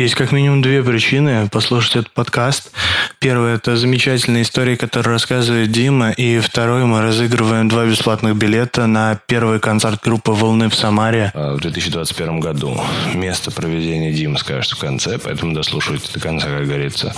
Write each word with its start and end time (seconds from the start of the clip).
Есть 0.00 0.14
как 0.14 0.32
минимум 0.32 0.62
две 0.62 0.82
причины 0.82 1.46
послушать 1.50 1.96
этот 1.96 2.12
подкаст. 2.12 2.72
Первое– 3.22 3.56
это 3.56 3.76
замечательная 3.76 4.40
история, 4.40 4.78
которую 4.78 5.12
рассказывает 5.12 5.70
Дима. 5.70 6.10
И 6.12 6.38
второе– 6.38 6.84
мы 6.86 7.02
разыгрываем 7.02 7.68
два 7.68 7.84
бесплатных 7.84 8.34
билета 8.34 8.86
на 8.86 9.20
первый 9.26 9.60
концерт 9.60 10.02
группы 10.02 10.32
«Волны» 10.32 10.70
в 10.70 10.74
Самаре. 10.74 11.30
А, 11.34 11.54
в 11.54 11.60
2021 11.60 12.40
году. 12.40 12.80
Место 13.12 13.50
проведения 13.50 14.10
Дима 14.10 14.38
скажет 14.38 14.72
в 14.72 14.78
конце, 14.78 15.18
поэтому 15.18 15.52
дослушивайте 15.52 16.10
до 16.14 16.18
конца, 16.18 16.46
как 16.46 16.66
говорится. 16.66 17.14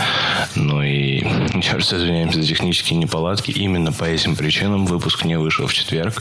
Ну 0.57 0.83
и 0.83 1.19
еще 1.55 1.75
раз 1.75 1.95
извиняемся 1.95 2.43
за 2.43 2.49
технические 2.49 2.99
неполадки. 2.99 3.53
Именно 3.53 3.93
по 3.93 4.03
этим 4.03 4.35
причинам 4.35 4.87
выпуск 4.87 5.25
не 5.25 5.39
вышел 5.39 5.69
в 5.69 5.73
четверг. 5.73 6.21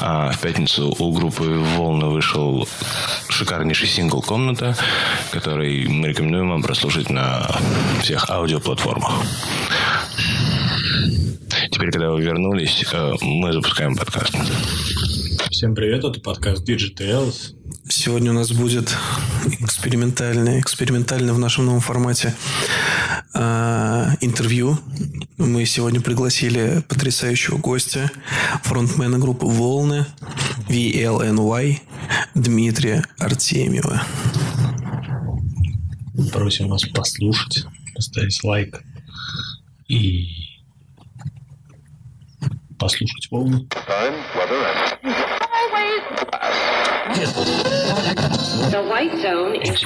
А 0.00 0.30
в 0.30 0.38
пятницу 0.38 0.96
у 0.98 1.12
группы 1.12 1.62
«Волны» 1.76 2.06
вышел 2.06 2.66
шикарнейший 3.28 3.86
сингл 3.86 4.22
«Комната», 4.22 4.74
который 5.30 5.86
мы 5.88 6.08
рекомендуем 6.08 6.48
вам 6.48 6.62
прослушать 6.62 7.10
на 7.10 7.46
всех 8.00 8.30
аудиоплатформах. 8.30 9.09
Теперь, 11.70 11.92
когда 11.92 12.10
вы 12.10 12.22
вернулись, 12.22 12.84
э, 12.92 13.14
мы 13.22 13.52
запускаем 13.52 13.96
подкаст. 13.96 14.34
Всем 15.50 15.74
привет, 15.74 16.04
это 16.04 16.20
подкаст 16.20 16.68
Digitales. 16.68 17.54
Сегодня 17.88 18.30
у 18.30 18.34
нас 18.34 18.52
будет 18.52 18.96
экспериментальное, 19.60 20.60
экспериментально 20.60 21.34
в 21.34 21.38
нашем 21.38 21.66
новом 21.66 21.80
формате 21.80 22.34
э, 23.34 24.06
интервью. 24.20 24.78
Мы 25.38 25.64
сегодня 25.64 26.00
пригласили 26.00 26.84
потрясающего 26.88 27.58
гостя, 27.58 28.10
фронтмена 28.62 29.18
группы 29.18 29.46
«Волны», 29.46 30.06
VLNY, 30.68 31.78
Дмитрия 32.34 33.04
Артемьева. 33.18 34.02
Просим 36.32 36.68
вас 36.68 36.84
послушать, 36.84 37.64
поставить 37.94 38.42
лайк 38.44 38.82
и 39.90 40.28
послушать 42.78 43.28
волны. 43.30 43.66
The 48.70 48.82
white 48.88 49.16
zone 49.20 49.56
is 49.56 49.84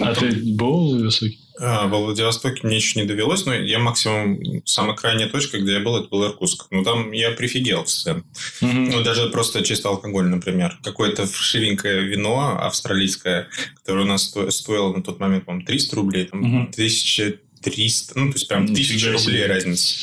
А 0.00 0.14
ты 0.14 0.30
был 0.54 0.96
высокий? 0.98 1.38
А, 1.62 1.86
во 1.88 1.98
Владивостоке 1.98 2.66
мне 2.66 2.76
еще 2.76 2.98
не 3.00 3.06
довелось, 3.06 3.44
но 3.44 3.54
я 3.54 3.78
максимум, 3.78 4.40
самая 4.64 4.96
крайняя 4.96 5.28
точка, 5.28 5.58
где 5.58 5.74
я 5.74 5.80
был, 5.80 5.96
это 5.98 6.08
был 6.08 6.24
Иркутск. 6.24 6.66
Ну, 6.70 6.82
там 6.82 7.12
я 7.12 7.32
прифигел 7.32 7.84
в 7.84 7.90
сцене. 7.90 8.22
Ну, 8.62 9.02
даже 9.02 9.28
просто 9.28 9.62
чисто 9.62 9.90
алкоголь, 9.90 10.26
например. 10.26 10.78
Какое-то 10.82 11.26
фшивенькое 11.26 12.02
вино 12.04 12.58
австралийское, 12.62 13.48
которое 13.76 14.04
у 14.04 14.08
нас 14.08 14.24
сто- 14.24 14.50
стоило 14.50 14.90
на 14.94 15.02
тот 15.02 15.20
момент, 15.20 15.44
по-моему, 15.44 15.66
300 15.66 15.96
рублей, 15.96 16.24
там, 16.24 16.40
Мгм. 16.40 16.72
1300, 16.72 18.18
ну, 18.18 18.30
то 18.32 18.36
есть 18.38 18.48
прям 18.48 18.64
Нифига 18.64 19.10
1000 19.10 19.18
себе. 19.18 19.32
рублей 19.32 19.46
разница. 19.46 19.94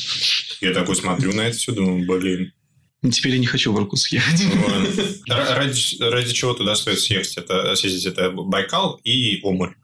Я 0.60 0.72
такой 0.72 0.94
смотрю 0.94 1.32
на 1.32 1.40
это 1.42 1.56
все, 1.56 1.72
думаю, 1.72 2.06
блин. 2.06 2.52
Теперь 3.12 3.32
я 3.32 3.38
не 3.38 3.46
хочу 3.46 3.72
в 3.72 3.78
Иркутск 3.80 4.12
ехать. 4.12 4.42
Ради, 5.28 6.02
ради 6.02 6.32
чего 6.32 6.54
туда 6.54 6.74
стоит 6.76 7.00
съехать? 7.00 7.36
Это, 7.36 7.74
съездить? 7.76 8.06
Это 8.06 8.30
Байкал 8.30 9.00
и 9.04 9.40
Омуль. 9.42 9.74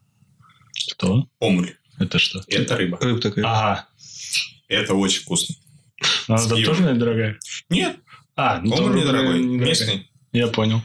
Кто? 0.93 1.29
Омуль. 1.41 1.75
Это 1.99 2.19
что? 2.19 2.43
Это 2.49 2.77
рыба. 2.77 2.99
Рыба 3.01 3.21
такая. 3.21 3.45
Ага. 3.45 3.87
Это 4.69 4.95
очень 4.95 5.23
вкусно. 5.23 5.55
Она 6.29 6.39
там 6.39 6.49
пивом. 6.57 6.65
тоже, 6.65 6.81
наверное, 6.83 7.01
дорогая? 7.01 7.39
Нет, 7.71 7.97
А, 8.37 8.61
ну 8.61 8.75
Омуль 8.75 8.97
недорогой. 9.01 9.39
недорогая. 9.41 9.69
Местный. 9.69 10.11
Я 10.33 10.49
понял. 10.49 10.83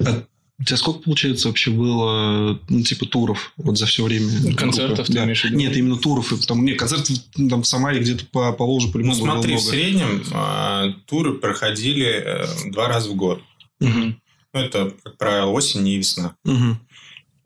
А 0.00 0.24
у 0.58 0.64
тебя 0.64 0.76
сколько, 0.76 1.00
получается, 1.00 1.48
вообще 1.48 1.70
было, 1.72 2.58
ну, 2.68 2.82
типа, 2.82 3.04
туров 3.06 3.52
вот 3.56 3.76
за 3.78 3.86
все 3.86 4.04
время? 4.04 4.54
Концертов 4.54 4.96
группы? 4.98 5.06
ты 5.08 5.12
Да. 5.14 5.24
имеешь 5.24 5.40
в 5.42 5.44
виду? 5.44 5.56
Нет, 5.56 5.76
именно 5.76 5.96
туров. 5.96 6.32
И 6.32 6.36
потом, 6.36 6.64
нет, 6.64 6.78
концертов 6.78 7.16
ну, 7.36 7.48
там 7.48 7.62
в 7.62 7.66
Самаре 7.66 7.98
где-то 8.00 8.24
по, 8.26 8.52
по 8.52 8.64
Волжу 8.64 8.86
Ну, 8.86 8.92
по-любому 8.92 9.18
было 9.18 9.32
смотри, 9.32 9.56
в 9.56 9.58
много. 9.60 9.70
среднем 9.70 10.24
а, 10.32 10.92
туры 11.06 11.34
проходили 11.34 12.06
э, 12.06 12.46
два 12.70 12.86
раза 12.88 13.10
в 13.10 13.16
год. 13.16 13.42
Мгм. 13.80 14.20
Ну, 14.54 14.60
это, 14.60 14.94
как 15.02 15.18
правило, 15.18 15.50
осень 15.50 15.86
и 15.88 15.96
весна. 15.96 16.36
Мгм. 16.44 16.78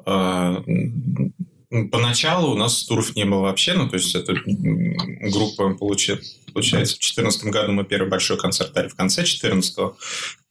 А, 0.07 0.63
Поначалу 1.91 2.53
у 2.53 2.57
нас 2.57 2.85
туров 2.85 3.17
не 3.17 3.25
было 3.25 3.41
вообще, 3.41 3.75
ну, 3.75 3.89
то 3.89 3.97
есть, 3.97 4.15
это 4.15 4.33
м, 4.33 4.97
группа, 5.33 5.77
получи- 5.79 6.19
получается, 6.55 6.95
в 6.95 6.99
2014 7.01 7.45
году 7.51 7.73
мы 7.73 7.85
первый 7.85 8.09
большой 8.09 8.39
концерт 8.39 8.73
дали 8.73 8.87
в 8.89 8.95
конце 8.95 9.25
14 9.25 9.77
В 9.77 9.97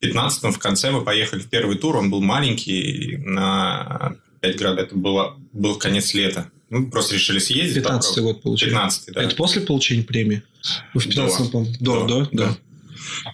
15 0.01 0.53
в 0.53 0.59
конце 0.59 0.91
мы 0.91 1.03
поехали 1.05 1.39
в 1.39 1.47
первый 1.49 1.77
тур, 1.77 1.95
он 1.95 2.11
был 2.11 2.21
маленький, 2.21 3.15
на 3.17 4.17
5 4.41 4.57
градусов, 4.57 4.87
это 4.87 4.95
было, 4.97 5.37
был 5.53 5.75
конец 5.77 6.13
лета. 6.13 6.51
Мы 6.69 6.91
просто 6.91 7.15
решили 7.15 7.39
съездить. 7.39 7.75
15 7.83 8.19
год, 8.21 8.41
получается. 8.41 8.75
15 8.75 9.13
да. 9.13 9.23
Это 9.23 9.35
после 9.37 9.61
получения 9.61 10.03
премии? 10.03 10.43
Ну, 10.93 10.99
В 10.99 11.03
15 11.05 11.51
по 11.51 11.65
До, 11.79 12.05
да, 12.05 12.29
да. 12.33 12.57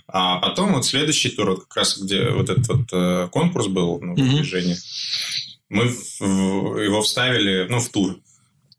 А 0.07 0.37
потом 0.37 0.73
вот 0.73 0.85
следующий 0.85 1.29
тур, 1.29 1.51
вот 1.51 1.61
как 1.61 1.77
раз 1.77 1.97
где 1.97 2.29
вот 2.29 2.49
этот 2.49 2.67
вот 2.67 2.87
э, 2.91 3.27
конкурс 3.31 3.67
был 3.67 3.99
на 4.01 4.11
Мгм. 4.13 4.35
движение, 4.37 4.77
мы 5.71 5.83
его 5.83 7.01
вставили, 7.01 7.65
ну, 7.69 7.79
в 7.79 7.89
тур. 7.89 8.19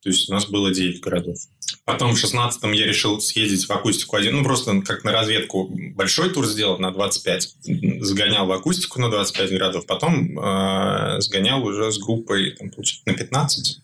То 0.03 0.09
есть 0.11 0.29
у 0.29 0.33
нас 0.33 0.47
было 0.47 0.71
9 0.73 1.01
городов. 1.01 1.39
Потом 1.85 2.15
в 2.15 2.23
16-м 2.23 2.73
я 2.73 2.87
решил 2.87 3.21
съездить 3.21 3.67
в 3.67 3.71
акустику 3.71 4.17
один, 4.17 4.37
ну, 4.37 4.45
просто 4.45 4.83
как 4.83 5.03
на 5.03 5.13
разведку 5.13 5.75
большой 5.95 6.31
тур 6.31 6.45
сделать 6.47 6.81
на 6.81 6.91
25. 6.91 7.57
Сгонял 8.01 8.47
в 8.47 8.53
акустику 8.53 9.01
на 9.01 9.11
25 9.11 9.51
городов, 9.51 9.87
потом 9.87 10.39
э, 10.39 11.21
сгонял 11.21 11.65
уже 11.65 11.91
с 11.91 11.99
группой 11.99 12.51
там, 12.53 12.71
на 13.07 13.15
15. 13.15 13.79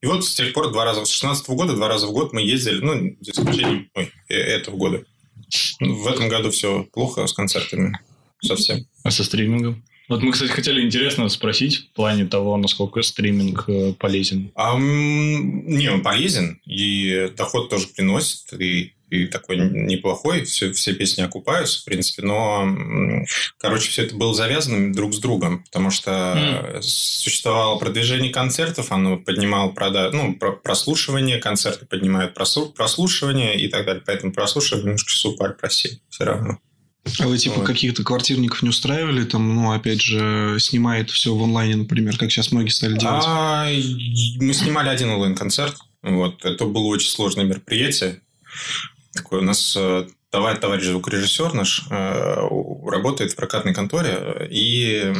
И 0.00 0.06
вот 0.06 0.24
с 0.24 0.34
тех 0.34 0.54
пор 0.54 0.72
два 0.72 0.86
раза, 0.86 1.04
с 1.04 1.10
16 1.10 1.46
года 1.50 1.74
два 1.74 1.88
раза 1.88 2.06
в 2.06 2.12
год 2.12 2.32
мы 2.32 2.40
ездили, 2.40 2.80
ну, 2.80 3.16
за 3.20 3.32
исключением 3.32 3.90
ой, 3.94 4.10
э- 4.28 4.34
этого 4.34 4.76
года. 4.76 5.04
В 5.78 6.06
этом 6.06 6.28
году 6.28 6.50
все 6.50 6.84
плохо 6.84 7.26
с 7.26 7.34
концертами. 7.34 7.98
Совсем. 8.42 8.86
А 9.02 9.10
со 9.10 9.24
стримингом? 9.24 9.84
Вот 10.10 10.24
мы, 10.24 10.32
кстати, 10.32 10.50
хотели 10.50 10.84
интересно 10.84 11.28
спросить 11.28 11.88
в 11.88 11.94
плане 11.94 12.26
того, 12.26 12.56
насколько 12.56 13.00
стриминг 13.00 13.66
э, 13.68 13.92
полезен. 13.92 14.50
А, 14.56 14.76
не, 14.76 15.88
он 15.88 16.02
полезен, 16.02 16.60
и 16.66 17.30
доход 17.36 17.70
тоже 17.70 17.86
приносит, 17.86 18.52
и, 18.60 18.92
и 19.08 19.26
такой 19.26 19.58
неплохой, 19.58 20.42
все, 20.42 20.72
все 20.72 20.94
песни 20.94 21.22
окупаются, 21.22 21.80
в 21.80 21.84
принципе, 21.84 22.22
но, 22.22 23.24
короче, 23.58 23.88
все 23.88 24.02
это 24.02 24.16
было 24.16 24.34
завязано 24.34 24.92
друг 24.92 25.14
с 25.14 25.20
другом, 25.20 25.62
потому 25.62 25.92
что 25.92 26.80
существовало 26.82 27.78
продвижение 27.78 28.32
концертов, 28.32 28.90
оно 28.90 29.16
поднимало 29.16 29.70
прода... 29.70 30.10
ну, 30.10 30.34
про- 30.34 30.56
прослушивание, 30.56 31.38
концерты 31.38 31.86
поднимают 31.86 32.34
прослушивание 32.34 33.60
и 33.60 33.68
так 33.68 33.86
далее, 33.86 34.02
поэтому 34.04 34.32
прослушивание 34.32 34.86
немножко 34.86 35.12
супер 35.12 35.52
просели 35.54 36.00
все 36.08 36.24
равно. 36.24 36.58
А 37.18 37.26
вы, 37.26 37.38
типа, 37.38 37.56
Вот. 37.56 37.66
каких-то 37.66 38.04
квартирников 38.04 38.62
не 38.62 38.68
устраивали? 38.68 39.24
Там, 39.24 39.54
ну, 39.54 39.72
опять 39.72 40.00
же, 40.00 40.56
снимает 40.60 41.10
все 41.10 41.34
в 41.34 41.42
онлайне, 41.42 41.76
например, 41.76 42.16
как 42.18 42.30
сейчас 42.30 42.52
многие 42.52 42.70
стали 42.70 42.98
делать. 42.98 43.24
А, 43.26 43.68
мы 44.40 44.52
снимали 44.52 44.88
один 44.88 45.10
онлайн-концерт. 45.10 45.76
Вот. 46.02 46.44
Это 46.44 46.66
было 46.66 46.84
очень 46.84 47.10
сложное 47.10 47.44
мероприятие. 47.44 48.20
Такое 49.12 49.40
у 49.40 49.44
нас 49.44 49.74
э, 49.76 50.06
товарищ, 50.30 50.84
звукорежиссер 50.84 51.52
наш 51.54 51.82
э, 51.90 52.48
работает 52.86 53.32
в 53.32 53.36
прокатной 53.36 53.74
конторе, 53.74 54.48
и 54.50 55.12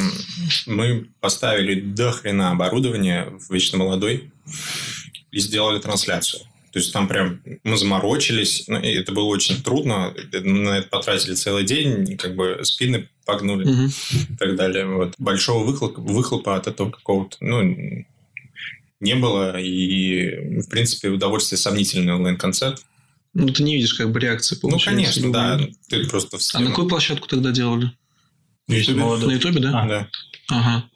мы 0.67 1.09
поставили 1.21 1.81
до 1.81 2.13
хрена 2.13 2.53
оборудование 2.53 3.25
в 3.25 3.53
вечно 3.53 3.79
молодой 3.79 4.33
и 5.33 5.41
сделали 5.41 5.81
трансляцию. 5.81 6.43
То 6.73 6.79
есть 6.79 6.93
там 6.93 7.09
прям 7.09 7.41
мы 7.65 7.77
заморочились, 7.77 8.65
ну, 8.69 8.81
и 8.81 8.93
это 8.93 9.11
было 9.13 9.25
очень 9.25 9.61
трудно, 9.63 10.15
на 10.33 10.79
это 10.79 10.89
потратили 10.89 11.35
целый 11.35 11.65
день, 11.65 12.17
как 12.17 12.37
бы 12.37 12.61
спины 12.63 13.09
погнули 13.25 13.65
Мгм. 13.65 13.87
и 13.87 14.37
так 14.39 14.55
далее. 14.57 14.87
Вот. 14.87 15.15
Большого 15.19 15.65
выхлопа, 15.65 16.01
выхлопа 16.01 16.57
от 16.57 16.69
этого 16.69 16.91
какого-то, 16.91 17.37
ну, 17.41 18.05
не 19.01 19.15
было. 19.15 19.59
И, 19.61 20.61
в 20.61 20.69
принципе, 20.69 21.09
удовольствие 21.09 21.59
сомнительный 21.59 22.15
онлайн-концерт. 22.15 22.85
Ну, 23.33 23.49
ты 23.49 23.63
не 23.63 23.77
видишь, 23.77 23.95
как 23.95 24.11
бы, 24.13 24.21
реакции 24.21 24.57
Ну, 24.57 24.61
получается. 24.71 24.91
конечно, 25.21 25.33
да. 25.33 25.61
Ты 25.89 26.07
просто 26.09 26.39
в 26.39 26.43
А 26.55 26.61
на 26.61 26.71
какую 26.71 26.89
площадку 26.89 27.27
тогда 27.29 27.51
делали? 27.51 27.93
Есть 28.69 28.91
молодой. 28.91 29.29
На 29.29 29.33
Ютубе, 29.33 29.61
да? 29.61 29.83
А. 29.83 29.89
Да. 29.89 30.09
Ага. 30.49 30.90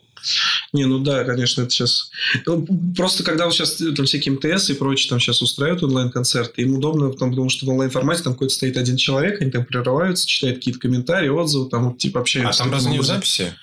Не, 0.72 0.86
ну 0.86 0.98
да, 0.98 1.24
конечно, 1.24 1.62
это 1.62 1.70
сейчас... 1.70 2.10
Ну, 2.46 2.66
Просто 2.96 3.22
когда 3.24 3.44
вот 3.46 3.54
сейчас 3.54 3.74
там 3.96 4.06
всякие 4.06 4.34
МТС 4.34 4.70
и 4.70 4.74
прочее 4.74 5.08
там 5.10 5.20
сейчас 5.20 5.42
устраивают 5.42 5.82
онлайн-концерты, 5.82 6.62
им 6.62 6.74
удобно, 6.76 7.10
потому, 7.10 7.32
потому 7.32 7.48
что 7.50 7.66
в 7.66 7.68
онлайн-формате 7.70 8.22
там 8.22 8.32
какой-то 8.34 8.54
стоит 8.54 8.76
один 8.76 8.96
человек, 8.96 9.40
они 9.40 9.50
там 9.50 9.64
прерываются, 9.64 10.26
читают 10.26 10.56
какие-то 10.58 10.80
комментарии, 10.80 11.28
отзывы, 11.28 11.68
там 11.68 11.88
вот 11.90 11.98
типа 11.98 12.20
А 12.20 12.22
общаются. 12.22 12.58
там 12.58 12.68
таким 12.70 12.74
разве 12.74 12.92
не 12.92 12.98
в 12.98 13.04
записи? 13.04 13.54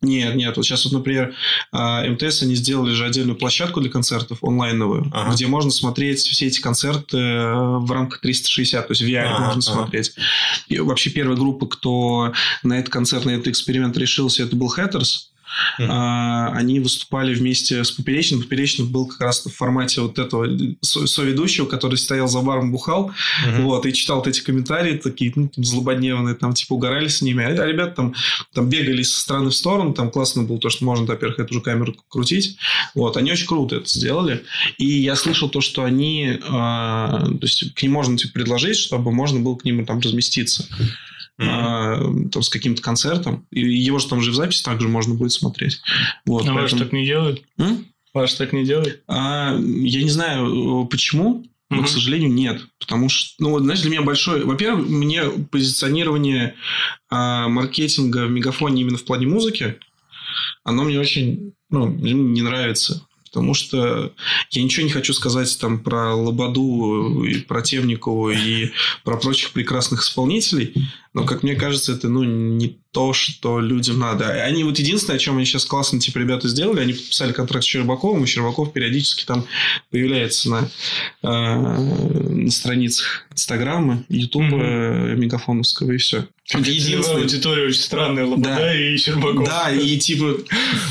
Нет, 0.00 0.36
нет. 0.36 0.56
Вот 0.56 0.64
сейчас 0.64 0.84
вот, 0.84 0.92
например, 0.92 1.34
а, 1.72 2.06
МТС 2.06 2.42
они 2.42 2.54
сделали 2.54 2.94
же 2.94 3.04
отдельную 3.04 3.36
площадку 3.36 3.80
для 3.80 3.90
концертов 3.90 4.38
онлайновую, 4.44 5.10
Ага. 5.12 5.32
где 5.34 5.46
можно 5.46 5.70
смотреть 5.70 6.20
все 6.20 6.46
эти 6.46 6.60
концерты 6.60 7.16
э, 7.18 7.78
в 7.78 7.90
рамках 7.90 8.20
360, 8.20 8.86
то 8.86 8.92
есть 8.92 9.02
в 9.02 9.06
VR 9.06 9.24
Ага, 9.24 9.38
можно 9.46 9.52
ага. 9.52 9.60
смотреть. 9.82 10.12
И 10.68 10.78
вообще 10.78 11.10
первая 11.10 11.36
группа, 11.36 11.66
кто 11.66 12.32
на 12.62 12.78
этот 12.78 12.92
концерт, 12.92 13.24
на 13.24 13.30
этот 13.30 13.48
эксперимент 13.48 13.96
решился, 13.96 14.44
это 14.44 14.54
был 14.54 14.72
Hatters. 14.76 15.28
Мгм. 15.78 15.88
А, 15.90 16.48
Они 16.54 16.80
выступали 16.80 17.34
вместе 17.34 17.84
с 17.84 17.90
Поперечным. 17.90 18.42
Поперечный 18.42 18.86
был 18.86 19.06
как 19.06 19.20
раз 19.20 19.44
в 19.44 19.50
формате 19.54 20.00
вот 20.00 20.18
этого 20.18 20.46
со- 20.80 21.06
соведущего, 21.06 21.66
который 21.66 21.96
стоял 21.96 22.26
за 22.28 22.40
баром, 22.40 22.72
бухал, 22.72 23.12
Мгм. 23.46 23.62
вот, 23.64 23.86
и 23.86 23.92
читал 23.92 24.16
вот 24.18 24.26
эти 24.26 24.40
комментарии 24.40 24.96
такие, 24.96 25.32
ну, 25.36 25.48
там, 25.48 25.64
злободневные, 25.64 26.34
там, 26.34 26.54
типа, 26.54 26.74
угорали 26.74 27.08
с 27.08 27.22
ними. 27.22 27.44
А 27.44 27.66
ребята 27.66 27.94
там, 27.96 28.14
там 28.54 28.68
бегали 28.68 29.02
со 29.02 29.20
стороны 29.20 29.50
в 29.50 29.54
сторону, 29.54 29.92
там 29.94 30.10
классно 30.10 30.42
было 30.42 30.58
то, 30.58 30.70
что 30.70 30.84
можно, 30.84 31.06
во-первых, 31.06 31.38
эту 31.38 31.54
же 31.54 31.60
камеру 31.60 31.94
крутить. 32.08 32.56
Вот, 32.94 33.16
они 33.16 33.30
очень 33.32 33.46
круто 33.46 33.76
это 33.76 33.88
сделали. 33.88 34.44
И 34.78 34.86
я 34.86 35.14
слышал 35.16 35.48
то, 35.48 35.60
что 35.60 35.84
они, 35.84 36.38
а, 36.48 37.20
то 37.26 37.38
есть, 37.46 37.74
к 37.74 37.82
ним 37.82 37.92
можно 37.92 38.16
типа, 38.16 38.32
предложить, 38.32 38.76
чтобы 38.76 39.12
можно 39.12 39.38
было 39.40 39.56
к 39.56 39.64
ним 39.64 39.84
там 39.86 40.00
разместиться. 40.00 40.66
А, 41.40 42.00
там, 42.32 42.42
с 42.42 42.48
каким-то 42.48 42.82
концертом. 42.82 43.46
И 43.50 43.60
его 43.60 43.98
же 43.98 44.08
там 44.08 44.20
же 44.20 44.30
в 44.32 44.34
записи 44.34 44.62
также 44.64 44.88
можно 44.88 45.14
будет 45.14 45.32
смотреть. 45.32 45.80
Вот, 46.26 46.46
А 46.48 46.52
ваш 46.52 46.62
поэтому- 46.72 46.82
так 46.82 46.92
не 46.92 47.06
делают? 47.06 47.42
М? 47.58 47.86
Ваш 48.14 48.34
так 48.34 48.52
не 48.52 48.64
делает? 48.64 49.02
А, 49.06 49.54
я 49.56 50.02
не 50.02 50.10
знаю, 50.10 50.84
э, 50.84 50.88
почему, 50.88 51.46
но, 51.70 51.76
Мгм. 51.78 51.86
к 51.86 51.88
сожалению, 51.88 52.32
нет. 52.32 52.62
Потому 52.80 53.08
что, 53.08 53.34
ну, 53.38 53.50
вот, 53.50 53.62
знаешь, 53.62 53.80
для 53.82 53.90
меня 53.90 54.02
большой... 54.02 54.42
Во-первых, 54.44 54.88
мне 54.88 55.22
позиционирование 55.50 56.54
а, 57.10 57.48
маркетинга 57.48 58.26
в 58.26 58.30
Мегафоне 58.30 58.82
именно 58.82 58.98
в 58.98 59.04
плане 59.04 59.26
музыки, 59.26 59.76
оно 60.64 60.84
мне 60.84 60.98
очень 60.98 61.52
ну, 61.70 61.86
не 61.88 62.42
нравится. 62.42 63.02
Потому 63.26 63.52
что 63.52 64.14
я 64.50 64.62
ничего 64.62 64.86
не 64.86 64.90
хочу 64.92 65.12
сказать 65.12 65.58
там 65.60 65.80
про 65.80 66.14
Лободу 66.14 67.24
и 67.24 67.40
про 67.40 67.60
Темникову 67.60 68.30
и 68.30 68.70
про 69.04 69.18
прочих 69.18 69.50
прекрасных 69.50 70.00
исполнителей, 70.02 70.72
но, 71.18 71.26
как 71.26 71.42
мне 71.42 71.56
кажется, 71.56 71.92
это 71.92 72.08
ну, 72.08 72.22
не 72.22 72.78
то, 72.92 73.12
что 73.12 73.60
людям 73.60 73.98
надо. 73.98 74.28
Они 74.44 74.64
вот 74.64 74.78
единственное, 74.78 75.16
о 75.16 75.18
чем 75.18 75.36
они 75.36 75.44
сейчас 75.44 75.64
классно 75.64 76.00
типа 76.00 76.18
ребята 76.18 76.48
сделали, 76.48 76.80
они 76.80 76.92
подписали 76.92 77.32
контракт 77.32 77.64
с 77.64 77.68
Щербаковым, 77.68 78.24
и 78.24 78.26
Щербаков 78.26 78.72
периодически 78.72 79.24
там 79.24 79.46
появляется 79.90 80.48
на, 80.50 80.70
э, 81.22 81.28
на 81.28 82.50
страницах 82.50 83.26
Инстаграма, 83.32 84.04
Ютуба, 84.08 84.56
э, 84.56 85.14
Мегафоновского, 85.16 85.92
и 85.92 85.98
все. 85.98 86.26
Целевая 86.48 86.72
Единственное. 86.72 87.22
аудитория 87.22 87.66
очень 87.66 87.82
странная, 87.82 88.24
Лобода 88.24 88.48
Да. 88.56 88.74
и 88.74 88.96
Щербаков. 88.96 89.44
Да, 89.44 89.70
и 89.70 89.98
типа, 89.98 90.38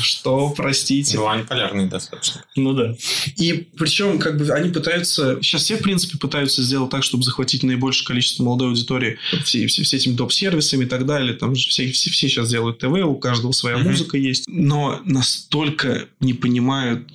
что, 0.00 0.50
простите. 0.56 1.16
Ну, 1.16 1.26
они 1.26 1.42
полярные 1.42 1.88
достаточно. 1.88 2.44
Ну 2.54 2.74
да. 2.74 2.94
И 3.36 3.66
причем, 3.76 4.20
как 4.20 4.38
бы, 4.38 4.48
они 4.52 4.70
пытаются... 4.70 5.38
Сейчас 5.42 5.64
все, 5.64 5.76
в 5.76 5.82
принципе, 5.82 6.16
пытаются 6.16 6.62
сделать 6.62 6.90
так, 6.90 7.02
чтобы 7.02 7.24
захватить 7.24 7.64
наибольшее 7.64 8.06
количество 8.06 8.44
молодой 8.44 8.68
аудитории. 8.68 9.18
Все, 9.42 9.66
все, 9.66 9.82
все 9.82 9.96
этими 9.96 10.14
доп-сервисами 10.18 10.84
и 10.84 10.86
так 10.86 11.06
далее. 11.06 11.32
Там 11.34 11.54
же 11.54 11.68
все, 11.68 11.90
все, 11.92 12.10
все 12.10 12.28
сейчас 12.28 12.50
делают 12.50 12.78
ТВ, 12.78 12.92
у 13.04 13.16
каждого 13.16 13.52
своя 13.52 13.78
Мгм. 13.78 13.88
музыка 13.90 14.18
есть. 14.18 14.44
Но 14.46 15.00
настолько 15.06 16.06
не 16.20 16.34
понимают 16.34 17.08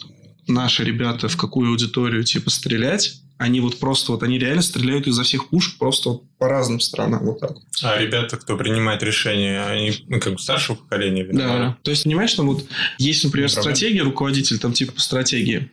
наши 0.47 0.83
ребята, 0.83 1.27
в 1.27 1.37
какую 1.37 1.69
аудиторию, 1.69 2.23
типа, 2.23 2.49
стрелять. 2.49 3.19
Они 3.37 3.59
вот 3.59 3.79
просто 3.79 4.11
вот, 4.13 4.23
они 4.23 4.37
реально 4.39 4.61
стреляют 4.61 5.07
изо 5.07 5.23
всех 5.23 5.49
пушек 5.49 5.77
просто 5.77 6.09
вот 6.09 6.23
по 6.37 6.47
разным 6.47 6.79
странам. 6.79 7.25
Вот 7.25 7.39
так. 7.39 7.57
А 7.81 7.97
ребята, 7.97 8.37
кто 8.37 8.55
принимает 8.57 9.03
решения, 9.03 9.63
они 9.65 9.91
ну, 10.07 10.19
как 10.19 10.33
бы 10.33 10.39
старшего 10.39 10.75
поколения, 10.75 11.23
видно, 11.23 11.39
Да. 11.39 11.77
То 11.81 11.91
есть, 11.91 12.03
понимаешь, 12.03 12.33
там 12.33 12.47
вот 12.47 12.65
есть, 12.99 13.23
например, 13.23 13.49
проблема. 13.51 13.75
стратегия, 13.75 14.01
руководитель 14.03 14.59
там 14.59 14.71
типа 14.73 14.93
по 14.93 15.01
стратегии. 15.01 15.69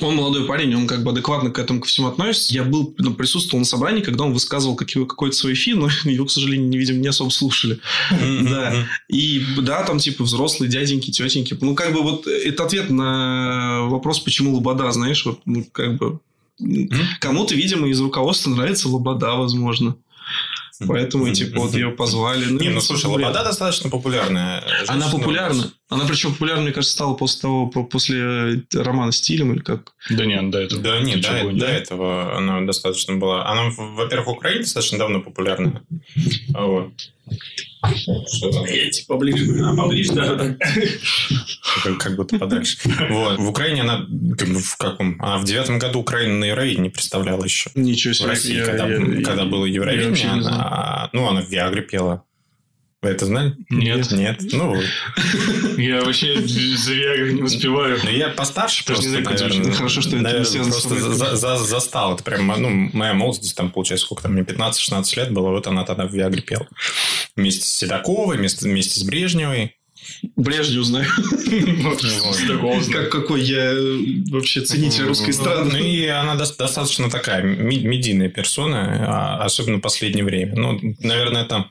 Он 0.00 0.14
молодой 0.14 0.46
парень, 0.46 0.74
он 0.74 0.86
как 0.86 1.02
бы 1.02 1.12
адекватно 1.12 1.50
к 1.50 1.58
этому 1.58 1.80
ко 1.80 1.86
всему 1.86 2.08
относится. 2.08 2.52
Я 2.52 2.64
был, 2.64 2.94
ну, 2.98 3.14
присутствовал 3.14 3.60
на 3.60 3.64
собрании, 3.64 4.02
когда 4.02 4.24
он 4.24 4.34
высказывал 4.34 4.76
какой-то 4.76 5.34
свой 5.34 5.54
фи, 5.54 5.72
но 5.72 5.88
его, 6.04 6.26
к 6.26 6.30
сожалению, 6.30 6.68
не 6.68 6.76
видим, 6.76 7.00
не 7.00 7.08
особо 7.08 7.30
слушали. 7.30 7.80
Да. 8.10 8.86
И 9.08 9.42
да, 9.58 9.82
там 9.84 9.98
типа 9.98 10.24
взрослые 10.24 10.70
дяденьки, 10.70 11.10
тетеньки. 11.10 11.56
Ну, 11.60 11.74
как 11.74 11.94
бы 11.94 12.02
вот 12.02 12.26
это 12.26 12.64
ответ 12.64 12.90
на 12.90 13.82
вопрос, 13.84 14.20
почему 14.20 14.54
Лобода, 14.54 14.90
знаешь, 14.92 15.24
вот, 15.24 15.40
ну, 15.46 15.66
как 15.72 15.96
бы 15.96 16.20
кому-то, 17.20 17.54
видимо, 17.54 17.88
из 17.88 18.00
руководства 18.00 18.50
нравится 18.50 18.88
Лобода, 18.88 19.34
возможно. 19.34 19.96
Поэтому, 20.86 21.32
типа, 21.32 21.60
вот 21.60 21.74
ее 21.74 21.90
позвали. 21.90 22.52
Не, 22.52 22.68
ну 22.68 22.80
слушай. 22.80 23.06
Лобода 23.06 23.42
достаточно 23.44 23.88
популярная. 23.88 24.62
Она 24.86 25.08
популярна. 25.08 25.72
Она 25.88 26.04
причем 26.04 26.32
популярна, 26.32 26.62
мне 26.64 26.72
кажется, 26.72 26.94
стала 26.96 27.14
после 27.14 27.42
того, 27.42 27.68
по- 27.68 27.84
после 27.84 28.18
э, 28.18 28.56
романа 28.74 29.12
«Стилем» 29.12 29.52
или 29.52 29.60
как. 29.60 29.92
Да 30.10 30.26
нет, 30.26 30.50
до 30.50 30.58
этого. 30.58 30.82
Да 30.82 30.98
нет, 31.00 31.20
до, 31.20 31.52
до 31.52 31.66
этого 31.66 32.36
она 32.36 32.60
достаточно 32.62 33.14
была. 33.14 33.48
Она, 33.48 33.70
во-первых, 33.76 34.26
в 34.26 34.30
Украине 34.30 34.62
достаточно 34.62 34.98
давно 34.98 35.20
популярна. 35.20 35.82
Вот. 36.48 36.90
Что 38.28 38.50
там? 38.52 38.64
Поближе. 39.06 39.62
А, 39.64 39.76
поближе, 39.76 40.12
да. 40.12 40.56
Как, 41.84 41.98
как 41.98 42.16
будто 42.16 42.38
подальше. 42.38 42.78
Вот. 43.10 43.38
В 43.38 43.48
Украине 43.48 43.82
она, 43.82 44.06
как 44.36 44.48
бы, 44.48 44.58
в 44.60 44.76
каком? 44.76 45.20
Она 45.20 45.38
в 45.38 45.44
девятом 45.44 45.78
году 45.78 46.00
Украину 46.00 46.34
на 46.38 46.44
Евровидении 46.46 46.88
представляла 46.88 47.44
еще. 47.44 47.70
Ничего 47.76 48.12
В 48.12 48.16
себе. 48.16 48.28
России, 48.30 48.56
Я- 48.56 48.64
когда, 48.66 48.88
я- 48.88 48.98
когда 49.22 49.42
я- 49.42 49.48
было 49.48 49.64
Евровидение, 49.66 50.30
она, 50.30 51.10
ну, 51.12 51.28
она 51.28 51.42
в 51.42 51.48
Виагре 51.48 51.82
пела. 51.82 52.24
Вы 53.06 53.12
это 53.12 53.26
знали? 53.26 53.54
Нет. 53.70 54.10
Нет? 54.10 54.40
Ну, 54.52 54.74
вот. 54.74 54.84
Я 55.78 56.00
вообще 56.02 56.40
за 56.44 56.92
Виагрой 56.92 57.34
не 57.34 57.42
успеваю. 57.42 58.00
Ну, 58.02 58.10
я 58.10 58.30
постарше 58.30 58.84
Даже 58.84 59.00
просто, 59.00 59.04
не 59.04 59.22
знаю, 59.22 59.36
это 59.36 59.44
наверное. 59.44 59.72
Хорошо, 59.74 60.00
что 60.00 60.08
это 60.10 60.16
не 60.18 60.22
наверное, 60.24 60.44
связано 60.44 60.74
с 60.74 60.82
просто 60.82 61.00
тобой. 61.00 61.14
за- 61.16 61.36
за- 61.36 61.56
застал. 61.58 62.14
Это 62.14 62.24
прям, 62.24 62.46
ну, 62.48 62.90
моя 62.92 63.14
молодость, 63.14 63.54
там, 63.56 63.70
получается, 63.70 64.06
сколько 64.06 64.24
там, 64.24 64.32
мне 64.32 64.42
15-16 64.42 65.16
лет 65.16 65.30
было, 65.32 65.50
вот 65.50 65.68
она 65.68 65.84
тогда 65.84 66.06
в 66.08 66.12
Виагре 66.12 66.42
пела. 66.42 66.66
Вместе 67.36 67.62
с 67.64 67.68
Седоковой, 67.76 68.38
вместе, 68.38 68.68
вместе 68.68 68.98
с 68.98 69.04
Брежневой. 69.04 69.76
Брежнев 70.36 70.84
знаю. 70.84 71.06
Как 72.92 73.10
какой 73.10 73.42
я 73.42 73.72
э, 73.72 73.96
вообще 74.30 74.60
ценитель 74.60 75.04
русской 75.04 75.26
Ну, 75.26 75.30
эстрады. 75.30 75.78
и 75.80 76.06
она 76.06 76.34
дос- 76.36 76.56
достаточно 76.56 77.10
такая 77.10 77.42
медийная 77.42 78.28
персона, 78.28 79.04
а, 79.40 79.44
особенно 79.44 79.78
в 79.78 79.80
последнее 79.80 80.24
время. 80.24 80.54
Ну, 80.56 80.80
наверное, 81.00 81.44
там 81.44 81.70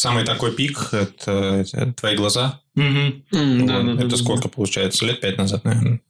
самый 0.00 0.24
такой 0.24 0.52
пик– 0.52 0.88
это, 0.92 1.64
это 1.72 1.92
«Твои 1.92 2.16
глаза». 2.16 2.60
Мгм. 2.74 3.24
М, 3.32 3.66
да, 3.66 3.78
Вот. 3.78 3.86
да, 3.86 3.92
да, 3.94 4.00
это 4.00 4.08
да, 4.08 4.16
сколько 4.16 4.48
получается? 4.48 5.04
Лет 5.04 5.20
пять 5.20 5.36
назад, 5.36 5.64
наверное. 5.64 6.00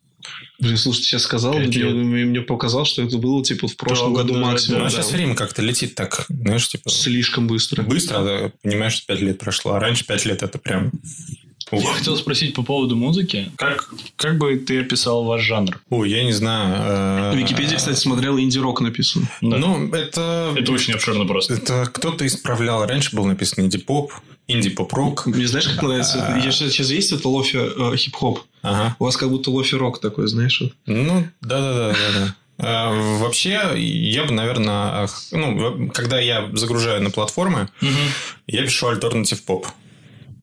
Блин, 0.60 0.76
слушай, 0.76 0.98
ты 0.98 1.04
сейчас 1.06 1.22
сказал, 1.22 1.54
мне, 1.54 1.84
мне, 2.26 2.40
показал, 2.42 2.84
что 2.84 3.02
это 3.02 3.16
было 3.16 3.42
типа 3.42 3.66
в 3.66 3.76
прошлом 3.76 4.12
Да, 4.12 4.22
году 4.22 4.34
да, 4.34 4.40
максимум. 4.40 4.80
Ну, 4.80 4.86
а 4.86 4.90
да. 4.90 4.94
сейчас 4.94 5.10
время 5.12 5.34
как-то 5.34 5.62
летит 5.62 5.94
так, 5.94 6.26
знаешь, 6.28 6.68
типа... 6.68 6.90
Слишком 6.90 7.46
быстро. 7.46 7.82
Быстро, 7.82 8.22
да, 8.22 8.52
понимаешь, 8.62 8.92
что 8.92 9.06
пять 9.06 9.22
лет 9.22 9.38
прошло. 9.38 9.72
А 9.72 9.80
раньше 9.80 10.06
пять 10.06 10.26
лет 10.26 10.42
это 10.42 10.58
прям... 10.58 10.92
Я 11.72 11.92
хотел 11.92 12.16
спросить 12.16 12.54
по 12.54 12.62
поводу 12.62 12.96
музыки. 12.96 13.50
Как, 13.56 13.88
как 14.16 14.38
бы 14.38 14.56
ты 14.56 14.80
описал 14.80 15.24
ваш 15.24 15.42
жанр? 15.42 15.80
Ой, 15.90 16.10
я 16.10 16.24
не 16.24 16.32
знаю. 16.32 17.32
В 17.32 17.34
э, 17.34 17.38
Википедии, 17.38 17.76
кстати, 17.76 17.96
смотрел 17.98 18.38
инди-рок 18.38 18.80
написано. 18.80 19.28
Да. 19.40 19.56
Ну, 19.56 19.92
это... 19.94 20.54
Это 20.56 20.72
очень 20.72 20.94
обширно 20.94 21.24
просто. 21.26 21.54
Это 21.54 21.86
кто-то 21.92 22.26
исправлял. 22.26 22.84
Раньше 22.86 23.14
был 23.14 23.24
написан 23.24 23.64
инди-поп, 23.64 24.12
инди-поп-рок. 24.48 25.26
Мне 25.26 25.46
знаешь, 25.46 25.68
как 25.68 25.82
нравится? 25.82 26.40
Я 26.44 26.50
сейчас, 26.50 26.72
сейчас 26.72 26.90
есть 26.90 27.12
это 27.12 27.28
лофи 27.28 27.58
э, 27.58 27.96
хип-хоп. 27.96 28.40
Ага. 28.62 28.96
У 28.98 29.04
вас 29.04 29.16
как 29.16 29.30
будто 29.30 29.50
лофи-рок 29.50 30.00
такой, 30.00 30.26
знаешь. 30.28 30.62
Ну, 30.86 31.26
да-да-да. 31.40 31.94
да. 32.14 32.34
Э, 32.58 33.16
Вообще, 33.20 33.60
я 33.76 34.24
бы, 34.24 34.32
наверное, 34.32 35.08
ну, 35.32 35.56
в- 35.56 35.90
когда 35.92 36.20
я 36.20 36.48
загружаю 36.52 37.02
на 37.02 37.10
платформы, 37.10 37.68
я 38.46 38.62
пишу 38.62 38.88
альтернатив 38.88 39.42
поп. 39.44 39.66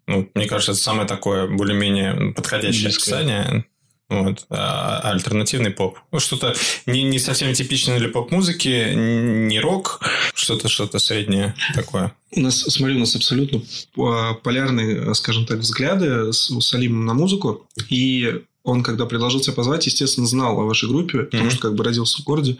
Ну, 0.07 0.29
мне 0.33 0.47
кажется, 0.47 0.71
это 0.71 0.81
самое 0.81 1.07
такое 1.07 1.47
более-менее 1.47 2.33
подходящее 2.33 2.85
Близкое. 2.85 3.15
описание. 3.15 3.65
Вот. 4.09 4.45
А 4.49 5.01
альтернативный 5.11 5.71
поп. 5.71 5.99
Ну, 6.13 6.19
что-то 6.19 6.55
не, 6.85 7.03
не 7.03 7.19
совсем 7.19 7.53
типичное 7.53 7.99
для 7.99 8.07
поп-музыки, 8.07 8.93
не 8.95 9.59
рок, 9.59 9.99
что-то 10.33 10.69
что-то 10.69 10.97
среднее 10.99 11.55
такое. 11.75 12.13
У 12.31 12.39
нас, 12.39 12.59
смотри, 12.59 12.95
у 12.95 12.99
нас 12.99 13.15
абсолютно 13.17 13.61
а, 13.97 14.33
полярные, 14.35 15.13
скажем 15.13 15.45
так, 15.45 15.59
взгляды 15.59 16.31
с 16.31 16.57
Салимом 16.61 17.05
на 17.05 17.13
музыку. 17.13 17.67
И 17.89 18.43
он, 18.67 18.83
когда 18.83 19.05
предложил 19.05 19.39
тебя 19.39 19.53
позвать, 19.53 19.86
естественно, 19.86 20.27
знал 20.27 20.59
о 20.59 20.65
вашей 20.65 20.89
группе, 20.89 21.19
потому 21.19 21.43
Мгм. 21.45 21.51
что 21.51 21.62
как 21.62 21.75
бы 21.75 21.83
родился 21.83 22.21
в 22.21 22.25
городе. 22.25 22.57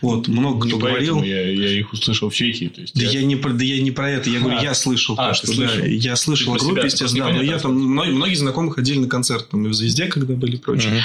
Вот, 0.00 0.26
много 0.28 0.64
Не 0.66 0.72
кто 0.72 0.78
говорил. 0.80 1.22
я, 1.22 1.48
я 1.50 1.78
их 1.78 1.92
услышал 1.92 2.30
в 2.30 2.34
Чехии. 2.34 2.68
То 2.68 2.80
есть 2.80 2.94
Да 2.94 3.02
я- 3.02 3.10
я, 3.20 3.22
не 3.24 3.36
про, 3.36 3.52
да 3.52 3.62
я 3.62 3.80
не 3.82 3.90
про 3.90 4.10
это, 4.10 4.30
я 4.30 4.40
говорю, 4.40 4.56
А. 4.58 4.62
я 4.62 4.74
слышал, 4.74 5.14
А, 5.18 5.34
что 5.34 5.46
да, 5.48 5.52
слышал. 5.54 5.84
я 5.84 6.16
слышал 6.16 6.54
о 6.54 6.58
группе, 6.58 6.74
себя, 6.76 6.84
естественно, 6.86 7.26
да, 7.26 7.32
но 7.34 7.42
я 7.42 7.58
там, 7.58 7.74
многие, 7.74 8.12
многие 8.12 8.34
знакомых 8.36 8.76
ходили 8.76 8.98
на 8.98 9.08
концерт, 9.08 9.48
там, 9.50 9.66
и 9.66 9.68
в 9.68 9.74
«Звезде», 9.74 10.06
когда 10.06 10.34
были 10.34 10.56
и 10.56 10.58
прочее. 10.58 11.02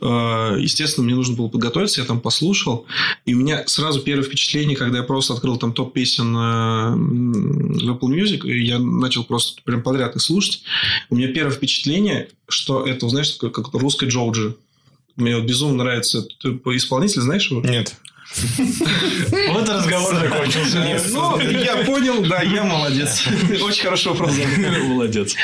Э, 0.00 0.56
Естественно, 0.60 1.04
мне 1.04 1.14
нужно 1.14 1.36
было 1.36 1.48
подготовиться, 1.48 2.00
я 2.00 2.06
там 2.06 2.20
послушал. 2.20 2.86
И 3.26 3.34
у 3.34 3.38
меня 3.38 3.64
сразу 3.66 4.00
первое 4.00 4.24
впечатление, 4.24 4.76
когда 4.76 4.98
я 4.98 5.04
просто 5.04 5.34
открыл 5.34 5.56
там 5.58 5.72
топ 5.72 5.92
песен 5.92 6.34
э, 6.36 6.94
в 6.94 7.90
Apple 7.90 8.08
Music, 8.08 8.46
и 8.48 8.64
я 8.64 8.78
начал 8.78 9.24
просто 9.24 9.60
прям 9.64 9.82
подряд 9.82 10.16
их 10.16 10.22
слушать. 10.22 10.62
У 11.10 11.16
меня 11.16 11.28
первое 11.28 11.52
впечатление, 11.52 12.28
что 12.48 12.84
это, 12.86 13.08
знаешь, 13.08 13.36
как 13.38 13.70
русская 13.80 14.08
Джорджи. 14.08 14.54
Мне 15.16 15.36
вот 15.36 15.44
безумно 15.44 15.84
нравится 15.84 16.20
этот 16.20 16.66
исполнитель, 16.66 17.20
знаешь 17.20 17.50
его? 17.50 17.60
Нет. 17.62 17.96
Вот 19.48 19.68
и 19.68 19.72
разговор 19.72 20.14
закончился. 20.14 21.00
Ну, 21.10 21.40
я 21.40 21.78
понял, 21.84 22.22
да, 22.22 22.42
я 22.42 22.62
молодец. 22.62 23.24
Очень 23.60 23.82
хорошо 23.82 24.10
вопрос. 24.10 24.36
Молодец. 24.84 25.34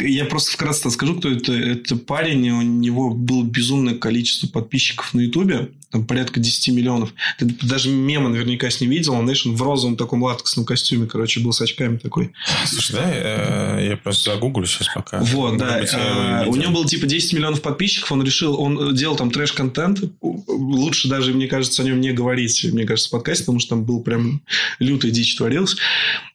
Я 0.00 0.24
просто 0.24 0.52
вкратце 0.52 0.90
скажу, 0.90 1.16
кто 1.16 1.28
это. 1.30 1.52
Это 1.52 1.96
парень, 1.96 2.48
у 2.50 2.62
него 2.62 3.10
было 3.10 3.42
безумное 3.44 3.94
количество 3.94 4.46
подписчиков 4.46 5.12
на 5.12 5.20
Ютубе. 5.20 5.72
Там 5.92 6.06
порядка 6.06 6.40
10 6.40 6.68
миллионов. 6.68 7.12
Ты 7.38 7.44
даже 7.44 7.90
мема 7.90 8.30
наверняка 8.30 8.70
с 8.70 8.80
ним 8.80 8.90
видел. 8.90 9.12
Он, 9.12 9.24
знаешь, 9.24 9.44
он 9.44 9.54
в 9.54 9.62
розовом 9.62 9.96
таком 9.96 10.22
латексном 10.22 10.64
костюме, 10.64 11.06
короче, 11.06 11.40
был 11.40 11.52
с 11.52 11.60
очками 11.60 11.98
такой. 11.98 12.32
Слушай, 12.64 12.92
да, 12.92 13.10
э, 13.12 13.88
я 13.90 13.96
просто 13.98 14.30
загуглю 14.30 14.64
сейчас 14.64 14.88
пока. 14.88 15.20
Вот, 15.20 15.58
да. 15.58 15.80
быть, 15.80 15.90
А, 15.92 16.46
У 16.48 16.56
него 16.56 16.72
было 16.72 16.86
типа 16.86 17.06
10 17.06 17.34
миллионов 17.34 17.60
подписчиков. 17.60 18.10
Он 18.10 18.22
решил, 18.22 18.58
он 18.58 18.94
делал 18.94 19.16
там 19.16 19.30
трэш-контент. 19.30 20.00
Лучше 20.22 21.08
даже, 21.08 21.34
мне 21.34 21.46
кажется, 21.46 21.82
о 21.82 21.84
нем 21.84 22.00
не 22.00 22.12
говорить, 22.12 22.64
мне 22.72 22.86
кажется, 22.86 23.08
в 23.10 23.12
подкасте, 23.12 23.44
потому 23.44 23.60
что 23.60 23.70
там 23.70 23.84
был 23.84 24.02
прям 24.02 24.40
лютая 24.78 25.10
дичь 25.10 25.36
творилась. 25.36 25.76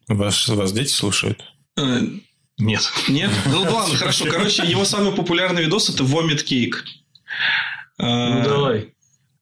Вас, 0.07 0.47
вас 0.49 0.71
дети 0.71 0.91
слушают? 0.91 1.43
Э, 1.77 2.01
Нет. 2.59 2.81
Нет? 3.07 3.31
Ну 3.47 3.61
ладно, 3.63 3.95
хорошо. 3.95 4.25
Короче, 4.25 4.67
его 4.67 4.85
самый 4.85 5.13
популярный 5.13 5.63
видос 5.63 5.89
это 5.89 6.03
Vomit 6.03 6.45
Cake. 6.45 6.75
Ну, 7.97 8.43
давай. 8.43 8.93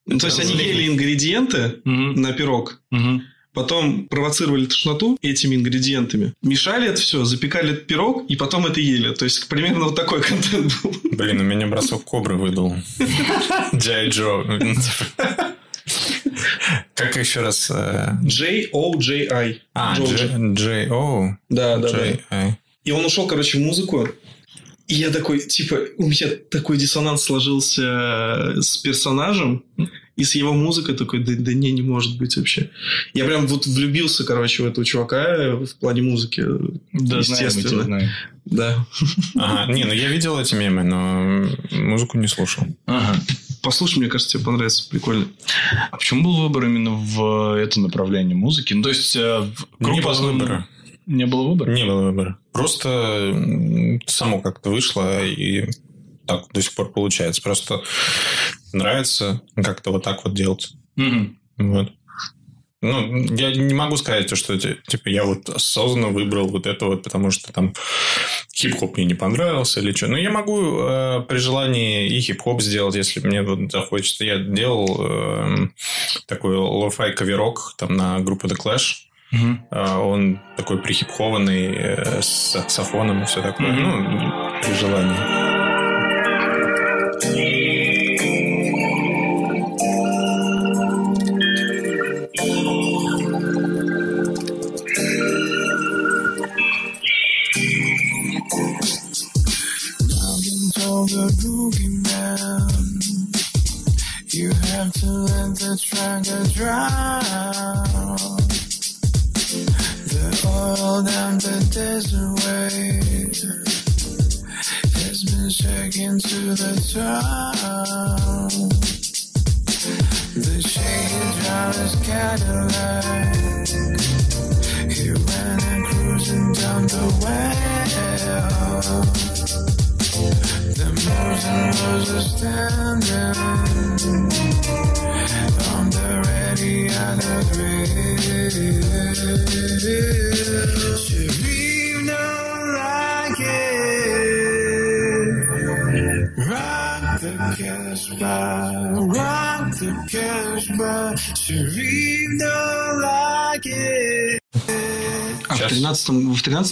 Ну, 0.07 0.17
То 0.19 0.27
есть 0.27 0.39
они 0.39 0.53
ели 0.53 0.88
ингредиенты 0.88 1.81
Мгм. 1.83 2.21
на 2.21 2.31
пирог, 2.33 2.79
Мгм. 2.91 3.24
потом 3.53 4.07
провоцировали 4.07 4.65
тошноту 4.65 5.17
этими 5.21 5.55
ингредиентами, 5.55 6.33
мешали 6.43 6.88
это 6.89 7.01
все, 7.01 7.24
запекали 7.25 7.71
этот 7.74 7.88
пирог 7.88 8.25
и 8.29 8.35
потом 8.35 8.65
это 8.67 8.79
ели. 8.81 9.13
То 9.15 9.25
есть 9.25 9.47
примерно 9.47 9.85
вот 9.85 9.95
такой 9.95 10.21
контент 10.29 10.74
был. 10.83 10.93
Блин, 11.12 11.39
у 11.41 11.43
меня 11.43 11.65
бросок 11.67 12.03
кобры 12.03 12.35
выдал. 12.35 12.75
Джай 13.75 14.09
Джо. 14.09 14.43
Как 16.93 17.15
еще 17.17 17.41
раз? 17.41 17.69
э, 17.74 18.13
J-O-J-I. 18.24 19.62
А, 19.74 19.95
О. 20.91 21.38
Да, 21.50 21.77
да, 21.77 21.89
да. 22.29 22.57
И 22.83 22.91
он 22.91 23.05
ушел, 23.05 23.27
короче, 23.27 23.57
в 23.57 23.62
музыку. 23.62 24.07
И 24.88 24.96
я 24.96 25.10
такой, 25.10 25.39
типа, 25.39 25.80
у 25.98 26.08
меня 26.08 26.27
такой 26.51 26.77
диссонанс 26.77 27.24
сложился 27.24 28.62
с 28.62 28.77
персонажем 28.77 29.63
и 30.15 30.24
с 30.24 30.36
его 30.36 30.54
музыкой 30.54 30.96
такой, 30.96 31.20
да, 31.24 31.34
да 31.38 31.54
не, 31.54 31.72
не 31.72 31.82
может 31.82 32.18
быть 32.18 32.38
вообще. 32.38 32.70
Я 33.13 33.25
прям 33.25 33.48
вот 33.48 33.65
влюбился, 33.65 34.24
короче, 34.24 34.63
в 34.63 34.68
этого 34.68 34.86
чувака 34.86 35.56
в 35.56 35.75
плане 35.80 36.04
музыки. 36.04 36.44
Да, 36.94 37.22
знаем, 37.22 37.25
мы 37.27 37.36
тебя 37.36 37.46
естественно. 37.48 37.84
знаем. 37.84 38.10
Да. 38.46 38.86
Ага, 39.36 39.74
не, 39.74 39.84
ну 39.86 39.92
я 39.94 40.08
видел 40.08 40.39
эти 40.39 40.54
мемы, 40.54 40.84
но 40.84 41.50
музыку 41.72 42.18
не 42.20 42.27
слушал. 42.27 42.65
Ага. 42.86 43.20
Послушай, 43.63 43.98
мне 44.00 44.08
кажется, 44.08 44.34
тебе 44.38 44.46
понравится. 44.46 44.88
Прикольно. 44.88 45.25
А 45.92 45.98
почему 45.98 46.24
был 46.24 46.44
выбор 46.44 46.65
именно 46.65 46.92
в 46.92 47.58
это 47.58 47.80
направление 47.80 48.36
музыки? 48.36 48.74
Ну, 48.74 48.84
то 48.84 48.89
есть, 48.89 49.15
э, 49.15 49.39
в- 49.39 49.68
Не 49.80 49.86
группа 49.88 50.13
было 50.13 50.32
выбора. 50.32 50.68
Не 51.05 51.25
было 51.25 51.50
выбора? 51.50 51.71
Не 51.71 51.85
было 51.85 52.03
выбора. 52.03 52.38
Просто 52.51 54.00
само 54.07 54.41
как-то 54.41 54.69
вышло 54.69 55.24
и 55.24 55.69
так 56.27 56.45
до 56.53 56.62
сих 56.62 56.74
пор 56.75 56.91
получается. 56.91 57.41
Просто 57.41 57.83
нравится 58.74 59.41
как-то 59.55 59.91
вот 59.91 60.03
так 60.03 60.24
вот 60.24 60.33
делать. 60.33 60.74
Мгм. 60.95 61.38
Вот. 61.57 61.91
Ну, 62.81 63.15
я 63.35 63.51
не 63.51 63.74
могу 63.74 63.97
сказать, 63.97 64.27
то, 64.27 64.35
что 64.35 64.59
ти- 64.59 64.77
типа 64.88 65.09
я 65.09 65.24
вот 65.24 65.50
осознанно 65.50 66.09
выбрал 66.09 66.47
вот 66.50 66.67
это 66.67 66.85
вот, 66.85 67.03
потому 67.03 67.31
что 67.31 67.51
там 67.51 67.74
хип-хоп 68.53 68.97
мне 68.97 69.05
не 69.07 69.13
понравился 69.15 69.79
или 69.79 69.91
что. 69.91 70.07
Но 70.07 70.17
я 70.17 70.29
могу 70.29 70.81
э, 70.81 71.21
при 71.27 71.38
желании 71.38 72.07
и 72.07 72.19
хип-хоп 72.19 72.62
сделать, 72.62 72.95
если 72.95 73.21
мне 73.25 73.41
вот 73.41 73.71
захочется. 73.71 74.24
Я 74.24 74.38
делал 74.38 74.97
э, 75.00 75.67
такой 76.27 76.57
lo-fi 76.57 77.13
каверок 77.13 77.74
там 77.77 77.95
на 77.95 78.19
группу 78.19 78.47
The 78.47 78.55
Clash. 78.55 79.04
А, 79.72 80.00
Он 80.00 80.39
такой 80.55 80.82
прихипхованный 80.82 81.75
э, 81.75 82.22
с 82.22 82.51
саксофоном 82.51 83.24
и 83.24 83.25
все 83.25 83.41
такое. 83.41 83.72
Мгм. 83.72 84.13
Ну, 84.13 84.51
при 84.62 84.74
желании. 84.74 85.15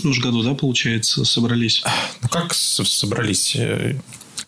13 0.03 0.11
в 0.11 0.11
13 0.11 0.13
же 0.13 0.21
году, 0.21 0.43
да, 0.43 0.53
получается, 0.53 1.25
собрались? 1.25 1.83
Ну, 2.21 2.29
как 2.29 2.53
собрались? 2.53 3.55
Э, 3.55 3.95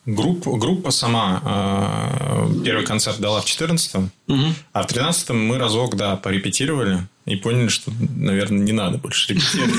Группа, 0.04 0.56
группа 0.56 0.92
сама 0.92 1.42
э, 1.44 2.62
первый 2.64 2.86
концерт 2.86 3.18
дала 3.18 3.40
в 3.40 3.44
14-м, 3.44 4.10
Мгм. 4.28 4.54
а 4.72 4.82
в 4.82 4.86
13-м 4.86 5.36
мы 5.46 5.58
разок, 5.58 5.96
да, 5.96 6.14
порепетировали 6.16 7.08
и 7.26 7.34
поняли, 7.36 7.66
что, 7.68 7.90
наверное, 8.16 8.60
не 8.60 8.72
надо 8.72 8.98
больше 8.98 9.32
репетировать. 9.34 9.74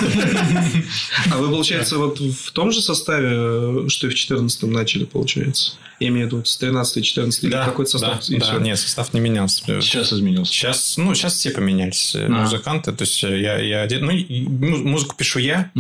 А 1.31 1.37
вы, 1.37 1.49
получается, 1.49 1.97
вот 1.97 2.19
в 2.19 2.51
том 2.51 2.71
же 2.73 2.81
составе, 2.81 3.29
э, 3.31 3.85
что 3.87 4.07
и 4.07 4.09
в 4.09 4.15
14 4.15 4.63
начали, 4.63 5.05
получается? 5.05 5.73
Я 5.99 6.09
имею 6.09 6.27
в 6.27 6.31
виду 6.33 6.45
с 6.45 6.57
13 6.57 7.03
14 7.05 7.43
или 7.45 7.51
Да, 7.51 7.65
какой-то 7.65 7.91
состав? 7.91 8.19
да, 8.27 8.57
нет, 8.59 8.77
состав 8.77 9.13
не 9.13 9.19
менялся. 9.21 9.63
Сейчас 9.81 10.11
изменился. 10.13 10.51
Сейчас, 10.51 10.97
ну, 10.97 11.15
сейчас 11.15 11.35
все 11.35 11.51
поменялись 11.51 12.13
э, 12.15 12.25
А. 12.25 12.29
музыканты. 12.29 12.91
То 12.91 13.03
есть 13.03 13.23
э, 13.23 13.39
я, 13.39 13.57
я 13.59 13.81
один, 13.81 14.05
ну, 14.05 14.83
музыку 14.83 15.15
пишу 15.15 15.39
я, 15.39 15.71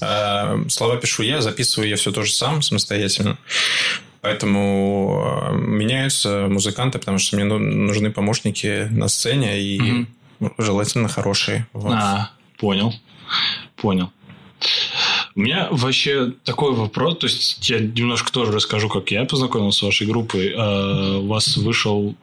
э, 0.00 0.68
слова 0.68 0.96
пишу 0.98 1.22
я, 1.22 1.40
записываю 1.40 1.88
я 1.88 1.96
все 1.96 2.12
тоже 2.12 2.32
сам 2.32 2.60
самостоятельно. 2.62 3.38
Поэтому 4.20 5.50
меняются 5.54 6.46
музыканты, 6.48 6.98
потому 6.98 7.18
что 7.18 7.36
мне 7.36 7.44
ну- 7.44 7.58
нужны 7.58 8.10
помощники 8.10 8.88
на 8.90 9.08
сцене 9.08 9.60
и 9.62 9.80
Мгм. 9.80 10.08
Желательно 10.58 11.08
хорошие. 11.08 11.66
Вот. 11.72 11.92
А, 11.92 12.30
понял. 12.58 12.94
Понял. 13.76 14.10
У 15.36 15.40
меня 15.40 15.68
вообще 15.70 16.32
такой 16.44 16.74
вопрос, 16.74 17.18
то 17.18 17.26
есть 17.26 17.68
я 17.68 17.80
немножко 17.80 18.30
тоже 18.32 18.52
расскажу, 18.52 18.88
как 18.88 19.10
я 19.10 19.24
познакомился 19.24 19.80
с 19.80 19.82
вашей 19.82 20.06
группой. 20.06 20.52
Э, 20.54 21.16
У 21.16 21.26
вас 21.26 21.56
вышел 21.56 22.14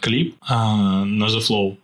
клип 0.00 0.36
э, 0.48 0.52
на 0.52 1.26
The 1.26 1.38
Flow. 1.38 1.76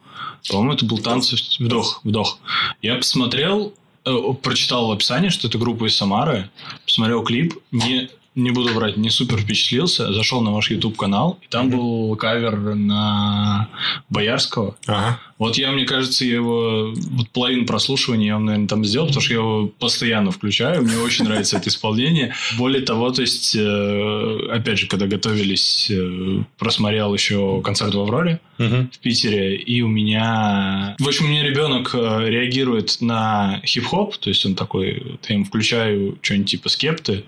По-моему, 0.49 0.73
это 0.73 0.85
был 0.85 0.99
танцы 0.99 1.37
вдох, 1.61 2.01
вдох. 2.03 2.39
Я 2.83 2.97
посмотрел, 2.97 3.75
э, 4.05 4.17
прочитал 4.43 4.89
в 4.89 4.91
описании, 4.91 5.29
что 5.29 5.47
это 5.47 5.57
группа 5.57 5.85
из 5.85 5.97
Самары, 5.97 6.51
посмотрел 6.85 7.23
клип, 7.23 7.55
не 7.71 8.09
не 8.35 8.51
буду 8.51 8.73
врать, 8.73 8.97
не 8.97 9.11
супер 9.11 9.39
впечатлился, 9.39 10.13
зашел 10.13 10.41
на 10.41 10.53
ваш 10.53 10.71
YouTube 10.71 10.97
канал, 10.97 11.39
и 11.43 11.49
там 11.49 11.69
был 11.69 12.17
кавер 12.17 12.75
на 12.75 13.69
Боярского. 14.09 14.77
Ага. 14.87 15.21
Вот 15.43 15.59
я, 15.59 15.73
мне 15.73 15.85
кажется, 15.85 16.25
я 16.25 16.35
его 16.35 16.95
вот 16.95 17.29
половину 17.31 17.67
прослушивания 17.67 18.29
я, 18.29 18.39
наверное, 18.39 18.69
там 18.69 18.85
сделал, 18.85 19.09
потому 19.09 19.23
что 19.23 19.33
я 19.33 19.41
его 19.41 19.67
постоянно 19.67 20.31
включаю. 20.31 20.83
Мне 20.83 20.97
очень 20.99 21.25
нравится 21.25 21.57
это 21.57 21.69
исполнение. 21.69 22.33
Более 22.57 22.83
того, 22.83 23.11
то 23.11 23.23
есть, 23.23 23.57
э, 23.57 24.39
опять 24.53 24.79
же, 24.79 24.87
когда 24.87 25.07
готовились, 25.09 25.91
э, 25.91 26.45
просмотрел 26.59 27.13
еще 27.13 27.61
концерт 27.63 27.93
в 27.93 28.01
Авроре 28.01 28.41
в 28.59 28.99
Питере, 29.01 29.57
и 29.57 29.83
у 29.83 29.89
меня... 29.89 30.95
В 31.01 31.09
общем, 31.09 31.25
у 31.25 31.29
меня 31.29 31.43
ребенок 31.43 31.91
э, 31.95 32.29
реагирует 32.29 32.99
на 33.01 33.61
хип-хоп, 33.65 34.17
то 34.19 34.29
есть 34.29 34.47
он 34.47 34.55
такой, 34.55 35.03
вот 35.05 35.27
я 35.29 35.35
ему 35.35 35.45
включаю 35.45 36.17
что-нибудь 36.23 36.51
типа 36.51 36.69
скепты, 36.69 37.25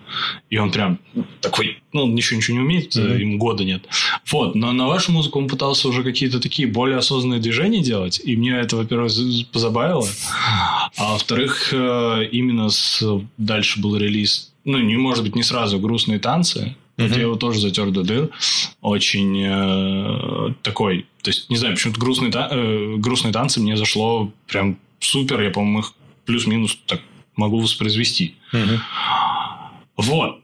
и 0.51 0.59
он 0.59 0.71
прям 0.71 1.01
такой 1.41 1.79
ну, 1.95 2.03
он 2.05 2.15
еще 2.15 2.37
ничего 2.37 2.59
не 2.59 2.63
умеет, 2.63 2.95
Мгм. 2.95 3.17
ему 3.17 3.39
года 3.39 3.65
нет. 3.65 3.87
Вот, 4.31 4.55
но 4.55 4.73
на 4.73 4.87
вашу 4.87 5.13
музыку 5.13 5.39
он 5.39 5.49
пытался 5.49 5.89
уже 5.89 6.03
какие-то 6.03 6.41
такие 6.41 6.69
более 6.69 6.99
осознанные 6.99 7.41
движения 7.41 7.81
делать, 7.83 8.21
и 8.23 8.37
мне 8.37 8.51
это, 8.53 8.77
во-первых, 8.77 9.13
позабавило, 9.53 10.07
а 10.99 11.13
во-вторых, 11.13 11.71
э, 11.73 12.29
именно 12.33 12.69
с... 12.69 13.03
дальше 13.39 13.81
был 13.81 13.97
релиз, 13.97 14.53
ну, 14.65 14.79
не 14.79 14.97
может 14.97 15.25
быть, 15.25 15.35
не 15.37 15.43
сразу 15.43 15.79
«Грустные 15.79 16.19
танцы», 16.19 16.77
вот 16.97 17.07
Мгм. 17.07 17.15
я 17.15 17.23
его 17.23 17.35
тоже 17.35 17.59
затер 17.59 17.91
до 17.91 18.05
дыр. 18.05 18.31
Очень 18.81 19.43
э, 19.45 20.55
такой... 20.63 21.07
То 21.23 21.31
есть, 21.31 21.51
не 21.51 21.57
знаю, 21.57 21.75
почему-то 21.75 21.99
грустные, 21.99 22.31
та- 22.31 22.49
э, 22.53 22.95
грустные 22.99 23.33
танцы 23.33 23.59
мне 23.61 23.77
зашло 23.77 24.31
прям 24.47 24.79
супер. 25.01 25.41
Я, 25.43 25.51
по-моему, 25.51 25.81
их 25.81 25.93
плюс-минус 26.25 26.79
так 26.87 27.01
могу 27.35 27.59
воспроизвести. 27.59 28.35
Мгм. 28.53 28.81
Вот. 29.97 30.39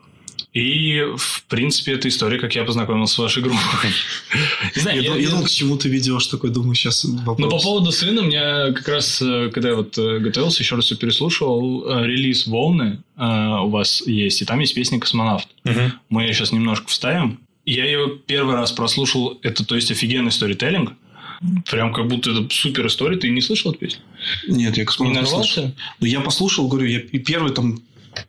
И, 0.52 1.00
в 1.16 1.44
принципе, 1.44 1.92
это 1.92 2.08
история, 2.08 2.38
как 2.40 2.56
я 2.56 2.64
познакомился 2.64 3.14
с 3.14 3.18
вашей 3.18 3.40
группой. 3.42 3.60
Не 4.74 4.82
знаю, 4.82 5.00
Я, 5.00 5.10
я- 5.14 5.20
я 5.20 5.30
думал, 5.30 5.44
к 5.44 5.48
чему 5.50 5.76
ты 5.76 5.88
ведешь 5.88 6.26
такой, 6.26 6.50
думаю, 6.50 6.74
сейчас 6.74 7.04
вопрос. 7.04 7.38
ну, 7.38 7.50
по 7.50 7.58
поводу 7.62 7.92
сына, 7.92 8.22
мне 8.22 8.40
как 8.74 8.88
раз, 8.88 9.22
э, 9.22 9.50
когда 9.54 9.68
я 9.68 9.74
вот 9.76 9.96
э, 9.96 10.18
готовился, 10.18 10.62
еще 10.64 10.74
раз 10.74 10.86
все 10.86 10.96
переслушивал, 10.96 11.88
э, 11.88 12.04
релиз 12.06 12.46
«Волны» 12.48 13.02
у 13.16 13.68
вас 13.68 14.02
есть, 14.06 14.42
и 14.42 14.44
там 14.44 14.58
есть 14.60 14.74
песня 14.74 14.98
«Космонавт». 14.98 15.46
Мгм. 15.64 15.92
Мы 16.08 16.22
ее 16.24 16.34
сейчас 16.34 16.50
немножко 16.52 16.88
вставим. 16.88 17.38
Я 17.66 17.84
ее 17.84 18.18
первый 18.26 18.56
раз 18.56 18.72
прослушал, 18.72 19.38
это, 19.42 19.64
то 19.64 19.76
есть, 19.76 19.90
офигенный 19.92 20.32
сторителлинг. 20.32 20.94
Прям 21.70 21.92
как 21.94 22.08
будто 22.08 22.30
это 22.32 22.46
супер 22.50 22.86
история. 22.86 23.16
Ты 23.16 23.30
не 23.30 23.40
слышал 23.40 23.70
эту 23.70 23.80
песню? 23.80 24.00
Нет, 24.48 24.76
я 24.76 24.82
Не 24.82 24.86
космонавт 24.86 25.28
слышал. 25.28 25.62
нарвался? 25.64 25.76
Ну, 26.00 26.06
я 26.06 26.20
послушал, 26.20 26.66
говорю, 26.68 26.86
я 26.88 27.00
первый 27.00 27.52
там 27.52 27.80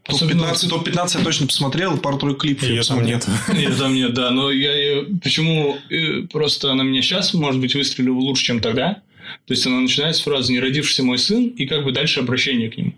топ-15, 0.04 0.70
топ-15 0.70 1.18
я 1.18 1.24
точно 1.24 1.48
посмотрел, 1.48 1.98
пару-тройку 1.98 2.42
клипов. 2.42 2.64
Ее 2.68 2.84
там 2.84 3.04
нет. 3.04 3.28
Ее 3.54 3.70
там 3.72 3.94
нет, 3.94 4.14
да. 4.14 4.32
Но 4.32 4.52
я. 4.52 5.04
Почему? 5.24 5.78
э, 5.90 6.22
Просто 6.32 6.72
она 6.72 6.84
меня 6.84 7.02
сейчас, 7.02 7.34
может 7.34 7.60
быть, 7.62 7.76
выстрелила 7.76 8.18
лучше, 8.20 8.46
чем 8.46 8.60
тогда. 8.60 9.02
То 9.48 9.54
есть, 9.54 9.66
она 9.66 9.80
начинается 9.80 10.22
с 10.22 10.24
фразы 10.26 10.52
«Не 10.52 10.60
родившийся 10.60 11.04
мой 11.04 11.18
сын» 11.18 11.48
и 11.48 11.66
как 11.66 11.84
бы 11.86 11.92
дальше 11.92 12.20
обращение 12.20 12.70
к 12.70 12.78
нему. 12.78 12.94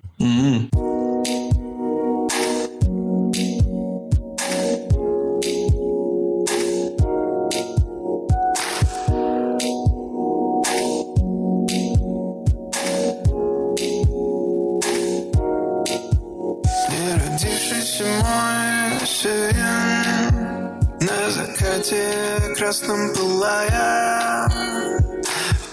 Закате 21.34 22.54
красном 22.56 23.12
пылая. 23.14 24.48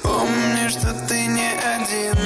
Помни, 0.03 0.69
что 0.69 0.89
ты 1.07 1.27
не 1.27 1.51
один. 1.77 2.19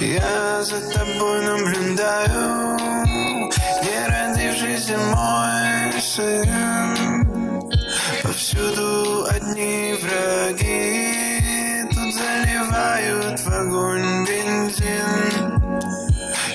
Я 0.00 0.62
за 0.62 0.80
тобой 0.92 1.44
наблюдаю. 1.46 2.76
Не 3.84 3.98
родившийся 4.12 4.98
мой 4.98 6.00
сын. 6.02 7.26
Повсюду 8.22 9.26
одни 9.30 9.94
враги. 10.02 11.84
Тут 11.90 12.14
заливают 12.14 13.40
в 13.40 13.48
огонь 13.48 14.26
бензин. 14.26 15.56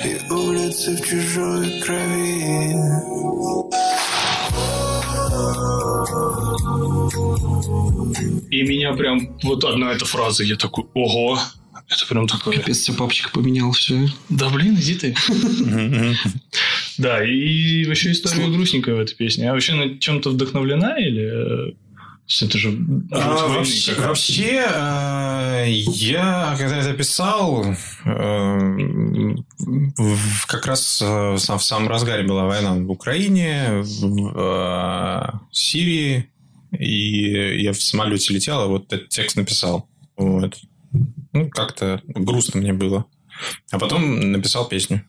И 0.03 0.31
улицы 0.31 0.95
в 0.95 1.01
чужой 1.01 1.81
крови. 1.81 3.10
И 8.49 8.61
меня 8.63 8.93
прям... 8.93 9.37
Вот 9.43 9.63
одна 9.63 9.91
эта 9.91 10.05
фраза, 10.05 10.43
я 10.43 10.55
такой 10.55 10.85
«Ого!» 10.93 11.39
Это 11.89 12.05
прям 12.07 12.27
такое... 12.27 12.57
Капец, 12.57 12.81
тебе 12.81 12.95
папочка 12.97 13.29
поменял 13.31 13.71
все. 13.73 14.07
Да 14.29 14.49
блин, 14.49 14.75
иди 14.75 14.95
ты. 14.95 15.15
Да, 16.97 17.23
и 17.23 17.85
вообще 17.85 18.11
история 18.11 18.47
грустненькая 18.47 18.95
в 18.95 18.99
этой 18.99 19.15
песне. 19.15 19.49
А 19.49 19.53
вообще 19.53 19.73
на 19.73 19.97
чем-то 19.97 20.29
вдохновлена 20.29 20.97
или... 20.99 21.69
э, 21.69 21.73
Это 22.41 22.57
же... 22.57 22.77
А, 23.11 23.47
вообще, 23.97 24.63
э, 24.73 25.65
я, 25.69 26.55
когда 26.59 26.77
это 26.77 26.93
писал, 26.93 27.65
э, 27.65 27.75
в- 29.97 30.45
как 30.47 30.65
раз 30.67 31.01
э, 31.01 31.31
в 31.33 31.37
сам- 31.39 31.59
в 31.59 31.63
самом 31.63 31.87
разгаре 31.89 32.23
была 32.23 32.45
война 32.45 32.73
в 32.75 32.91
Украине, 32.91 33.81
в 33.83 34.31
э, 34.35 35.29
Сирии, 35.51 36.29
и 36.71 37.61
я 37.61 37.73
в 37.73 37.81
самолете 37.81 38.33
летел, 38.33 38.59
а 38.59 38.67
вот 38.67 38.91
этот 38.91 39.09
текст 39.09 39.35
написал. 39.35 39.89
Вот. 40.15 40.59
Ну, 41.33 41.49
как-то 41.49 42.01
грустно 42.05 42.59
мне 42.59 42.73
было. 42.73 43.05
А 43.71 43.79
потом 43.79 44.31
написал 44.31 44.67
песню. 44.67 45.03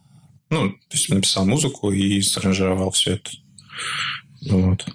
Ну, 0.51 0.71
то 0.71 0.77
есть 0.93 1.09
написал 1.09 1.47
музыку 1.47 1.91
и 1.91 2.21
саранжировал 2.21 2.91
все 2.91 3.15
это. 3.15 3.31
Вот. 4.49 4.87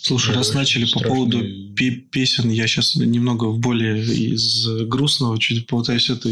Слушай, 0.00 0.34
раз 0.34 0.54
начали 0.54 0.86
по 0.90 1.00
поводу 1.00 1.40
пе- 1.76 1.90
песен, 1.90 2.48
я 2.50 2.66
сейчас 2.66 2.96
немного 2.96 3.44
в 3.44 3.58
более 3.58 4.02
из 4.02 4.66
грустного 4.86 5.38
чуть 5.38 5.66
попытаюсь 5.66 6.08
это 6.10 6.28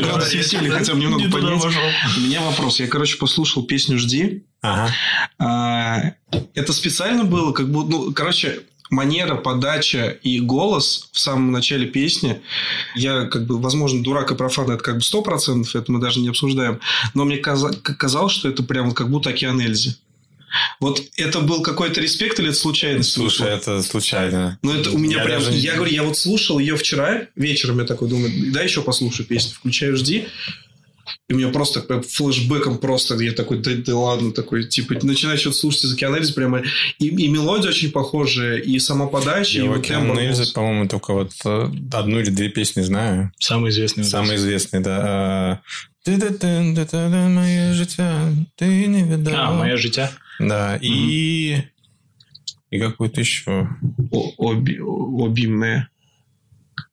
градус 0.00 0.32
веселья 0.34 0.70
хотя 0.78 0.94
бы 0.94 1.00
немного 1.00 1.22
поднять. 1.30 1.62
У 2.16 2.20
меня 2.20 2.40
вопрос. 2.40 2.80
Я, 2.80 2.86
короче, 2.86 3.16
послушал 3.18 3.64
песню 3.64 3.98
«Жди». 3.98 4.44
Ага. 4.62 4.92
А, 5.38 6.12
Это 6.54 6.72
специально 6.72 7.24
было, 7.24 7.52
как 7.52 7.70
будто, 7.70 7.90
ну, 7.90 8.12
короче, 8.12 8.60
манера, 8.90 9.36
подача 9.36 10.08
и 10.22 10.40
голос 10.40 11.10
в 11.12 11.18
самом 11.20 11.52
начале 11.52 11.86
песни. 11.86 12.40
Я, 12.96 13.26
как 13.26 13.46
бы, 13.46 13.58
возможно, 13.60 14.02
дурак 14.02 14.32
и 14.32 14.34
профан, 14.34 14.70
это 14.70 14.82
как 14.82 14.96
бы 14.96 15.02
сто 15.02 15.22
процентов, 15.22 15.76
это 15.76 15.92
мы 15.92 16.00
даже 16.00 16.20
не 16.20 16.28
обсуждаем. 16.28 16.80
Но 17.14 17.24
мне 17.24 17.36
казалось, 17.36 18.32
что 18.32 18.48
это 18.48 18.62
прям 18.62 18.92
как 18.92 19.10
будто 19.10 19.30
океан 19.30 19.60
Эльзи. 19.60 19.96
Вот 20.80 21.02
это 21.16 21.40
был 21.40 21.62
какой-то 21.62 22.00
респект 22.00 22.38
или 22.38 22.48
это 22.48 22.58
случайность? 22.58 23.12
Слушай, 23.12 23.48
это 23.48 23.82
случайно. 23.82 24.58
Ну, 24.62 24.72
это 24.72 24.90
у 24.90 24.98
меня 24.98 25.18
Я 25.18 25.24
прям... 25.24 25.42
даже 25.42 25.52
Я 25.56 25.74
говорю, 25.74 25.92
я 25.92 26.02
вот 26.02 26.16
слушал 26.16 26.58
ее 26.58 26.76
вчера 26.76 27.22
вечером, 27.36 27.80
я 27.80 27.84
такой 27.84 28.08
думаю, 28.08 28.32
да 28.52 28.62
еще 28.62 28.82
послушаю 28.82 29.26
песню. 29.26 29.54
Включаю 29.54 29.96
«Жди», 29.96 30.26
и 31.28 31.34
у 31.34 31.36
меня 31.36 31.48
просто 31.48 31.80
как 31.80 32.06
флешбеком 32.06 32.78
просто, 32.78 33.14
я 33.16 33.32
такой, 33.32 33.58
да, 33.58 33.70
да 33.74 33.96
ладно, 33.96 34.32
такой, 34.32 34.64
типа, 34.64 34.94
начинаю 35.02 35.38
что-то 35.38 35.56
слушать 35.56 35.84
из 35.84 35.94
«Океана 35.94 36.16
Эльзы», 36.16 36.34
прямо, 36.34 36.62
и, 36.98 37.06
и 37.06 37.28
мелодия 37.28 37.70
очень 37.70 37.90
похожая, 37.90 38.58
и 38.58 38.78
сама 38.78 39.06
подача, 39.06 39.58
Я 39.58 39.64
и 39.64 39.68
вот 39.68 39.86
тембр 39.86 40.18
по-моему, 40.54 40.88
только 40.88 41.12
вот 41.12 41.32
э, 41.44 41.70
одну 41.92 42.20
или 42.20 42.30
две 42.30 42.48
песни 42.48 42.82
знаю. 42.82 43.32
Самый 43.38 43.70
известный. 43.70 44.04
вот 44.04 44.10
Самые 44.10 44.36
известные, 44.36 44.80
да. 44.80 45.60
Моє 47.28 47.72
життя, 47.74 48.32
ты 48.56 48.86
не 48.86 49.02
видал. 49.02 49.34
А, 49.34 49.52
«Моя 49.52 49.76
життя». 49.76 50.10
Да, 50.38 50.76
и... 50.80 51.62
И 52.70 52.78
какой-то 52.78 53.20
еще. 53.20 53.68
Оби- 54.36 54.78
обимная. 55.24 55.88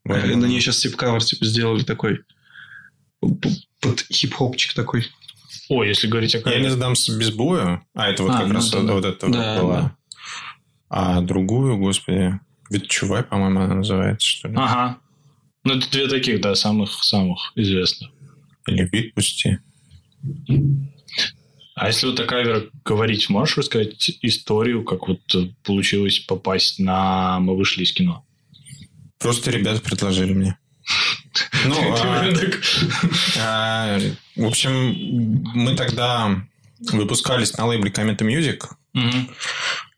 Ой, 0.06 0.36
На 0.36 0.46
ней 0.46 0.62
сейчас 0.62 0.80
тип-кавер, 0.80 1.24
типа, 1.24 1.46
сделали 1.46 1.84
такой, 1.84 2.20
под 3.20 4.00
хип-хопчик 4.12 4.74
такой. 4.74 5.08
О, 5.70 5.84
если 5.84 6.08
говорить 6.08 6.36
о 6.36 6.50
Я 6.50 6.60
не 6.60 6.70
сдамся 6.70 7.18
без 7.18 7.32
боя. 7.32 7.84
А, 7.94 8.10
это 8.10 8.24
вот 8.24 8.32
А, 8.32 8.40
как 8.40 8.48
ну 8.48 8.54
раз 8.54 8.70
да, 8.70 8.80
вот, 8.82 9.06
это 9.06 9.30
Да, 9.30 9.62
была. 9.62 9.82
да. 9.82 9.96
А 10.90 11.22
другую, 11.22 11.78
господи, 11.78 12.40
Ветчувай, 12.70 13.24
по-моему, 13.24 13.60
она 13.62 13.76
называется, 13.76 14.28
что 14.28 14.48
ли? 14.48 14.56
Ага. 14.58 14.98
Ну, 15.64 15.76
это 15.78 15.90
две 15.92 16.08
таких, 16.08 16.42
да, 16.42 16.56
самых-самых 16.56 17.52
известных. 17.56 18.12
Или 18.68 18.84
Выпусти. 18.92 19.60
А 21.76 21.88
если 21.88 22.08
вот 22.08 22.20
о 22.22 22.26
каверах 22.26 22.64
говорить, 22.86 23.30
можешь 23.30 23.58
рассказать 23.58 24.10
историю, 24.22 24.86
как 24.86 25.10
вот 25.10 25.20
э, 25.36 25.50
получилось 25.64 26.20
попасть 26.20 26.80
на 26.80 27.40
«Мы 27.42 27.58
вышли 27.58 27.84
из 27.84 27.92
кино»? 27.92 28.26
Просто 29.20 29.52
ребята 29.52 29.82
предложили 29.82 30.34
мне. 30.34 30.58
Ну, 31.66 31.76
а, 31.78 32.32
а, 33.40 34.00
в 34.36 34.46
общем, 34.46 35.44
мы 35.54 35.76
тогда 35.76 36.46
выпускались 36.80 37.58
на 37.58 37.66
лейбле 37.66 37.92
Комета 37.92 38.24
Music, 38.24 38.62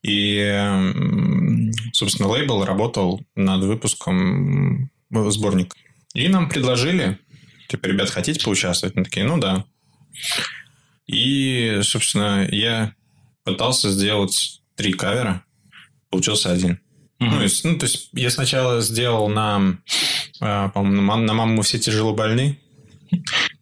и, 0.02 0.92
собственно, 1.92 2.30
лейбл 2.30 2.64
работал 2.64 3.22
над 3.36 3.64
выпуском 3.66 4.90
сборника. 5.12 5.76
И 6.14 6.28
нам 6.30 6.50
предложили, 6.50 7.20
типа, 7.68 7.86
ребят, 7.88 8.10
хотите 8.10 8.44
поучаствовать? 8.44 8.96
Мы 8.96 9.04
такие, 9.04 9.26
ну 9.26 9.38
да. 9.38 9.66
И, 11.08 11.80
собственно, 11.84 12.48
я 12.52 12.94
пытался 13.44 13.90
сделать 13.90 14.62
три 14.76 14.94
кавера, 14.94 15.44
получился 16.10 16.52
один. 16.52 16.80
Мгм. 17.20 17.36
Ну, 17.36 17.42
есть, 17.42 17.64
ну, 17.64 17.78
то 17.78 17.86
есть 17.86 18.10
я 18.14 18.30
сначала 18.30 18.82
сделал 18.82 19.28
на, 19.30 19.80
а, 20.40 20.70
по-моему, 20.70 20.98
на, 20.98 21.02
«Мам- 21.02 21.26
на 21.26 21.34
маму 21.34 21.62
все 21.64 21.80
тяжело 21.80 22.14
больны. 22.14 22.60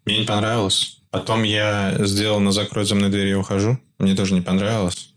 Мне 0.05 0.19
не 0.19 0.25
понравилось. 0.25 0.99
Потом 1.11 1.43
я 1.43 1.95
сделал 1.99 2.39
на 2.41 2.51
закрой 2.51 2.83
за 2.85 2.95
мной 2.95 3.09
дверь 3.09 3.27
и 3.27 3.35
ухожу. 3.35 3.79
Мне 3.99 4.15
тоже 4.15 4.33
не 4.33 4.41
понравилось. 4.41 5.13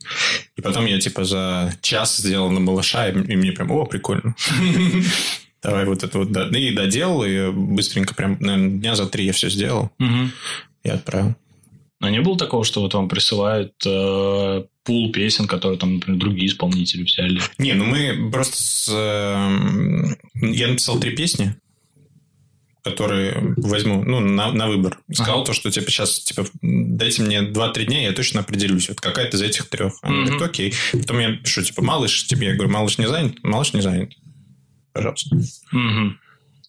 И 0.55 0.61
потом 0.61 0.87
я 0.87 1.01
типа 1.01 1.25
за 1.25 1.75
час 1.81 2.19
сделал 2.19 2.51
на 2.51 2.61
малыша, 2.61 3.09
и, 3.09 3.13
и 3.13 3.37
мне 3.37 3.51
прям, 3.53 3.71
о, 3.73 3.85
прикольно. 3.87 4.37
Давай 5.63 5.85
вот 5.87 6.05
это 6.05 6.19
вот. 6.19 6.29
И 6.55 6.71
доделал, 6.73 7.25
и 7.25 7.51
быстренько 7.51 8.15
прям, 8.15 8.37
наверное, 8.39 8.79
дня 8.79 8.95
за 8.95 9.07
три 9.07 9.25
я 9.27 9.33
все 9.33 9.51
сделал 9.51 9.91
и 10.85 10.89
отправил. 10.89 11.35
А 12.01 12.11
не 12.11 12.21
было 12.21 12.39
такого, 12.39 12.65
что 12.65 12.81
вот 12.81 12.95
вам 12.95 13.09
присылают 13.09 13.75
э, 13.85 14.65
пул 14.85 15.11
песен, 15.13 15.47
которые 15.49 15.79
там, 15.81 15.95
например, 15.95 16.21
другие 16.21 16.47
исполнители 16.47 17.03
взяли? 17.03 17.41
Не, 17.59 17.73
ну 17.75 17.85
мы 17.85 18.31
просто 18.31 18.57
с... 18.57 18.89
эм, 18.89 20.17
Я 20.35 20.69
написал 20.69 21.01
три 21.01 21.17
песни, 21.17 21.57
которые 22.85 23.55
возьму, 23.57 24.05
ну, 24.05 24.21
на, 24.21 24.53
на 24.53 24.69
выбор. 24.69 24.99
Сказал 25.13 25.39
Ага. 25.39 25.47
то, 25.47 25.53
что, 25.53 25.71
типа, 25.73 25.91
сейчас, 25.91 26.21
типа, 26.21 26.47
дайте 26.63 27.23
мне 27.23 27.41
2-3 27.43 27.85
дня, 27.87 28.03
я 28.05 28.13
точно 28.13 28.41
определюсь. 28.41 28.89
Вот 28.89 29.01
какая-то 29.01 29.37
из 29.37 29.43
этих 29.43 29.69
трех. 29.69 29.95
Она 30.03 30.23
говорит, 30.25 30.41
окей. 30.43 30.75
Потом 30.93 31.19
я 31.19 31.33
пишу, 31.37 31.63
типа, 31.63 31.83
малыш, 31.83 32.27
тебе, 32.29 32.47
я 32.49 32.55
говорю, 32.55 32.71
малыш 32.71 32.99
не 32.99 33.09
занят? 33.09 33.35
Малыш 33.43 33.73
не 33.75 33.81
занят. 33.83 34.13
Пожалуйста. 34.93 35.37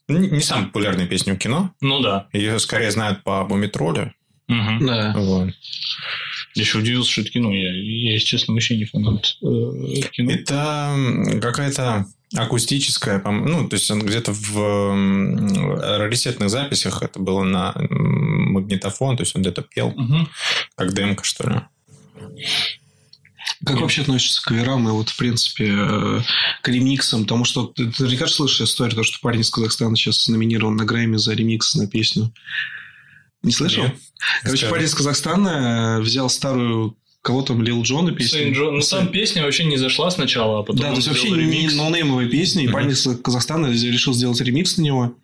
Не, 0.08 0.28
не 0.28 0.42
самая 0.42 0.65
популярная 0.65 1.06
песня 1.06 1.36
у 1.36 1.38
кино. 1.38 1.72
Ну 1.82 2.02
да. 2.02 2.28
Ее 2.34 2.58
скорее 2.60 2.89
знают 2.89 3.24
по 3.24 3.46
Мумитролю. 3.46 4.12
Да. 4.49 5.13
Вот. 5.15 5.49
Я 6.55 6.62
еще 6.63 6.79
удивился, 6.79 7.12
что 7.12 7.21
это 7.21 7.29
кино. 7.29 7.53
Я, 7.53 7.71
я, 7.71 8.13
если 8.13 8.25
честно, 8.25 8.53
вообще 8.53 8.75
не 8.77 8.85
фанат 8.85 9.38
э, 9.41 10.01
кино. 10.12 10.31
Это 10.31 11.39
какая-то 11.41 12.05
акустическая, 12.35 13.21
ну, 13.23 13.67
то 13.67 13.75
есть 13.75 13.89
он 13.89 14.01
где-то 14.05 14.33
в 14.33 15.97
раритетных 15.97 16.49
записях 16.49 17.01
это 17.01 17.19
было 17.19 17.43
на 17.43 17.73
магнитофон, 17.89 19.17
то 19.17 19.23
есть 19.23 19.35
он 19.35 19.41
где-то 19.41 19.63
пел, 19.63 19.91
Мгм. 19.95 20.29
как 20.75 20.93
демка, 20.93 21.23
что 21.23 21.49
ли. 21.49 21.62
Как 23.65 23.81
вообще 23.81 24.01
относишься 24.03 24.41
к 24.41 24.45
каверам 24.45 24.88
и 24.88 24.91
вот, 24.91 25.09
в 25.09 25.17
принципе, 25.17 25.73
э, 25.75 26.21
к 26.62 26.67
ремиксам? 26.69 27.23
Потому 27.23 27.45
что 27.45 27.65
ты 27.65 27.91
ты 27.91 28.03
наверняка 28.03 28.27
слышишь 28.27 28.62
историю, 28.62 28.95
то, 28.95 29.03
что 29.03 29.17
парень 29.21 29.41
из 29.41 29.49
Казахстана 29.49 29.95
сейчас 29.95 30.27
номинирован 30.27 30.75
на 30.75 30.85
Грэмми 30.85 31.17
за 31.17 31.33
ремикс 31.33 31.75
на 31.75 31.88
песню. 31.88 32.31
Не 33.43 33.52
слышал? 33.52 33.84
Нет. 33.84 33.93
Короче, 34.43 34.65
Расскажи. 34.65 34.71
парень 34.71 34.86
из 34.86 34.95
Казахстана 34.95 35.97
э, 35.99 36.02
взял 36.02 36.30
старую 36.30 36.95
кого 37.21 37.41
там, 37.41 37.62
Лил 37.62 37.82
Джона 37.84 38.12
песню. 38.13 38.39
Сейн 38.39 38.54
Джон. 38.54 38.75
Ну, 38.78 38.82
там 38.82 39.08
песня 39.10 39.43
вообще 39.43 39.65
не 39.65 39.75
зашла 39.78 40.10
сначала, 40.10 40.60
а 40.60 40.63
потом 40.63 40.82
Да, 40.82 40.89
то 40.91 40.95
есть 40.95 41.08
вообще 41.10 41.28
сделал 41.28 41.41
не 41.41 41.58
ремикс. 41.58 41.75
ноунеймовая 41.75 42.28
песня, 42.30 42.63
и 42.63 42.67
Мгм. 42.67 42.73
парень 42.73 42.91
из 42.91 43.08
Казахстана 43.21 43.67
решил 43.67 44.13
сделать 44.13 44.39
ремикс 44.39 44.78
на 44.78 44.84
него. 44.84 45.15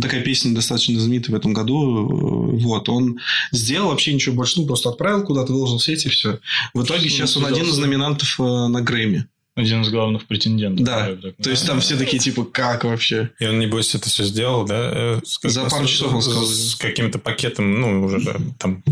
Такая 0.00 0.22
песня 0.22 0.54
достаточно 0.54 0.98
знаменитая 0.98 1.36
в 1.36 1.38
этом 1.38 1.52
году. 1.52 2.56
Вот, 2.58 2.88
он 2.88 3.18
сделал 3.52 3.90
вообще 3.90 4.14
ничего 4.14 4.34
больше, 4.34 4.60
ну, 4.60 4.66
просто 4.66 4.88
отправил 4.88 5.24
куда-то, 5.24 5.52
выложил 5.52 5.76
в 5.78 5.82
сеть, 5.84 6.06
и 6.06 6.08
все. 6.08 6.40
В 6.72 6.82
итоге 6.84 7.02
Ну, 7.04 7.08
сейчас 7.10 7.36
он 7.36 7.44
один 7.46 7.66
из 7.66 7.76
номинантов 7.78 8.40
э, 8.40 8.42
на 8.42 8.80
Грэмми. 8.80 9.26
Один 9.56 9.80
из 9.80 9.88
главных 9.88 10.26
претендентов. 10.26 10.84
Да, 10.84 11.16
так 11.16 11.34
То 11.42 11.48
есть, 11.50 11.66
там 11.66 11.80
все 11.80 11.96
такие, 11.96 12.18
типа, 12.18 12.44
как 12.44 12.84
вообще? 12.84 13.30
И 13.40 13.46
он, 13.46 13.58
небось, 13.58 13.94
это 13.94 14.08
все 14.10 14.22
сделал, 14.24 14.66
да? 14.66 14.90
э, 14.94 15.20
с- 15.24 15.38
За 15.42 15.66
с- 15.66 15.72
пару 15.72 15.86
часов 15.86 16.12
он 16.14 16.20
с- 16.20 16.24
сказал. 16.26 16.44
С 16.44 16.74
каким-то 16.74 17.18
пакетом, 17.18 17.80
ну, 17.80 18.04
уже 18.04 18.20
да, 18.20 18.36
там 18.58 18.84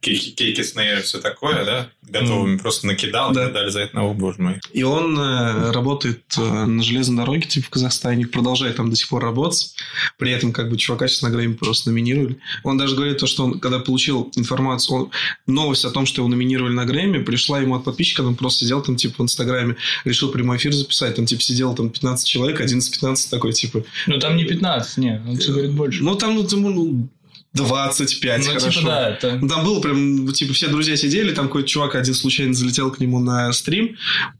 кейки, 0.00 0.30
кейки 0.30 0.62
снейр, 0.62 1.02
все 1.02 1.18
такое, 1.18 1.64
да? 1.64 1.88
Готовыми 2.02 2.56
просто 2.58 2.88
накидал, 2.88 3.32
Да. 3.32 3.46
да. 3.46 3.52
дали 3.52 3.70
за 3.70 3.80
это, 3.82 4.00
о, 4.00 4.12
боже 4.12 4.42
мой. 4.42 4.60
И 4.72 4.82
он 4.82 5.16
э, 5.16 5.70
работает 5.70 6.24
э, 6.38 6.40
на 6.64 6.82
железной 6.82 7.18
дороге, 7.18 7.42
типа, 7.42 7.66
в 7.68 7.70
Казахстане, 7.70 8.26
продолжает 8.26 8.74
там 8.76 8.90
до 8.90 8.96
сих 8.96 9.08
пор 9.08 9.22
работать. 9.22 9.76
При 10.18 10.32
этом, 10.32 10.52
как 10.52 10.70
бы, 10.70 10.76
чувака 10.76 11.06
сейчас 11.06 11.22
на 11.22 11.30
Грэмми 11.30 11.54
просто 11.54 11.90
номинировали. 11.90 12.38
Он 12.64 12.76
даже 12.78 12.96
говорит 12.96 13.18
то, 13.18 13.28
что 13.28 13.44
он, 13.44 13.60
когда 13.60 13.78
получил 13.78 14.32
информацию, 14.34 14.96
он- 14.96 15.10
новость 15.46 15.84
о 15.84 15.90
том, 15.90 16.04
что 16.04 16.22
его 16.22 16.28
номинировали 16.28 16.72
на 16.72 16.84
Грэмми, 16.84 17.22
пришла 17.22 17.60
ему 17.60 17.76
от 17.76 17.84
подписчика, 17.84 18.22
он 18.22 18.34
просто 18.34 18.64
сидел 18.64 18.82
там, 18.82 18.96
типа, 18.96 19.14
в 19.18 19.22
Инстаграме, 19.22 19.76
решил 20.04 20.30
прямой 20.30 20.56
эфир 20.56 20.72
записать, 20.72 21.16
там, 21.16 21.26
типа, 21.26 21.42
сидел 21.42 21.74
там 21.74 21.90
15 21.90 22.26
человек, 22.26 22.60
11-15 22.60 23.30
такой, 23.30 23.52
типа, 23.52 23.84
Ну, 24.06 24.18
там 24.18 24.36
не 24.36 24.44
15, 24.44 24.98
не, 24.98 25.22
он 25.26 25.36
все 25.38 25.52
говорит 25.52 25.72
больше. 25.72 26.02
ну, 26.02 26.14
там, 26.16 26.34
ну, 26.34 26.44
там, 26.44 26.62
ну, 26.62 27.08
25, 27.52 28.38
Ну, 28.38 28.44
хорошо. 28.46 28.70
типа, 28.70 28.86
да, 28.86 29.08
это... 29.10 29.38
Ну, 29.40 29.48
Там 29.48 29.64
было 29.64 29.80
прям, 29.80 30.24
ну, 30.26 30.32
типа, 30.32 30.52
все 30.52 30.68
друзья 30.68 30.96
сидели, 30.96 31.34
там 31.34 31.46
какой-то 31.46 31.68
чувак 31.68 31.96
один 31.96 32.14
случайно 32.14 32.54
залетел 32.54 32.92
к 32.92 33.00
нему 33.00 33.18
на 33.18 33.52
стрим. 33.52 33.96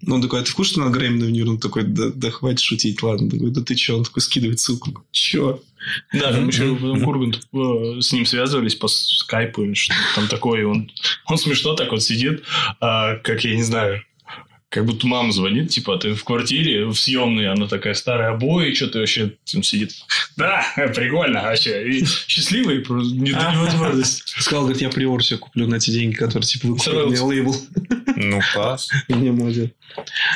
Он 0.07 0.23
такой, 0.23 0.41
а 0.41 0.43
ты 0.45 0.51
в 0.53 0.55
курсе, 0.55 0.73
что 0.73 0.81
на 0.81 0.91
Грэмми 0.91 1.19
номинирован? 1.19 1.55
Он 1.55 1.61
такой, 1.61 1.83
да, 1.83 2.11
да 2.15 2.31
хватит 2.31 2.61
шутить, 2.61 3.03
ладно. 3.03 3.29
Такой, 3.29 3.51
да 3.51 3.63
ты 3.63 3.75
че? 3.75 3.97
Он 3.97 4.05
такой 4.05 4.23
скидывает 4.23 4.61
ссылку. 4.61 5.05
Че? 5.11 5.61
Да, 6.13 6.31
там 6.31 6.49
еще 6.49 6.65
э, 6.65 8.01
с 8.01 8.13
ним 8.13 8.27
связывались 8.27 8.75
по 8.77 8.87
скайпу 8.87 9.65
или 9.65 9.75
что 9.75 9.95
там 10.15 10.29
такое. 10.29 10.67
Он, 10.67 10.91
он 11.27 11.39
смешно 11.39 11.75
так 11.75 11.91
вот 11.91 12.03
сидит, 12.03 12.45
а, 12.81 13.17
как 13.17 13.43
я 13.45 13.57
не 13.57 13.63
знаю, 13.63 14.03
как 14.71 14.87
будто 14.87 15.07
мама 15.09 15.33
звонит, 15.33 15.71
типа, 15.71 15.97
а 15.97 15.99
ты 15.99 16.15
в 16.15 16.23
квартире, 16.23 16.87
в 16.87 16.95
съемной, 16.95 17.51
она 17.51 17.67
такая 17.67 17.95
старая 17.95 18.31
обои, 18.31 18.73
что 18.73 18.87
ты 18.87 19.01
вообще 19.01 19.33
там 19.51 19.65
сидит. 19.65 19.95
Да, 20.37 20.65
прикольно 20.95 21.43
вообще. 21.43 21.91
И 21.91 22.05
счастливый, 22.05 22.79
просто 22.79 23.15
не 23.17 23.33
до 23.33 23.51
невозможности. 23.53 24.23
Сказал, 24.41 24.63
говорит, 24.63 24.81
я 24.81 24.89
приор 24.89 25.25
себе 25.25 25.39
куплю 25.39 25.67
на 25.67 25.81
те 25.81 25.91
деньги, 25.91 26.15
которые, 26.15 26.47
типа, 26.47 26.69
выкупил 26.69 27.09
мне 27.09 27.21
лейбл. 27.21 27.57
Ну, 28.15 28.41
класс. 28.55 28.89
И 29.09 29.15
мне 29.15 29.33
молодец. 29.33 29.71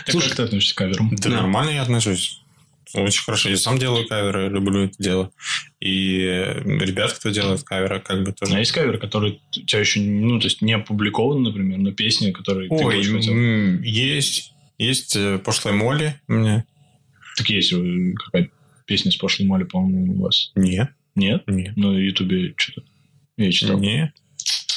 Слушай, 0.08 0.28
как 0.28 0.36
ты 0.36 0.42
относишься 0.42 0.74
к 0.74 0.78
каверам? 0.78 1.14
Да. 1.14 1.30
нормально 1.30 1.70
я 1.70 1.82
отношусь. 1.82 2.40
Очень 2.94 3.22
хорошо. 3.24 3.48
Я 3.50 3.56
сам 3.56 3.78
делаю 3.78 4.06
каверы, 4.06 4.48
люблю 4.48 4.84
это 4.84 4.94
дело. 4.98 5.32
И 5.80 6.18
ребят, 6.20 7.12
кто 7.12 7.30
делает 7.30 7.62
каверы, 7.64 8.00
как 8.00 8.22
бы 8.24 8.30
А 8.30 8.32
тоже. 8.32 8.58
есть 8.58 8.72
каверы, 8.72 8.98
которые 8.98 9.34
у 9.56 9.60
тебя 9.66 9.80
еще, 9.80 10.00
ну, 10.00 10.38
то 10.38 10.46
есть 10.46 10.62
не 10.62 10.72
опубликованы, 10.74 11.40
например, 11.48 11.78
но 11.78 11.92
песни, 11.92 12.30
которые 12.30 12.68
ты 12.68 12.74
Ой, 12.76 12.98
очень 13.00 13.16
хотел? 13.16 13.34
есть. 13.82 14.52
Есть 14.78 15.14
э, 15.16 15.38
пошлая 15.38 15.74
Молли 15.74 16.20
у 16.28 16.32
меня. 16.34 16.64
Так 17.36 17.48
есть 17.50 17.72
э, 17.72 18.12
какая-то 18.24 18.50
песня 18.86 19.10
с 19.12 19.16
пошлой 19.16 19.46
Молли, 19.46 19.64
по-моему, 19.64 20.14
у 20.14 20.22
вас. 20.22 20.52
Нет, 20.54 20.90
Нет? 21.14 21.42
нет, 21.46 21.76
На 21.76 21.96
Ютубе 21.98 22.54
что-то. 22.56 22.86
Я 23.36 23.50
читал. 23.52 23.78
нет. 23.78 24.10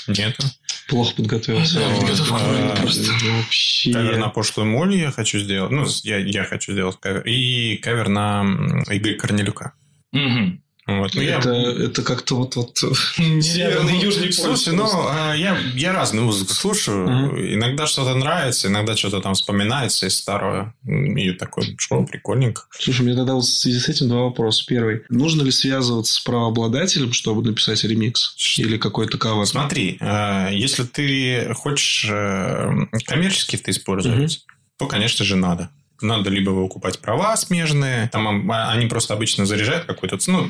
Нету. 0.07 0.43
Плохо 0.87 1.15
подготовился. 1.15 1.79
Да, 1.79 1.95
подготовка 1.95 2.35
А, 2.39 2.75
просто. 2.81 3.11
Вообще. 3.11 3.91
Кавер 3.91 4.17
на 4.17 4.29
пошлую 4.29 4.67
Молли 4.69 4.97
я 4.97 5.11
хочу 5.11 5.39
сделать. 5.39 5.71
Ну, 5.71 5.85
я, 6.03 6.17
я 6.17 6.43
хочу 6.45 6.71
сделать 6.71 6.97
кавер. 6.99 7.21
И 7.21 7.77
кавер 7.77 8.07
на 8.09 8.41
м, 8.41 8.83
Игоря 8.89 9.15
Корнелюка. 9.17 9.73
Мгм. 10.13 10.61
Вот. 10.87 11.13
Ну, 11.15 11.21
я- 11.21 11.39
Это, 11.39 11.51
это 11.51 12.01
как-то 12.01 12.35
вот, 12.37 12.55
вот 12.55 12.77
Северный, 13.17 13.99
южный 13.99 14.31
Слушай, 14.31 14.73
ну, 14.73 14.87
я, 15.33 15.57
я 15.75 15.91
разную 15.93 16.25
музыку 16.25 16.53
слушаю. 16.53 17.09
Мгм. 17.09 17.37
Иногда 17.55 17.87
что-то 17.87 18.15
нравится, 18.15 18.67
иногда 18.69 18.95
что-то 18.95 19.19
там 19.19 19.33
вспоминается 19.33 20.07
из 20.07 20.17
старого. 20.17 20.73
И 20.85 21.31
такой, 21.33 21.75
что, 21.77 22.03
прикольненько. 22.03 22.63
Слушай, 22.79 23.01
у 23.01 23.05
меня 23.05 23.17
тогда 23.17 23.33
вот 23.33 23.43
в 23.43 23.49
связи 23.49 23.79
с 23.79 23.89
этим 23.89 24.07
два 24.07 24.21
вопроса. 24.23 24.63
Первый. 24.65 25.01
Нужно 25.09 25.41
ли 25.43 25.51
связываться 25.51 26.13
с 26.13 26.19
правообладателем, 26.21 27.11
чтобы 27.13 27.43
написать 27.43 27.83
ремикс? 27.83 28.35
Или 28.57 28.77
какой-то 28.77 29.17
кавер? 29.17 29.45
Смотри, 29.45 29.97
э, 29.99 30.49
если 30.53 30.83
ты 30.83 31.53
хочешь 31.53 32.05
э, 32.09 32.69
коммерчески 33.05 33.55
это 33.57 33.71
использовать, 33.71 34.45
то, 34.77 34.85
конечно 34.87 35.25
же, 35.25 35.35
надо. 35.35 35.69
Надо 36.01 36.29
либо 36.29 36.51
выкупать 36.51 36.99
права 36.99 37.35
смежные, 37.37 38.07
там 38.09 38.51
а, 38.51 38.71
они 38.71 38.85
просто 38.85 39.13
обычно 39.15 39.45
заряжают 39.47 39.85
какой-то... 39.85 40.17
ц- 40.17 40.31
Ну, 40.31 40.49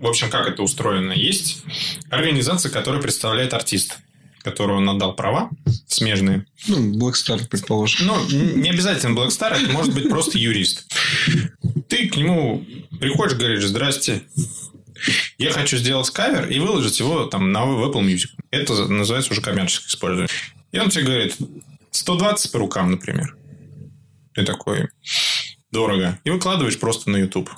в 0.00 0.06
общем, 0.06 0.28
как 0.28 0.48
это 0.48 0.62
устроено? 0.62 1.12
Есть 1.12 1.62
организация, 2.10 2.70
которая 2.70 3.00
представляет 3.00 3.54
артиста, 3.54 3.94
которому 4.42 4.78
он 4.78 4.88
отдал 4.90 5.14
права 5.14 5.50
смежные. 5.86 6.46
Ну, 6.66 6.98
Black 6.98 7.12
Star, 7.14 7.46
предположим. 7.48 8.08
Ну, 8.08 8.28
не 8.28 8.70
обязательно 8.70 9.14
Black 9.16 9.28
Star, 9.28 9.52
это 9.52 9.70
может 9.70 9.94
быть 9.94 10.08
просто 10.08 10.36
юрист. 10.38 10.92
Ты 11.88 12.08
к 12.08 12.16
нему 12.16 12.64
приходишь, 12.98 13.36
говоришь, 13.38 13.64
здрасте, 13.64 14.22
я 15.38 15.50
хочу 15.52 15.76
сделать 15.76 16.10
кавер 16.10 16.48
и 16.48 16.58
выложить 16.58 16.98
его 16.98 17.24
там 17.26 17.52
на 17.52 17.58
Apple 17.58 18.02
Music. 18.04 18.28
Это 18.50 18.74
называется 18.88 19.32
уже 19.32 19.42
коммерческое 19.42 19.88
использование. 19.88 20.28
И 20.72 20.78
он 20.78 20.90
тебе 20.90 21.04
говорит, 21.04 21.36
120 21.90 22.50
по 22.52 22.58
рукам, 22.58 22.90
например. 22.90 23.36
Ты 24.34 24.44
такой, 24.44 24.88
дорого. 25.70 26.18
И 26.24 26.30
выкладываешь 26.30 26.78
просто 26.78 27.10
на 27.10 27.16
YouTube. 27.16 27.50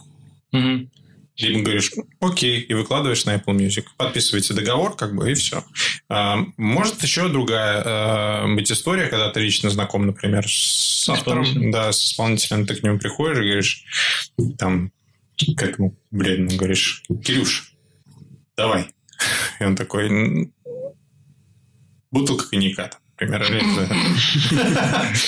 Мгм. 0.53 0.91
Либо 1.37 1.63
говоришь, 1.63 1.91
окей, 2.21 2.61
и 2.61 2.75
выкладываешь 2.75 3.25
на 3.25 3.35
Apple 3.35 3.57
Music. 3.57 3.87
Подписываете 3.97 4.55
договор, 4.55 4.97
как 4.97 5.17
бы, 5.17 5.31
и 5.31 5.35
все. 5.35 5.65
может 6.57 7.03
еще 7.03 7.29
другая 7.29 7.83
а, 7.85 8.55
быть 8.55 8.71
история, 8.71 9.09
когда 9.09 9.31
ты 9.31 9.41
лично 9.41 9.69
знаком, 9.71 10.07
например, 10.07 10.45
с 10.49 11.09
автором, 11.09 11.73
да, 11.73 11.91
с 11.91 12.05
исполнителем, 12.05 12.67
ты 12.67 12.77
к 12.77 12.85
нему 12.85 12.99
приходишь 13.01 13.39
и 13.39 13.49
говоришь, 13.49 13.85
там, 14.59 14.93
к 15.37 15.63
этому 15.63 15.99
бледному 16.13 16.57
говоришь, 16.57 17.03
Кирюш, 17.25 17.73
давай. 18.57 18.87
И 19.61 19.65
он 19.65 19.75
такой, 19.75 20.07
«М, 20.07 20.55
бутылка 22.13 22.49
коньяка. 22.49 22.83
например. 22.85 23.04
Или- 23.48 23.61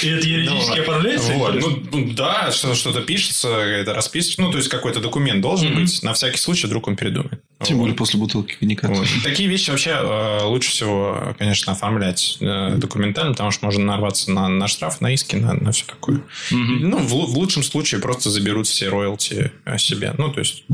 И 0.02 0.08
это 0.08 0.26
юридически 0.26 0.80
оформляется? 0.80 1.32
Вот. 1.34 1.54
Ну, 1.60 1.82
ну, 1.92 2.12
да, 2.14 2.50
что- 2.50 2.74
что-то 2.74 3.00
пишется, 3.00 3.48
это 3.48 3.94
расписывается. 3.94 4.42
Ну, 4.42 4.50
то 4.50 4.58
есть, 4.58 4.68
какой-то 4.68 4.98
документ 5.00 5.40
должен 5.40 5.72
быть. 5.82 6.02
На 6.02 6.12
всякий 6.12 6.38
случай, 6.38 6.66
вдруг 6.66 6.88
он 6.88 6.96
передумает. 6.96 7.40
Тем 7.62 7.78
более 7.78 7.94
после 7.94 8.18
бутылки 8.18 8.54
коньяка. 8.58 8.88
Такие 9.22 9.48
вещи 9.48 9.70
вообще 9.70 9.90
э, 9.90 10.42
лучше 10.44 10.70
всего, 10.72 11.34
конечно, 11.38 11.72
оформлять 11.72 12.38
э, 12.40 12.74
документально, 12.76 13.32
потому 13.32 13.50
что 13.52 13.64
можно 13.64 13.84
нарваться 13.84 14.30
на, 14.32 14.48
штраф, 14.68 15.00
на 15.00 15.12
иски, 15.14 15.36
на, 15.36 15.70
все 15.72 15.84
такое. 15.86 16.22
Ну, 16.50 16.98
в, 16.98 17.12
лу- 17.14 17.26
в 17.26 17.38
лучшем 17.38 17.62
случае 17.62 18.00
просто 18.00 18.30
заберут 18.30 18.66
все 18.66 18.88
роялти 18.88 19.52
себе. 19.78 20.12
Ну, 20.18 20.32
то 20.32 20.40
есть. 20.40 20.64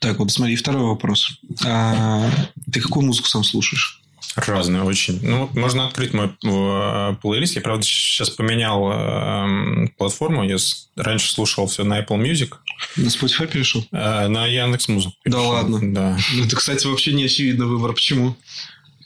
Так, 0.00 0.18
вот 0.18 0.30
смотри, 0.30 0.56
второй 0.56 0.82
вопрос. 0.84 1.40
А, 1.64 2.30
ты 2.72 2.80
какую 2.80 3.04
музыку 3.06 3.28
сам 3.28 3.42
слушаешь? 3.44 4.00
Разные 4.36 4.82
очень. 4.82 5.18
Ну, 5.22 5.48
можно 5.54 5.86
открыть 5.86 6.12
мой 6.12 6.30
э, 6.44 7.14
плейлист. 7.22 7.56
Я, 7.56 7.62
правда, 7.62 7.84
сейчас 7.84 8.30
поменял 8.30 8.90
э, 8.92 9.88
платформу. 9.98 10.44
Я 10.44 10.56
раньше 10.96 11.30
слушал 11.32 11.66
все 11.66 11.84
на 11.84 12.00
Apple 12.00 12.20
Music, 12.20 12.54
На 12.96 13.08
Spotify 13.08 13.46
перешел? 13.46 13.86
э, 13.92 14.28
на 14.28 14.46
Яндекс 14.46 14.88
Музыку. 14.88 15.14
Да 15.24 15.40
ладно? 15.40 15.80
Да. 15.92 16.18
Ну, 16.34 16.44
это, 16.44 16.56
кстати, 16.56 16.86
вообще 16.86 17.12
не 17.12 17.24
очевидный 17.24 17.66
выбор. 17.66 17.92
Почему? 17.92 18.36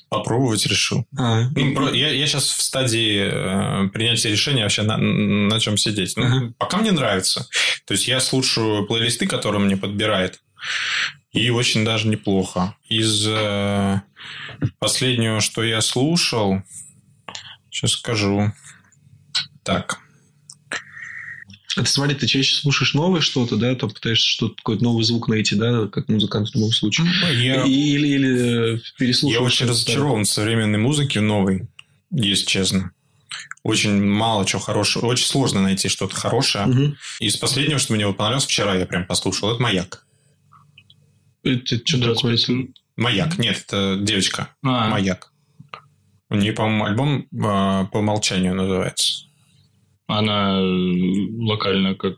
Попробовать 0.08 0.66
решил. 0.66 1.06
А, 1.16 1.42
Ну, 1.54 1.72
про- 1.74 1.94
я, 1.94 2.10
я 2.10 2.26
сейчас 2.26 2.50
в 2.50 2.60
стадии 2.62 3.30
э, 3.32 3.88
принятия 3.90 4.28
решения 4.30 4.64
вообще 4.64 4.82
на, 4.82 4.96
на 4.96 5.60
чем 5.60 5.76
сидеть. 5.76 6.14
Ну, 6.16 6.24
Ага. 6.24 6.52
Пока 6.58 6.78
мне 6.78 6.90
нравится. 6.90 7.46
То 7.86 7.94
есть 7.94 8.08
я 8.08 8.18
слушаю 8.18 8.86
плейлисты, 8.86 9.28
которые 9.28 9.60
мне 9.60 9.76
подбирает. 9.76 10.40
И 11.32 11.48
очень 11.50 11.84
даже 11.84 12.08
неплохо. 12.08 12.74
Из 12.88 13.24
э, 13.28 14.00
последнего, 14.78 15.40
что 15.40 15.62
я 15.62 15.80
слушал, 15.80 16.62
сейчас 17.70 17.92
скажу. 17.92 18.52
Так. 19.62 19.98
а 21.76 21.82
ты 21.82 21.86
смотри, 21.86 22.16
ты 22.16 22.26
чаще 22.26 22.56
слушаешь 22.56 22.94
новое 22.94 23.20
что-то, 23.20 23.56
да? 23.56 23.74
Там 23.76 23.90
пытаешься 23.90 24.26
что-то, 24.26 24.56
какой-то 24.56 24.82
новый 24.82 25.04
звук 25.04 25.28
найти, 25.28 25.54
да? 25.54 25.86
Как 25.86 26.08
музыкант 26.08 26.48
в 26.48 26.54
любом 26.56 26.72
случае. 26.72 27.06
Я, 27.34 27.62
И- 27.64 27.70
Или, 27.70 28.08
или 28.08 28.38
э, 28.38 28.74
я 28.74 28.80
переслушиваешь. 28.98 29.46
очень 29.46 29.56
что-то 29.66 29.70
разочарован 29.72 30.24
в 30.24 30.28
современной 30.28 30.78
музыке 30.78 31.20
новой, 31.20 31.68
если 32.10 32.46
честно. 32.46 32.90
Очень 33.62 34.02
мало 34.02 34.44
чего 34.46 34.60
хорошего. 34.60 35.06
Очень 35.06 35.26
сложно 35.26 35.62
найти 35.62 35.88
что-то 35.88 36.16
хорошее. 36.16 36.66
Мгм. 36.66 36.96
Из 37.20 37.36
последнего, 37.36 37.78
что 37.78 37.92
мне 37.92 38.10
понравилось, 38.12 38.46
вчера 38.46 38.74
я 38.74 38.86
прям 38.86 39.06
послушал, 39.06 39.52
это 39.52 39.62
«Маяк». 39.62 40.06
Это 41.42 41.76
что 41.84 42.14
такое? 42.14 42.38
«Маяк». 42.96 43.38
Нет, 43.38 43.64
это 43.66 43.96
девочка. 44.00 44.48
А, 44.62 44.88
«Маяк». 44.88 45.32
У 46.28 46.36
нее, 46.36 46.52
по-моему, 46.52 46.84
альбом 46.84 47.26
а, 47.42 47.86
по 47.86 47.98
умолчанию 47.98 48.54
называется. 48.54 49.24
Она 50.06 50.60
э, 50.60 51.28
локально 51.38 51.94
как 51.94 52.16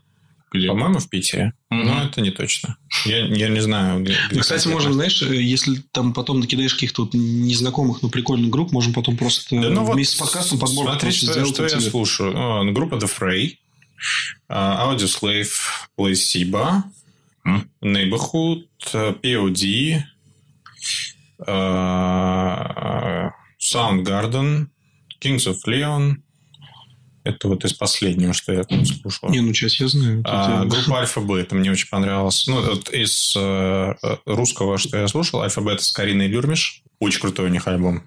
где? 0.53 0.67
По-моему, 0.67 0.99
в 0.99 1.09
Питере. 1.09 1.53
Мгм. 1.71 1.85
Но 1.87 2.03
это 2.03 2.21
не 2.21 2.29
точно. 2.29 2.77
Я, 3.05 3.25
я 3.25 3.49
не 3.49 3.59
знаю, 3.59 4.03
где... 4.03 4.13
где 4.27 4.35
Ну, 4.35 4.41
кстати, 4.41 4.67
можно, 4.67 4.93
знаешь, 4.93 5.19
э, 5.23 5.35
если 5.35 5.77
там 5.91 6.13
потом 6.13 6.39
накидаешь 6.39 6.75
каких-то 6.75 7.03
вот 7.05 7.15
незнакомых, 7.15 8.03
но 8.03 8.09
прикольных 8.09 8.51
групп, 8.51 8.71
можем 8.71 8.93
потом 8.93 9.17
просто 9.17 9.55
Да, 9.55 9.69
ну 9.69 9.83
вот 9.83 9.95
вместе 9.95 10.15
с 10.15 10.19
подкастом 10.19 10.59
подборку 10.59 10.91
Смотри, 10.91 11.11
что, 11.11 11.31
сделать 11.31 11.53
что 11.53 11.63
я 11.63 11.69
тебе. 11.69 11.81
слушаю. 11.81 12.33
О, 12.37 12.71
группа 12.71 12.95
The 12.95 13.09
Fray, 13.19 13.57
а, 14.47 14.93
Audioslave, 14.93 15.49
Placebo, 15.99 16.75
М. 16.75 16.83
Neighborhood, 17.81 18.65
э, 18.93 19.13
POD, 19.21 20.03
э, 21.45 23.29
Soundgarden, 23.59 24.67
Kings 25.21 25.47
of 25.47 25.57
Leon. 25.67 26.15
Это 27.25 27.47
вот 27.47 27.63
из 27.63 27.71
последнего, 27.73 28.33
что 28.33 28.51
я 28.51 28.63
там 28.63 28.83
слушал. 28.85 29.29
Не, 29.29 29.39
ну 29.39 29.53
сейчас 29.53 29.79
я 29.79 29.87
знаю. 29.87 30.21
А, 30.25 30.63
я- 30.63 30.69
группа 30.69 30.99
Альфа-Б, 30.99 31.39
это 31.39 31.55
мне 31.55 31.71
очень 31.71 31.87
понравилось. 31.89 32.45
Ну, 32.47 32.61
вот 32.61 32.89
из 32.89 33.33
э, 33.37 33.93
русского, 34.25 34.77
что 34.77 34.97
я 34.97 35.07
слушал, 35.07 35.41
Альфа-Б 35.41 35.71
это 35.71 35.83
с 35.83 35.91
Кариной 35.93 36.27
Люрмиш. 36.27 36.83
Очень 36.99 37.21
крутой 37.21 37.45
у 37.45 37.49
них 37.49 37.65
альбом. 37.67 38.03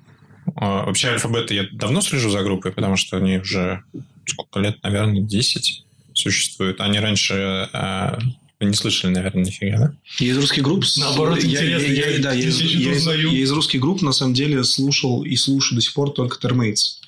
А, 0.57 0.85
вообще, 0.85 1.09
Альфа-Бета 1.09 1.55
я 1.55 1.65
давно 1.73 2.03
слежу 2.03 2.29
за 2.29 2.43
группой, 2.43 2.73
потому 2.73 2.97
что 2.97 3.17
они 3.17 3.39
уже 3.39 3.83
сколько 4.27 4.61
лет, 4.61 4.83
наверное, 4.83 5.23
10 5.23 5.85
существуют. 6.13 6.81
Они 6.83 6.99
раньше 7.01 7.71
э, 7.73 8.19
вы 8.59 8.67
не 8.67 8.75
слышали, 8.75 9.13
наверное, 9.13 9.45
нифига, 9.45 9.79
да? 9.79 9.93
Я 10.19 10.31
из 10.33 10.39
русских 10.39 10.63
групп... 10.63 10.85
Наоборот, 10.97 11.43
я, 11.43 11.61
интересно, 11.61 11.87
Я, 11.93 12.07
я- 12.07 12.11
я 12.17 12.23
да, 12.23 12.33
я, 12.33 12.49
из- 12.49 12.61
я 12.61 12.93
из- 12.93 13.07
я 13.07 13.15
из 13.43 13.51
русских 13.53 13.81
групп, 13.81 14.01
на 14.03 14.13
самом 14.13 14.35
деле, 14.35 14.65
слушал 14.65 15.23
и 15.25 15.37
слушаю 15.37 15.77
до 15.77 15.83
сих 15.83 15.93
пор 15.95 16.11
только 16.13 16.39
Therr 16.39 16.67
Maitz. 16.67 17.01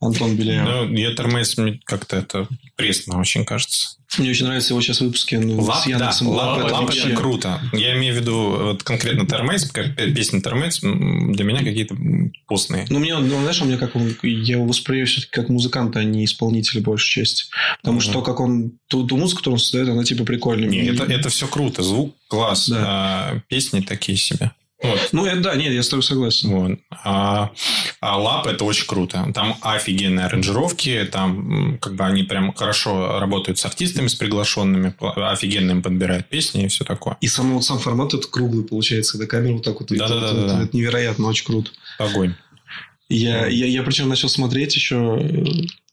Антон 0.00 0.36
Беляев. 0.36 0.64
Ну, 0.64 0.96
я 0.96 1.12
Therr 1.14 1.35
Maitz 1.35 1.56
мне 1.56 1.80
как-то 1.84 2.16
это 2.16 2.46
пресно 2.76 3.18
очень 3.18 3.44
кажется. 3.44 3.95
Мне 4.18 4.30
очень 4.30 4.46
нравятся 4.46 4.72
его 4.72 4.80
сейчас 4.80 5.00
выпуски 5.00 5.34
ну, 5.34 5.60
LAB, 5.60 5.78
с 5.80 5.84
да, 5.84 5.90
Яндексом. 5.90 6.28
LAB, 6.28 6.58
это 6.64 6.74
LAB 6.74 6.84
вообще- 6.84 7.08
это 7.08 7.16
круто. 7.16 7.60
Я 7.72 7.96
имею 7.98 8.14
в 8.14 8.18
виду 8.18 8.56
вот 8.62 8.82
конкретно 8.82 9.26
Термейс, 9.26 9.70
как 9.70 9.94
песни 9.96 10.40
Термейс 10.40 10.78
для 10.80 11.44
меня 11.44 11.58
какие-то 11.58 11.96
постные. 12.46 12.86
Ну, 12.88 12.98
мне, 13.00 13.18
ну, 13.18 13.40
знаешь, 13.40 13.60
у 13.60 13.64
меня 13.66 13.76
как 13.78 13.94
он, 13.96 14.16
я 14.22 14.54
его 14.56 14.64
воспринимаю 14.64 15.06
все-таки 15.06 15.32
как 15.32 15.48
музыканта, 15.48 15.98
а 15.98 16.04
не 16.04 16.24
исполнителя, 16.24 16.80
большей 16.82 17.22
части. 17.24 17.44
Потому 17.82 17.96
Мгм. 17.98 18.02
что 18.10 18.22
как 18.22 18.40
он, 18.40 18.72
ту, 18.88 19.04
ту 19.06 19.16
музыку, 19.16 19.38
которую 19.40 19.56
он 19.56 19.60
создает, 19.60 19.88
она 19.88 20.04
типа 20.04 20.24
прикольная. 20.24 20.68
Не, 20.68 20.78
И- 20.78 20.94
это, 20.94 21.04
это 21.04 21.28
все 21.28 21.46
круто, 21.46 21.82
звук 21.82 22.14
класс, 22.28 22.68
Да. 22.68 22.84
а 22.86 23.40
песни 23.48 23.80
такие 23.80 24.16
себе. 24.16 24.52
Вот. 24.82 25.08
Ну, 25.12 25.24
это 25.24 25.40
да, 25.40 25.54
нет, 25.56 25.72
я 25.72 25.82
с 25.82 25.88
тобой 25.88 26.02
согласен. 26.02 26.50
Вот. 26.50 26.78
А, 27.04 27.50
а 28.00 28.20
лап 28.20 28.46
это 28.46 28.64
очень 28.64 28.86
круто. 28.86 29.30
Там 29.34 29.56
офигенные 29.62 30.26
аранжировки, 30.26 31.08
там 31.10 31.78
как 31.78 31.94
бы 31.94 32.04
они 32.04 32.24
прям 32.24 32.52
хорошо 32.52 33.18
работают 33.18 33.58
с 33.58 33.64
артистами, 33.64 34.08
с 34.08 34.14
приглашенными, 34.14 34.94
офигенно 35.00 35.70
им 35.70 35.82
подбирают 35.82 36.28
песни 36.28 36.64
и 36.64 36.68
все 36.68 36.84
такое. 36.84 37.16
И 37.22 37.26
сам, 37.28 37.54
вот 37.54 37.64
сам 37.64 37.78
формат 37.78 38.12
этот 38.12 38.26
круглый 38.26 38.64
получается, 38.64 39.12
когда 39.12 39.26
камера 39.26 39.54
вот 39.54 39.64
так 39.64 39.80
вот. 39.80 39.90
видит. 39.90 40.06
Да-да-да-да-да. 40.06 40.54
Это, 40.54 40.64
это 40.64 40.76
невероятно, 40.76 41.26
очень 41.28 41.46
круто. 41.46 41.70
Огонь. 41.98 42.34
Я, 43.08 43.46
я, 43.46 43.66
я 43.66 43.82
причем 43.84 44.08
начал 44.08 44.28
смотреть 44.28 44.74
еще 44.74 45.18
э, 45.20 45.44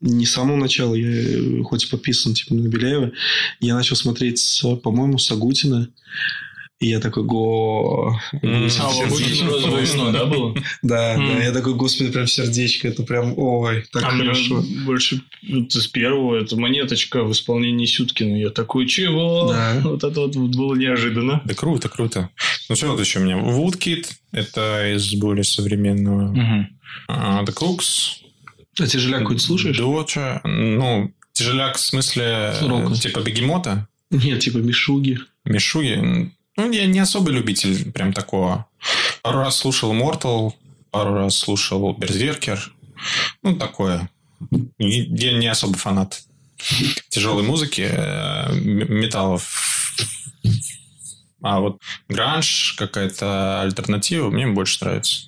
не 0.02 0.26
с 0.26 0.32
самого 0.32 0.58
начала, 0.58 0.96
я 0.96 1.08
э, 1.08 1.64
хоть 1.64 1.86
и 1.86 1.88
подписан 1.88 2.34
типа 2.34 2.56
на 2.56 2.68
Беляева, 2.68 3.12
я 3.60 3.76
начал 3.76 3.96
смотреть, 3.96 4.64
по-моему, 4.84 5.20
с 5.20 5.32
Агутина. 5.32 5.90
И 6.84 6.88
я 6.88 7.00
такой, 7.00 7.24
го... 7.24 8.20
М. 8.42 8.68
А, 8.68 10.12
да, 10.12 10.26
было? 10.26 10.54
Да, 10.82 11.14
я 11.16 11.54
такой, 11.54 11.76
господи, 11.76 12.12
прям 12.12 12.28
сердечко, 12.28 12.90
это 12.90 13.04
прям, 13.04 13.36
ой, 13.38 13.86
так 13.94 14.04
а 14.04 14.12
хорошо. 14.12 14.62
больше 14.86 15.22
из 15.42 15.88
первого 15.88 16.36
это 16.36 16.58
монеточка 16.58 17.24
в 17.24 17.32
исполнении 17.32 17.86
Сюткина. 17.86 18.36
Я 18.36 18.50
такой, 18.50 18.86
чего? 18.88 19.56
Вот 19.84 20.04
это 20.04 20.20
вот 20.20 20.36
было 20.36 20.76
неожиданно. 20.76 21.42
Да 21.46 21.54
круто, 21.54 21.88
круто. 21.88 22.30
Ну, 22.68 22.76
что 22.76 22.88
вот 22.88 23.00
еще 23.00 23.20
у 23.20 23.24
меня? 23.24 23.38
Woodkid, 23.38 24.08
это 24.34 24.94
из 24.94 25.14
более 25.16 25.46
современного. 25.46 26.68
А, 27.08 27.46
The 27.46 27.54
Cooks. 27.54 28.24
А 28.78 28.88
тяжеляк 28.88 29.22
какой-то 29.22 29.42
слушаешь? 29.42 29.78
Доча. 29.78 30.42
Ну, 30.44 31.14
тяжеляк 31.32 31.78
в 31.78 31.80
смысле 31.80 32.54
типа 33.00 33.22
бегемота. 33.22 33.88
Нет, 34.12 34.42
типа 34.42 34.58
Мишуги. 34.58 35.20
Мишуги. 35.46 36.30
Ну, 36.56 36.72
я 36.72 36.86
не 36.86 37.00
особый 37.00 37.34
любитель 37.34 37.92
прям 37.92 38.14
такого. 38.14 38.68
Пару 39.22 39.40
раз 39.40 39.58
слушал 39.58 39.94
Mortal, 39.94 40.54
пару 40.92 41.14
раз 41.14 41.38
слушал 41.38 41.94
Берзеркер. 41.94 42.72
Ну, 43.42 43.56
такое. 43.56 44.10
Я 44.78 45.34
не 45.34 45.48
особо 45.48 45.78
фанат 45.78 46.24
тяжелой 47.10 47.44
музыки, 47.44 47.88
э, 47.90 48.54
металлов. 48.56 49.94
А 51.42 51.60
вот 51.60 51.82
гранж, 52.08 52.76
какая-то 52.78 53.62
альтернатива, 53.62 54.30
мне 54.30 54.48
больше 54.48 54.84
нравится. 54.84 55.28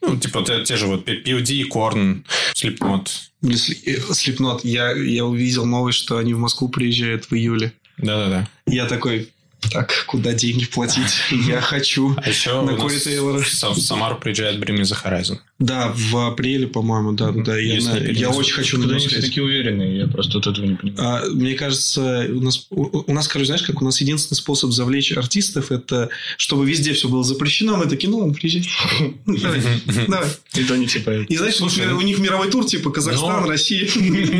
Ну, 0.00 0.16
типа 0.16 0.42
те, 0.42 0.64
те 0.64 0.76
же 0.76 0.86
вот 0.86 1.06
POD, 1.06 1.68
Korn, 1.68 2.24
Slipknot. 2.54 3.08
Блин, 3.42 3.58
Слепнот. 3.58 4.64
Я, 4.64 4.92
я 4.92 5.24
увидел 5.24 5.66
новость, 5.66 5.98
что 5.98 6.18
они 6.18 6.34
в 6.34 6.38
Москву 6.38 6.68
приезжают 6.68 7.26
в 7.26 7.34
июле. 7.34 7.72
Да-да-да. 7.98 8.48
Я 8.66 8.86
такой, 8.86 9.32
так, 9.70 10.04
куда 10.06 10.32
деньги 10.32 10.64
платить? 10.66 11.12
Я 11.30 11.60
хочу. 11.60 12.14
А 12.22 12.28
еще 12.28 12.62
На 12.62 12.72
нас 12.72 13.02
Тейлора. 13.02 13.38
в 13.40 13.46
Са- 13.46 13.72
в 13.74 13.78
Самару 13.80 14.16
приезжает 14.18 14.58
Bring 14.60 14.78
Me 14.78 14.82
The 14.82 14.96
Horizon. 15.04 15.38
Да, 15.58 15.92
в 15.94 16.16
апреле, 16.28 16.66
по-моему, 16.66 17.12
да, 17.12 17.30
да, 17.30 17.42
да. 17.42 17.58
Я, 17.58 17.80
на- 17.82 17.96
я 17.98 18.30
очень 18.30 18.54
хочу 18.54 18.78
на 18.78 18.92
они 18.94 19.06
все 19.06 19.20
такие 19.20 19.42
уверенные? 19.44 19.98
Я 19.98 20.06
просто 20.08 20.38
вот 20.38 20.46
этого 20.46 20.64
не 20.66 20.74
понимаю. 20.74 21.22
А, 21.24 21.28
мне 21.30 21.54
кажется, 21.54 22.26
у 22.28 22.40
нас, 22.40 22.66
у, 22.70 23.04
у 23.06 23.12
нас, 23.12 23.28
короче, 23.28 23.46
знаешь, 23.46 23.62
как 23.62 23.80
у 23.80 23.84
нас 23.84 24.00
единственный 24.00 24.36
способ 24.36 24.70
завлечь 24.72 25.12
артистов, 25.12 25.70
это 25.72 26.08
чтобы 26.36 26.66
везде 26.66 26.92
все 26.92 27.08
было 27.08 27.22
запрещено, 27.24 27.76
мы 27.76 27.86
такие, 27.86 28.10
ну 28.10 28.18
ладно, 28.18 28.34
приезжай. 28.34 28.68
Давай, 29.26 29.60
давай. 30.08 30.28
И 30.54 30.64
то 30.64 30.76
не 30.76 30.86
типа... 30.86 31.10
И 31.28 31.36
знаешь, 31.36 31.54
Слушай, 31.56 31.92
у 31.92 32.00
них 32.02 32.18
мировой 32.18 32.50
тур, 32.50 32.64
типа 32.66 32.90
Казахстан, 32.90 33.42
но- 33.42 33.48
Россия. 33.48 33.86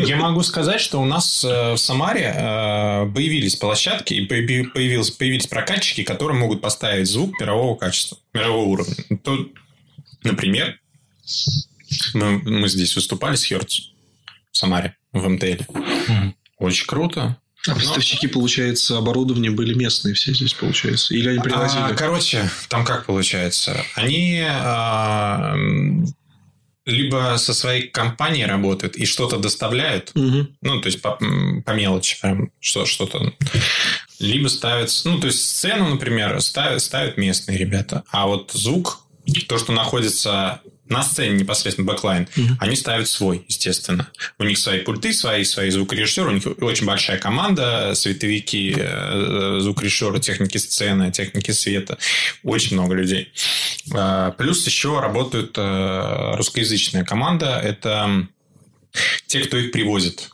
Я 0.06 0.16
могу 0.16 0.42
сказать, 0.42 0.80
что 0.80 1.00
у 1.00 1.04
нас 1.04 1.44
э, 1.44 1.72
в 1.74 1.76
Самаре 1.78 2.34
э, 2.36 3.12
появились 3.14 3.56
площадки 3.56 4.14
и 4.14 4.26
появи- 4.26 4.64
появилось, 4.72 5.10
появились 5.14 5.46
прокатчики, 5.46 6.02
которые 6.02 6.38
могут 6.38 6.60
поставить 6.60 7.08
звук 7.08 7.38
мирового 7.40 7.76
качества, 7.76 8.18
мирового 8.32 8.64
уровня. 8.66 8.94
То, 9.22 9.48
например, 10.22 10.78
Мы, 12.12 12.38
мы 12.38 12.68
здесь 12.68 12.94
выступали 12.96 13.36
с 13.36 13.44
Херц 13.44 13.80
в 14.52 14.56
Самаре, 14.56 14.96
в 15.12 15.28
МТЛ. 15.28 15.62
Очень 16.58 16.86
круто. 16.86 17.38
А 17.66 17.74
поставщики, 17.74 18.26
получается, 18.26 18.98
оборудования 18.98 19.50
были 19.50 19.72
местные 19.74 20.14
все 20.14 20.34
здесь, 20.34 20.52
получается? 20.52 21.14
Или 21.14 21.30
они 21.30 21.38
привозили? 21.38 21.82
А, 21.82 21.94
короче, 21.94 22.50
там 22.68 22.84
как 22.84 23.06
получается? 23.06 23.82
Они 23.94 24.44
а, 24.46 25.56
либо 26.84 27.36
со 27.38 27.54
своей 27.54 27.88
компанией 27.88 28.44
работают 28.44 28.96
и 28.96 29.06
что-то 29.06 29.38
доставляют, 29.38 30.10
Мгм. 30.14 30.54
ну, 30.60 30.80
то 30.82 30.86
есть 30.88 31.00
по, 31.00 31.18
по 31.64 31.70
мелочи 31.70 32.20
прям 32.20 32.50
что, 32.60 32.84
что-то. 32.84 33.32
Либо 34.18 34.48
ставят... 34.48 34.90
Ну, 35.04 35.18
то 35.18 35.26
есть 35.26 35.44
сцену, 35.44 35.88
например, 35.88 36.40
ставят, 36.40 36.82
ставят 36.82 37.16
местные 37.16 37.58
ребята. 37.58 38.04
А 38.10 38.26
вот 38.26 38.52
звук, 38.52 39.00
то, 39.48 39.58
что 39.58 39.72
находится 39.72 40.60
на 40.88 41.02
сцене 41.02 41.34
непосредственно 41.34 41.90
backline, 41.90 42.28
они 42.60 42.76
ставят 42.76 43.08
свой, 43.08 43.44
естественно. 43.48 44.10
У 44.38 44.44
них 44.44 44.58
свои 44.58 44.80
пульты, 44.80 45.12
свои, 45.12 45.44
свои 45.44 45.70
звукорежиссеры, 45.70 46.28
у 46.28 46.34
них 46.34 46.44
очень 46.60 46.86
большая 46.86 47.18
команда, 47.18 47.92
световики, 47.94 48.74
э, 48.76 49.58
звукорежиссеры, 49.60 50.20
техники 50.20 50.58
сцены, 50.58 51.10
техники 51.10 51.52
света. 51.52 51.96
Очень 52.42 52.76
много 52.76 52.94
людей. 52.94 53.32
А, 53.94 54.32
Плюс 54.32 54.66
еще 54.66 55.00
работают 55.00 55.56
э, 55.56 56.34
русскоязычная 56.36 57.04
команда. 57.04 57.58
Это 57.58 58.28
те, 59.26 59.40
кто 59.40 59.56
их 59.56 59.72
привозит. 59.72 60.30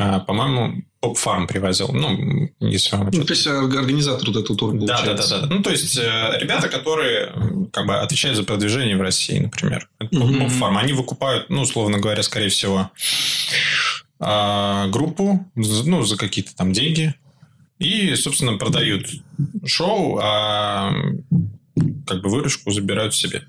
А, 0.00 0.20
По-моему, 0.20 0.82
Pop 1.00 1.16
Farm 1.18 1.46
привозил. 1.46 1.90
Ну, 1.92 2.50
если 2.60 2.96
вам 2.96 3.10
Ну, 3.12 3.24
то 3.24 3.32
есть, 3.32 3.46
орг- 3.46 3.78
организатор 3.78 4.28
вот 4.30 4.36
этого 4.44 4.58
тура, 4.58 4.72
да, 4.78 4.86
да, 4.86 4.86
да, 4.86 4.96
получается. 5.04 5.40
да. 5.42 5.54
Ну, 5.54 5.62
то 5.62 5.70
есть, 5.70 5.96
э, 5.98 6.38
ребята, 6.40 6.68
которые 6.68 7.32
как 7.72 7.86
бы 7.86 7.96
отвечают 7.98 8.36
за 8.36 8.42
продвижение 8.44 8.96
в 8.96 9.00
России, 9.00 9.38
например. 9.38 9.88
Мгм. 10.10 10.40
поп-фарм. 10.40 10.76
Они 10.76 10.92
выкупают, 10.92 11.50
ну, 11.50 11.62
условно 11.62 11.98
говоря, 11.98 12.22
скорее 12.22 12.48
всего, 12.48 12.90
а, 14.20 14.88
группу, 14.88 15.46
ну, 15.54 16.02
за 16.02 16.16
какие-то 16.16 16.54
там 16.56 16.72
деньги. 16.72 17.14
И, 17.78 18.14
собственно, 18.16 18.58
продают 18.58 19.06
шоу, 19.64 20.18
а 20.20 20.92
как 22.06 22.22
бы 22.22 22.28
выручку 22.30 22.72
забирают 22.72 23.14
себе. 23.14 23.44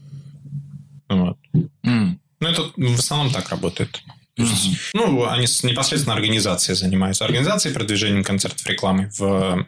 Вот. 1.10 1.38
М. 1.84 2.20
Ну, 2.40 2.48
это 2.48 2.62
в 2.78 3.00
основном 3.00 3.32
так 3.34 3.50
работает. 3.50 4.04
Есть, 4.40 4.92
Ну, 4.94 5.28
они 5.28 5.46
непосредственно 5.64 6.16
организацией 6.16 6.76
занимаются. 6.76 7.26
Организацией, 7.26 7.74
продвижением 7.74 8.24
концертов, 8.24 8.66
рекламой 8.66 9.10
в 9.18 9.66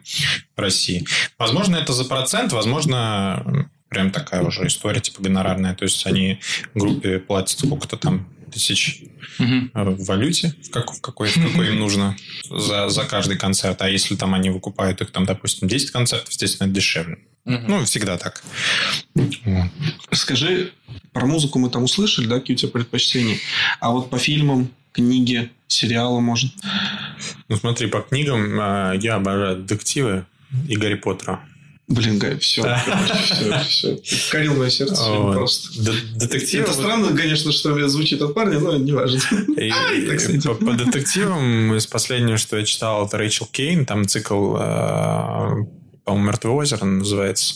России. 0.56 1.04
Возможно, 1.38 1.76
это 1.76 1.92
за 1.92 2.04
процент, 2.04 2.52
возможно, 2.52 3.68
прям 3.88 4.10
такая 4.10 4.42
уже 4.42 4.66
история, 4.66 5.00
типа 5.00 5.22
гонорарная. 5.22 5.74
То 5.74 5.84
есть, 5.84 6.06
они 6.06 6.40
группе 6.74 7.18
платят 7.18 7.58
сколько-то 7.58 7.96
там 7.96 8.26
тысяч 8.52 9.02
э, 9.38 9.44
в 9.74 10.04
валюте, 10.04 10.54
в, 10.64 10.70
как- 10.70 10.92
в 10.92 11.00
какой, 11.00 11.28
в 11.28 11.34
какой 11.34 11.68
им 11.68 11.78
нужно 11.78 12.16
за, 12.48 12.88
за 12.88 13.04
каждый 13.04 13.36
концерт. 13.38 13.80
А 13.82 13.88
если 13.88 14.14
там 14.16 14.34
они 14.34 14.50
выкупают 14.50 15.00
их, 15.00 15.10
там, 15.10 15.24
допустим, 15.24 15.68
10 15.68 15.90
концертов, 15.90 16.28
естественно, 16.30 16.66
это 16.68 16.74
дешевле. 16.76 17.18
Мгм. 17.44 17.64
Ну, 17.68 17.84
всегда 17.84 18.18
так. 18.18 18.42
Скажи, 20.12 20.72
про 21.12 21.26
музыку 21.26 21.58
мы 21.58 21.70
там 21.70 21.82
услышали, 21.84 22.26
да, 22.26 22.38
какие 22.38 22.54
у 22.54 22.58
тебя 22.58 22.70
предпочтения? 22.70 23.38
А 23.80 23.90
вот 23.90 24.10
по 24.10 24.18
фильмам, 24.18 24.70
книге, 24.92 25.50
сериалам, 25.66 26.24
может? 26.24 26.52
Ну, 27.48 27.56
смотри, 27.56 27.86
по 27.88 28.00
книгам 28.00 28.60
э, 28.60 28.98
я 29.00 29.16
обожаю 29.16 29.56
детективы 29.62 30.26
и 30.68 30.76
Гарри 30.76 30.94
Поттера. 30.94 31.44
Блин, 31.92 32.18
Гай, 32.18 32.38
все, 32.38 32.62
все, 33.64 34.00
все. 34.02 34.30
Корил 34.30 34.54
мое 34.54 34.70
сердце 34.70 35.02
просто. 35.32 35.82
Д- 35.82 35.92
Детективы... 36.16 36.64
Это 36.64 36.72
странно, 36.72 37.14
конечно, 37.16 37.52
что 37.52 37.88
звучит 37.88 38.22
от 38.22 38.34
парня, 38.34 38.58
но 38.58 38.76
не 38.78 38.92
важно. 38.92 39.20
По, 40.54 40.72
детективам 40.72 41.74
из 41.74 41.86
последнего, 41.86 42.38
что 42.38 42.56
я 42.56 42.64
читал, 42.64 43.06
это 43.06 43.18
Рэйчел 43.18 43.46
Кейн, 43.46 43.84
там 43.84 44.06
цикл, 44.08 44.56
э, 44.56 45.48
по-моему, 46.04 46.26
«Мертвое 46.26 46.52
озеро» 46.52 46.84
называется. 46.84 47.54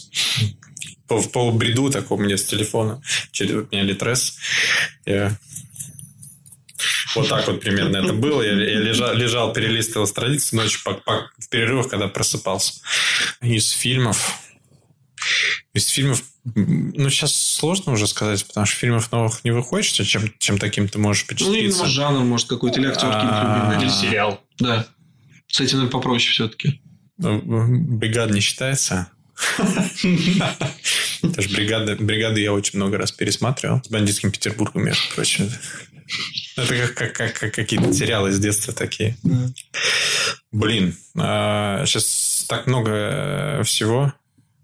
По, 1.08 1.18
в 1.20 1.30
полубреду 1.30 1.88
таком 1.90 2.22
мне 2.22 2.36
с 2.36 2.44
телефона. 2.44 3.00
Через 3.32 3.54
у 3.54 3.68
меня 3.72 3.82
литрес. 3.84 4.36
Я- 5.06 5.36
Вот 7.16 7.28
так 7.28 7.46
вот 7.46 7.60
примерно 7.60 7.96
это 7.98 8.12
было. 8.12 8.42
Я, 8.42 8.52
я 8.52 8.80
лежал, 8.80 9.14
лежал, 9.14 9.52
перелистывал 9.52 10.06
страницы 10.06 10.54
ночью 10.56 10.80
по- 10.84 10.94
по- 10.94 11.30
в 11.38 11.48
перерывах, 11.48 11.88
когда 11.88 12.08
просыпался. 12.08 12.74
Из 13.42 13.70
фильмов... 13.70 14.38
Из 15.74 15.86
фильмов... 15.88 16.22
Ну, 16.54 17.10
сейчас 17.10 17.34
сложно 17.34 17.92
уже 17.92 18.06
сказать, 18.06 18.46
потому 18.46 18.66
что 18.66 18.76
фильмов 18.76 19.10
новых 19.12 19.42
не 19.44 19.50
выходит, 19.50 19.86
что 19.86 20.04
чем, 20.04 20.32
чем 20.38 20.58
таким 20.58 20.88
ты 20.88 20.98
можешь 20.98 21.24
Ну, 21.28 21.34
впечатлиться. 21.34 21.78
именно 21.80 21.86
жанр, 21.90 22.20
может, 22.24 22.48
какой-то, 22.48 22.78
или 22.80 22.86
актер 22.88 23.08
какие-нибудь 23.10 23.76
А. 23.76 23.78
Или 23.82 23.88
сериал. 23.90 24.40
Да. 24.58 24.86
С 25.48 25.60
этим, 25.60 25.78
наверное, 25.78 25.92
попроще 25.92 26.30
все-таки. 26.32 26.80
Ну, 27.18 27.40
Бригада 27.98 28.32
не 28.34 28.40
считается. 28.40 29.08
Что 31.18 31.28
бригады, 31.28 31.96
бригады 31.96 32.40
я 32.40 32.52
очень 32.52 32.78
много 32.78 32.98
раз 32.98 33.12
пересматривал. 33.12 33.82
С 33.84 33.88
бандитским 33.88 34.30
Петербургом, 34.30 34.84
между 34.84 35.02
прочим. 35.14 35.50
Это 36.56 36.86
как, 36.86 36.94
как, 36.94 37.12
как, 37.12 37.32
как 37.34 37.54
какие-то 37.54 37.92
сериалы 37.92 38.32
с 38.32 38.38
детства 38.38 38.72
такие. 38.72 39.16
Блин, 40.52 40.96
сейчас 41.14 42.46
так 42.48 42.66
много 42.66 42.90
э, 42.90 43.62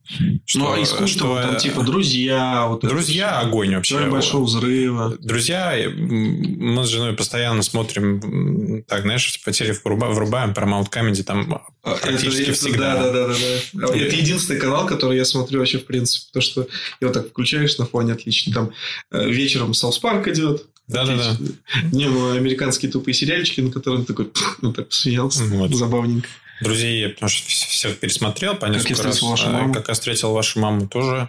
всего. 0.05 0.65
Ну, 0.65 0.73
а 0.73 0.83
искусство, 0.83 1.07
что, 1.07 1.41
там, 1.43 1.57
э, 1.57 1.59
типа, 1.59 1.83
друзья, 1.83 2.67
вот 2.69 2.85
это 2.85 2.89
Друзья, 2.93 3.41
огонь 3.41 3.75
вообще. 3.75 3.95
Теория 3.95 4.11
большого 4.11 4.45
взрыва. 4.45 5.17
Друзья, 5.21 5.75
мы 5.97 6.85
с 6.85 6.89
женой 6.89 7.15
постоянно 7.15 7.63
смотрим, 7.63 8.83
так, 8.89 9.03
знаешь, 9.03 9.41
по 9.45 9.51
вруба- 9.51 10.13
врубаем 10.13 10.51
Paramount 10.53 10.91
Comedy, 10.91 11.23
там 11.23 11.63
А, 11.83 11.95
практически 11.95 12.43
это- 12.43 12.51
это- 12.51 12.53
всегда. 12.53 12.95
Да, 12.95 13.13
да, 13.13 13.27
да, 13.29 13.35
да, 13.73 13.87
да. 13.89 13.95
И- 13.97 14.01
Это 14.01 14.17
единственный 14.17 14.61
канал, 14.61 14.87
который 14.87 15.17
я 15.17 15.25
смотрю 15.25 15.59
вообще 15.61 15.79
в 15.79 15.87
принципе. 15.87 16.27
То, 16.33 16.41
что 16.41 16.67
его 17.01 17.13
так 17.13 17.29
включаешь 17.29 17.79
на 17.79 17.87
фоне 17.87 18.13
отлично. 18.13 18.53
Там 18.53 18.73
э, 19.11 19.31
вечером 19.31 19.75
South 19.75 19.99
Park 19.99 20.29
идет. 20.29 20.67
Да-да-да. 20.89 21.31
Отлично. 21.31 21.57
Днем 21.85 22.33
американские 22.37 22.91
тупые 22.91 23.15
сериальчики, 23.15 23.61
на 23.61 23.71
которые 23.71 24.03
ты 24.03 24.09
такой, 24.09 24.31
ну 24.63 24.73
так 24.73 24.89
посмеялся. 24.89 25.45
Вот. 25.45 25.73
Забавненько. 25.75 26.29
Друзей 26.63 27.09
потому 27.09 27.29
что 27.29 27.49
вс- 27.49 27.69
всех 27.69 27.99
пересмотрел 27.99 28.55
по 28.57 28.67
несколько 28.67 29.03
раз. 29.03 29.17
встретил 29.17 29.29
вашу 29.31 29.47
А, 29.49 29.51
маму». 29.53 29.75
Как 29.75 29.89
я 29.89 29.95
встретил 29.95 30.33
вашу 30.33 30.61
маму 30.61 30.89
тоже 30.89 31.29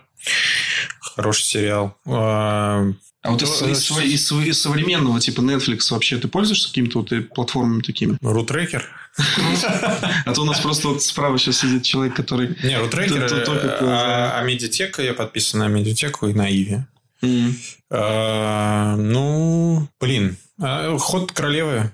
хороший 1.02 1.44
сериал. 1.44 1.96
А, 2.06 2.84
А 3.22 3.32
вот 3.32 3.42
Ну, 3.42 3.48
из, 3.48 3.62
э, 3.62 3.72
из 4.06 4.32
из 4.32 4.32
из 4.32 4.62
современного, 4.62 5.20
типа 5.20 5.42
Netflix, 5.42 5.92
вообще 5.92 6.18
ты 6.18 6.28
пользуешься 6.28 6.68
какими-то 6.70 7.00
вот 7.00 7.12
э, 7.12 7.22
платформами 7.22 7.82
такими? 7.82 8.18
Рутрекер. 8.22 8.86
А 10.26 10.34
то 10.34 10.42
у 10.42 10.46
нас 10.46 10.60
просто 10.60 10.88
вот 10.90 11.04
справа 11.04 11.38
сейчас 11.38 11.60
сидит 11.60 11.84
человек, 11.84 12.16
который... 12.16 12.58
Не, 12.64 12.80
Рутрекер. 12.80 13.24
Э, 13.24 13.80
А, 13.82 14.42
медиатека, 14.44 15.02
я 15.04 15.14
подписан 15.14 15.60
на 15.60 15.68
медиатеку 15.68 16.28
и 16.28 16.34
на 16.34 16.50
Иви. 16.52 16.80
А, 17.90 18.96
Ну, 18.98 19.88
блин. 20.00 20.38
Ход 21.00 21.32
королевы. 21.32 21.92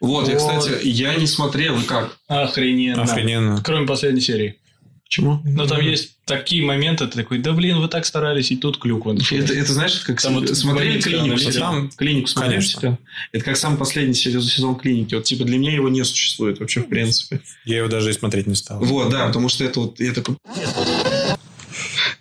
Вот, 0.00 0.28
я, 0.28 0.38
Вот. 0.38 0.58
кстати, 0.62 0.86
я 0.86 1.14
не 1.16 1.26
смотрел, 1.26 1.78
и 1.78 1.84
как? 1.84 2.16
Охрененно. 2.28 3.02
Охрененно. 3.02 3.62
Кроме 3.64 3.86
последней 3.86 4.20
серии. 4.20 4.56
Почему? 5.04 5.40
Но 5.44 5.66
там 5.66 5.80
есть 5.80 6.12
такие 6.24 6.64
моменты, 6.64 7.04
ты 7.08 7.16
такой, 7.16 7.38
да 7.40 7.52
блин, 7.52 7.80
вы 7.80 7.88
так 7.88 8.06
старались, 8.06 8.52
и 8.52 8.56
тут 8.56 8.78
клюква. 8.78 9.16
Это, 9.32 9.52
это 9.52 9.72
знаешь, 9.72 9.98
как 10.06 10.22
Там 10.22 10.34
с- 10.46 10.50
вот 10.50 10.56
смотрели 10.56 11.00
клинику? 11.00 11.36
сериал? 11.36 11.72
там- 11.72 11.90
клинику 11.90 12.28
смотрели 12.28 12.58
Конечно. 12.58 12.98
Это 13.32 13.44
как 13.44 13.56
самый 13.56 13.76
последний 13.76 14.14
сезон, 14.14 14.42
сезон 14.42 14.76
клиники. 14.76 15.16
Вот 15.16 15.24
типа 15.24 15.42
для 15.44 15.58
меня 15.58 15.72
его 15.72 15.88
не 15.88 16.04
существует 16.04 16.60
вообще 16.60 16.82
в 16.82 16.88
принципе. 16.88 17.40
Я 17.64 17.78
его 17.78 17.88
даже 17.88 18.10
и 18.10 18.12
смотреть 18.12 18.46
не 18.46 18.54
стал. 18.54 18.78
Вот, 18.84 19.10
да, 19.10 19.26
потому 19.26 19.48
что 19.48 19.64
это 19.64 19.80
вот 19.80 19.98
я 19.98 20.12
такой. 20.12 20.36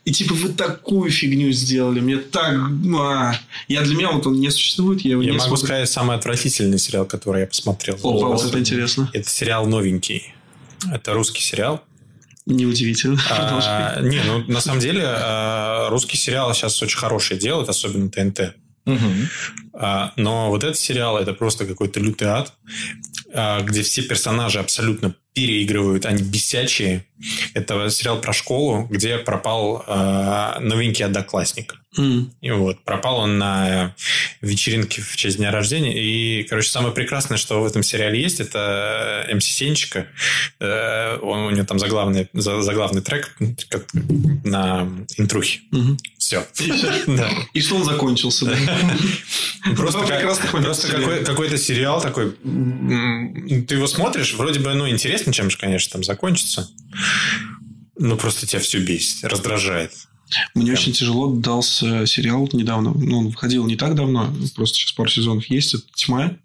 И 0.10 0.12
типа 0.12 0.34
вы 0.34 0.50
такую 0.50 1.12
фигню 1.12 1.52
сделали, 1.52 2.00
мне 2.00 2.17
так, 2.17 2.58
ну, 2.58 3.00
а. 3.00 3.39
я 3.67 3.84
для 3.84 3.95
меня 3.95 4.12
вот 4.12 4.26
он 4.26 4.39
не 4.39 4.50
существует, 4.50 5.02
я 5.02 5.12
его 5.12 5.22
Я 5.22 5.34
не 5.34 5.38
могу 5.38 5.50
смотрю. 5.50 5.67
сказать 5.67 5.88
самый 5.88 6.15
отвратительный 6.17 6.80
сериал, 6.80 7.06
который 7.06 7.41
я 7.41 7.45
посмотрел. 7.45 7.93
Опа, 7.98 8.30
вот 8.30 8.43
это 8.43 8.58
интересно. 8.58 9.12
Это 9.13 9.30
сериал 9.30 9.67
новенький. 9.67 10.34
Это 10.91 11.13
русский 11.13 11.43
сериал. 11.43 11.84
Неудивительно. 12.48 13.22
А, 13.30 14.02
не, 14.02 14.19
ну 14.24 14.43
на 14.48 14.62
самом 14.62 14.80
деле 14.80 15.04
а, 15.06 15.89
русский 15.91 16.17
сериал 16.17 16.56
сейчас 16.56 16.82
очень 16.82 16.98
хороший 16.98 17.38
делают, 17.38 17.69
особенно 17.69 18.10
ТНТ. 18.10 18.56
А, 19.74 20.13
Но 20.17 20.50
вот 20.50 20.63
этот 20.63 20.78
сериал 20.78 21.19
это 21.19 21.34
просто 21.34 21.67
какой-то 21.67 22.00
лютый 22.00 22.30
ад, 22.30 22.54
а, 23.32 23.62
где 23.62 23.84
все 23.84 24.02
персонажи 24.02 24.58
абсолютно 24.58 25.13
переигрывают, 25.34 26.08
они 26.08 26.24
бесячие. 26.24 27.06
Это 27.54 27.90
сериал 27.90 28.22
про 28.22 28.34
школу, 28.34 28.88
где 28.90 29.17
пропал 29.17 29.84
э, 29.86 30.60
новенький 30.62 31.04
одноклассник. 31.06 31.76
М. 31.98 32.32
И 32.42 32.52
вот, 32.52 32.84
пропал 32.84 33.17
он 33.22 33.38
на 33.40 33.96
вечеринке 34.42 35.02
в 35.02 35.15
честь 35.17 35.38
дня 35.38 35.52
рождения. 35.52 35.94
И, 36.00 36.44
короче, 36.44 36.70
самое 36.70 36.94
прекрасное, 36.94 37.38
что 37.38 37.62
в 37.62 37.65
этом 37.65 37.82
сериале 37.84 38.22
есть, 38.22 38.40
это 38.40 39.28
МС 39.34 39.46
Сенчика. 39.46 40.08
Э, 40.60 41.17
Он, 41.22 41.40
у 41.40 41.50
него 41.50 41.65
там 41.65 41.80
заглавный, 41.80 42.30
за- 42.34 42.62
заглавный 42.62 43.02
трек 43.02 43.36
как 43.70 43.88
на 44.44 44.88
интрухе. 45.17 45.62
Мгм. 45.72 45.98
Все. 46.17 46.46
И 47.54 47.62
что 47.62 47.76
он 47.76 47.84
закончился, 47.84 48.46
да? 48.46 48.56
Просто, 49.76 50.88
какой, 50.88 51.24
какой-то 51.26 51.58
сериал 51.58 52.02
такой. 52.02 52.32
Ты 52.32 53.76
его 53.76 53.88
смотришь, 53.88 54.34
вроде 54.36 54.60
бы, 54.60 54.74
ну, 54.74 54.88
интересно, 54.88 55.34
чем 55.34 55.50
же, 55.50 55.58
конечно, 55.58 55.94
там 55.94 56.04
закончится. 56.04 56.70
Ну, 57.98 58.16
просто 58.18 58.48
тебя 58.48 58.60
все 58.62 58.80
бесит, 58.80 59.24
раздражает. 59.24 59.92
Мне 60.54 60.72
очень 60.72 60.94
тяжело 60.94 61.34
дался 61.34 62.06
сериал 62.06 62.48
недавно. 62.54 62.92
Ну, 62.92 63.20
он 63.20 63.30
выходил 63.30 63.66
не 63.66 63.76
так 63.76 63.96
давно. 63.96 64.34
Просто 64.56 64.78
сейчас 64.78 64.92
пару 64.94 65.10
сезонов 65.10 65.46
есть. 65.48 65.74
Это 65.74 65.84
«Тьма». 65.96 66.36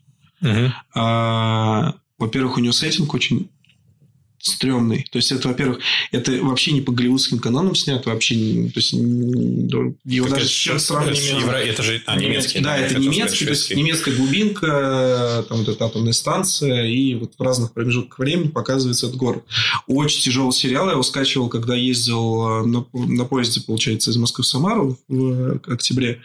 А, 0.95 1.95
Во-первых, 2.19 2.57
у 2.57 2.61
него 2.61 2.73
сеттинг 2.73 3.13
очень 3.15 3.51
стрёмный. 4.45 5.07
То 5.11 5.17
есть, 5.19 5.33
это, 5.33 5.49
во-первых, 5.49 5.79
это 6.13 6.33
вообще 6.43 6.73
не 6.73 6.81
по 6.83 6.93
голливудским 6.93 7.39
канонам 7.39 7.75
снято, 7.75 8.11
вообще, 8.11 8.37
не- 8.37 8.69
то 8.69 8.79
есть, 8.81 8.93
его 8.93 10.27
Так 10.29 10.35
даже 10.35 10.45
это 10.45 10.47
с 10.47 10.51
ж- 10.51 10.65
чем 10.65 10.79
сравнивать. 10.79 11.19
это 11.19 11.39
евро- 11.41 11.57
Это 11.57 11.83
же 11.83 12.03
а, 12.07 12.17
немецкий. 12.17 12.61
Да, 12.61 12.77
это 12.77 12.91
сказать, 12.91 13.11
немецкий, 13.11 13.45
то 13.47 13.51
есть 13.51 13.75
немецкая 13.75 14.15
глубинка, 14.17 15.45
там 15.49 15.59
вот 15.59 15.69
эта 15.69 15.85
атомная 15.87 16.13
станция, 16.13 16.85
и 16.87 17.15
вот 17.15 17.33
в 17.39 17.43
разных 17.43 17.73
промежутках 17.73 18.19
времени 18.19 18.49
показывается 18.49 19.07
этот 19.07 19.19
город. 19.19 19.45
Очень 19.87 20.23
тяжелый 20.23 20.53
сериал, 20.53 20.87
я 20.87 20.93
его 20.93 21.03
скачивал, 21.03 21.49
когда 21.49 21.75
ездил 21.75 22.63
э, 22.63 22.67
на, 22.67 22.87
на 22.93 23.25
поезде, 23.25 23.61
получается, 23.63 24.11
из 24.11 24.17
Москвы 24.17 24.45
в 24.45 24.47
Самару 24.47 24.99
в 25.09 25.33
э, 25.55 25.59
октябре. 25.67 26.21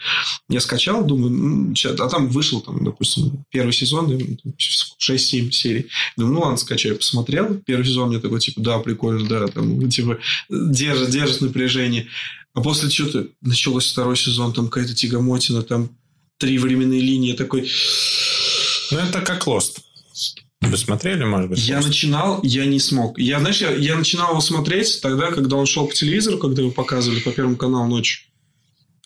Я 0.50 0.60
скачал, 0.60 1.06
думаю, 1.06 1.74
ща- 1.76 1.96
а 1.98 2.10
там 2.10 2.28
вышел, 2.28 2.62
там, 2.62 2.84
допустим, 2.84 3.44
первый 3.52 3.72
сезон, 3.74 4.12
и, 4.12 4.36
там, 4.36 4.54
6-7 4.58 5.52
серий. 5.52 5.88
Думаю, 6.18 6.34
ну 6.34 6.40
ладно, 6.42 6.58
скачаю, 6.58 6.98
посмотрел. 6.98 7.56
Первый 7.66 7.86
сезон 7.86 8.09
мне 8.10 8.20
такой, 8.20 8.40
типа, 8.40 8.62
да, 8.62 8.80
прикольно, 8.80 9.28
да, 9.28 9.48
там, 9.48 9.90
типа, 9.90 10.20
держит, 10.50 11.10
держит 11.10 11.42
напряжение. 11.42 12.08
А 12.54 12.62
после 12.62 12.90
что-то 12.90 13.28
началось 13.42 13.92
второй 13.92 14.18
сезон, 14.18 14.54
там 14.54 14.70
какая-то 14.70 14.96
тягомотина, 14.96 15.62
там 15.64 15.90
три 16.38 16.58
временные 16.58 17.02
линии. 17.02 17.34
Такой, 17.34 17.70
Ну, 18.92 18.98
это 18.98 19.22
как 19.22 19.48
Lost. 19.48 19.80
Вы 20.62 20.78
смотрели, 20.78 21.24
может 21.24 21.50
быть? 21.50 21.60
я 21.60 21.80
Lost? 21.80 21.88
начинал, 21.88 22.40
я 22.44 22.66
не 22.66 22.80
смог. 22.80 23.18
Я, 23.18 23.40
знаешь, 23.40 23.62
я, 23.62 23.72
я 23.72 23.96
начинал 23.96 24.32
его 24.32 24.42
смотреть 24.42 25.00
тогда, 25.02 25.32
когда 25.32 25.56
он 25.56 25.66
шел 25.66 25.88
по 25.88 25.94
телевизору, 25.94 26.38
когда 26.38 26.62
его 26.62 26.72
показывали 26.72 27.20
по 27.22 27.32
Первому 27.32 27.56
каналу 27.56 27.88
ночью. 27.88 28.29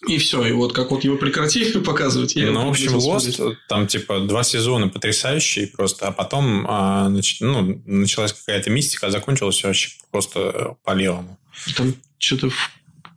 И 0.07 0.17
все, 0.17 0.45
и 0.45 0.51
вот 0.51 0.73
как 0.73 0.91
вот 0.91 1.03
его 1.03 1.15
прекратили 1.17 1.79
показывать, 1.79 2.35
я 2.35 2.51
Ну, 2.51 2.67
в 2.67 2.69
общем, 2.71 2.95
Lost, 2.95 3.31
смотреть. 3.31 3.57
там, 3.69 3.87
типа, 3.87 4.19
два 4.19 4.43
сезона 4.43 4.89
потрясающие 4.89 5.67
просто, 5.67 6.07
а 6.07 6.11
потом 6.11 6.65
а, 6.67 7.07
нач- 7.09 7.37
ну, 7.39 7.81
началась 7.85 8.33
какая-то 8.33 8.69
мистика, 8.69 9.07
а 9.07 9.11
закончилось 9.11 9.63
вообще 9.63 9.89
просто 10.11 10.39
э, 10.39 10.65
по-левому. 10.83 11.37
Там 11.77 11.95
что-то 12.17 12.49
в 12.49 12.71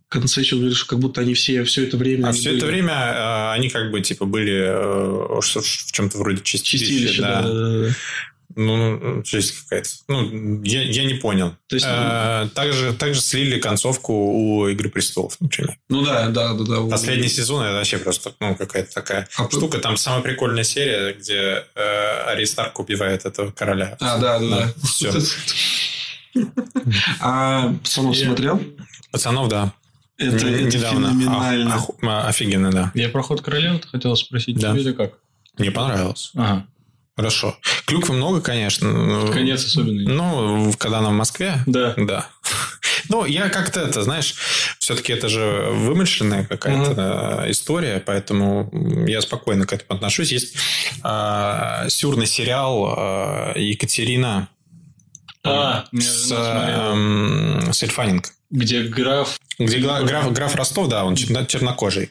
конце 0.08 0.40
еще 0.42 0.56
говоришь, 0.56 0.84
как 0.84 1.00
будто 1.00 1.20
они 1.22 1.34
все, 1.34 1.64
все 1.64 1.82
это 1.84 1.96
время... 1.96 2.28
А 2.28 2.32
все 2.32 2.50
были- 2.50 2.56
это 2.58 2.66
время 2.66 2.92
э, 2.92 3.50
они 3.52 3.68
как 3.68 3.90
бы, 3.90 4.00
типа, 4.00 4.24
были 4.24 5.40
что- 5.42 5.60
в 5.62 5.92
чем-то 5.92 6.18
вроде 6.18 6.40
чистилища. 6.42 6.86
Чистилище, 6.86 7.22
да. 7.22 7.42
да, 7.42 7.48
да, 7.52 7.78
да. 7.88 7.94
Ну, 8.58 9.22
жесть 9.22 9.52
какая-то. 9.62 9.88
Ну, 10.08 10.62
я, 10.64 10.82
я 10.82 11.04
не 11.04 11.14
понял. 11.14 11.54
То 11.68 11.76
есть, 11.76 11.86
Э, 11.86 12.48
также, 12.54 12.94
также 12.94 13.20
слили 13.20 13.60
концовку 13.60 14.12
у 14.14 14.66
«Игры 14.68 14.88
престолов», 14.88 15.36
например. 15.40 15.76
Ну 15.90 16.02
да, 16.02 16.28
да, 16.30 16.54
да. 16.54 16.64
да. 16.64 16.80
Последний 16.88 17.28
сезон 17.28 17.62
это 17.64 17.74
вообще 17.74 17.98
просто 17.98 18.32
ну, 18.40 18.54
какая-то 18.56 18.94
такая 18.94 19.28
А 19.36 19.48
штука. 19.50 19.78
Там 19.78 19.98
самая 19.98 20.22
прикольная 20.22 20.64
серия, 20.64 21.12
где 21.12 21.64
э, 21.74 22.30
Ари 22.30 22.46
Старк 22.46 22.78
убивает 22.80 23.26
этого 23.26 23.50
короля. 23.50 23.96
А, 24.00 24.18
да, 24.18 24.38
да, 24.38 24.48
да. 24.48 24.72
Все. 24.84 25.12
А 27.20 27.74
пацанов 27.82 28.16
смотрел? 28.16 28.62
Пацанов, 29.10 29.48
да. 29.48 29.72
Это, 30.18 30.48
это 30.48 30.78
феноменально. 30.78 31.74
А- 31.74 32.06
а- 32.06 32.28
офигенно, 32.28 32.70
да. 32.70 32.90
Я 32.94 33.10
про 33.10 33.22
ход 33.22 33.42
королевы 33.42 33.80
хотел 33.90 34.16
спросить. 34.16 34.58
Да. 34.58 34.72
Тебе 34.72 34.80
это 34.82 34.92
как? 34.94 35.18
Мне 35.58 35.70
понравилось. 35.70 36.30
Ага. 36.34 36.66
Хорошо. 37.16 37.56
Клюквы 37.86 38.14
много, 38.14 38.40
конечно. 38.42 38.92
но- 38.92 39.32
Конец 39.32 39.64
особенный. 39.64 40.04
Ну, 40.06 40.72
когда 40.78 40.98
она 40.98 41.08
в 41.08 41.12
Москве. 41.14 41.58
Да. 41.66 41.94
Да. 41.96 42.28
Ну, 43.08 43.24
я 43.24 43.48
как-то 43.50 43.78
это, 43.82 44.02
знаешь, 44.02 44.34
все-таки 44.80 45.12
это 45.12 45.28
же 45.28 45.68
вымышленная 45.70 46.44
какая-то 46.44 47.44
э, 47.46 47.50
история, 47.52 48.02
поэтому 48.04 48.68
я 49.06 49.20
спокойно 49.20 49.64
к 49.64 49.72
этому 49.72 49.96
отношусь. 49.96 50.32
Есть 50.32 50.56
э, 51.04 51.86
сюрный 51.88 52.26
сериал 52.26 53.52
э, 53.54 53.60
Екатерина 53.60 54.48
А, 55.44 55.84
меня 55.92 56.04
с, 56.04 56.32
эм, 56.32 57.72
с 57.72 57.80
Эль 57.84 57.90
Фаннинг. 57.90 58.32
Где 58.50 58.82
граф... 58.82 59.38
Где 59.60 59.78
граф, 59.78 60.32
граф 60.32 60.56
Ростов, 60.56 60.88
да, 60.88 61.04
он 61.04 61.14
черно- 61.14 61.46
чернокожий. 61.46 62.10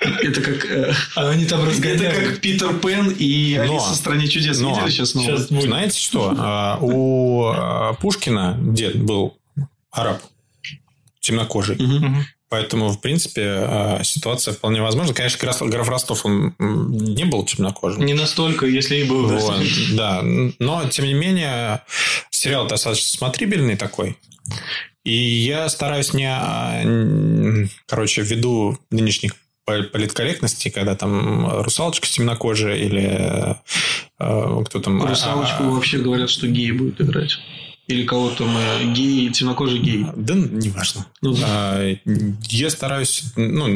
Это 0.00 0.40
как... 0.40 0.64
э, 0.64 0.92
А 1.14 1.28
они 1.30 1.44
там 1.44 1.68
Это 1.68 2.10
как 2.10 2.40
Питер 2.40 2.74
Пен 2.78 3.10
и 3.10 3.54
Но- 3.56 3.62
Алиса 3.62 3.92
в 3.92 3.96
стране 3.96 4.26
чудес. 4.28 4.58
но- 4.60 4.70
Видели 4.74 4.90
сейчас 4.90 5.14
новое? 5.14 5.36
Сейчас 5.36 5.48
будет. 5.48 5.62
Знаете 5.64 5.98
что? 6.00 6.34
А, 6.38 6.78
У 6.80 7.44
а, 7.46 7.92
Пушкина 7.94 8.56
дед 8.60 8.96
был 9.02 9.36
араб, 9.90 10.22
темнокожий. 11.20 11.76
Мгм. 11.76 12.24
Поэтому, 12.48 12.88
в 12.88 13.00
принципе, 13.00 13.42
а, 13.46 14.00
ситуация 14.02 14.54
вполне 14.54 14.80
возможна. 14.82 15.12
Конечно, 15.14 15.38
граф, 15.38 15.60
граф 15.62 15.88
Ростов, 15.88 16.24
он 16.24 16.54
не 16.58 17.24
был 17.24 17.44
темнокожим. 17.44 18.04
Не 18.04 18.14
настолько, 18.14 18.66
если 18.66 18.96
и 18.96 19.04
был. 19.04 19.26
Вот, 19.28 19.62
да. 19.92 20.20
Но, 20.22 20.88
тем 20.88 21.04
не 21.04 21.14
менее, 21.14 21.82
сериал 22.30 22.66
достаточно 22.66 23.06
смотрибельный 23.18 23.76
такой. 23.76 24.16
И 25.04 25.14
я 25.14 25.68
стараюсь 25.68 26.12
не... 26.14 27.68
Короче, 27.86 28.22
ввиду 28.22 28.78
нынешних 28.90 29.34
политкорректности, 29.92 30.68
когда 30.68 30.94
там 30.94 31.62
русалочка 31.62 32.08
темнокожая 32.08 32.76
или 32.76 33.56
э, 34.18 34.64
кто 34.64 34.80
там... 34.80 35.04
Русалочку 35.04 35.64
а, 35.64 35.68
вообще 35.70 35.98
говорят, 35.98 36.30
что 36.30 36.46
геи 36.46 36.70
будет 36.70 37.00
играть. 37.00 37.38
Или 37.86 38.04
кого 38.04 38.30
там 38.30 38.56
э, 38.56 38.92
геи, 38.92 39.30
темнокожий 39.30 39.80
гей. 39.80 40.06
Да, 40.14 40.34
неважно. 40.34 41.06
Ну, 41.22 41.34
да. 41.34 41.46
А, 41.46 41.96
Я 42.48 42.70
стараюсь, 42.70 43.24
ну, 43.34 43.66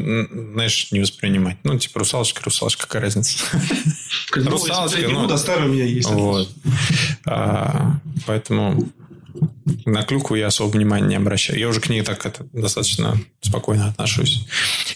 знаешь, 0.53 0.93
не 0.93 1.01
воспринимать. 1.01 1.57
Ну, 1.65 1.77
типа, 1.79 1.99
русалочка, 1.99 2.43
русалочка, 2.45 2.87
какая 2.87 3.03
разница? 3.03 3.45
Русалочка, 4.33 5.09
ну, 5.09 5.33
а 5.33 5.37
старый 5.37 5.69
у 5.69 5.73
меня 5.73 5.85
есть. 5.85 6.09
Вот. 6.11 6.49
А, 7.27 7.99
Поэтому 8.27 8.89
на 9.85 10.03
клюкву 10.03 10.37
я 10.37 10.47
особо 10.47 10.70
внимания 10.70 11.07
не 11.09 11.16
обращаю. 11.16 11.59
Я 11.59 11.68
уже 11.68 11.80
к 11.80 11.89
ней 11.89 12.03
так 12.03 12.24
это, 12.26 12.47
достаточно 12.53 13.18
спокойно 13.41 13.89
отношусь. 13.89 14.47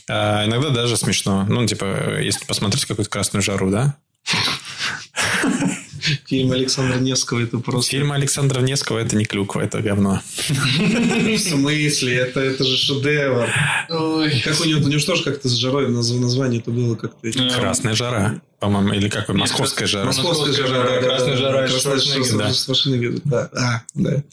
А, 0.09 0.45
Иногда 0.47 0.71
даже 0.71 0.97
смешно. 0.97 1.45
Ну, 1.49 1.67
типа, 1.67 2.21
если 2.21 2.45
посмотреть 2.45 2.85
какую-то 2.85 3.11
красную 3.11 3.43
жару, 3.43 3.71
да? 3.71 3.97
Фильм 6.27 6.53
Александра 6.53 6.99
Невского 6.99 7.41
это 7.43 7.59
просто... 7.59 7.91
Фильм 7.91 8.13
Александра 8.13 8.61
Невского– 8.61 8.99
это 9.01 9.17
не 9.17 9.25
клюква, 9.25 9.61
это 9.61 9.81
говно. 9.81 10.21
В 10.79 11.39
смысле? 11.39 12.15
Это, 12.15 12.41
это 12.41 12.65
же 12.65 12.77
шедевр. 12.77 13.49
Как 13.89 14.61
у 14.61 14.65
него, 14.65 14.81
у 14.81 14.89
него 14.89 14.99
же 14.99 15.07
тоже 15.07 15.25
как-то 15.25 15.49
с 15.49 15.53
жарой 15.53 15.89
наз- 15.89 16.19
название 16.19 16.61
это 16.61 16.71
было 16.71 16.95
как-то... 16.95 17.31
Красная 17.55 17.95
жара, 17.95 18.41
по-моему, 18.59 18.93
или 18.93 19.09
какой? 19.09 19.37
Московская 19.37 19.87
жара. 19.87 20.07
Московская 20.07 20.53
жара, 20.53 20.85
да, 20.85 21.01
да, 21.01 21.07
Красная 21.07 21.31
да, 21.31 21.37
жара, 21.37 21.61
да, 21.63 21.69
Красная 21.69 21.99
жара, 21.99 23.21
да. 23.25 23.51
А, 23.55 23.83
да. 23.95 24.25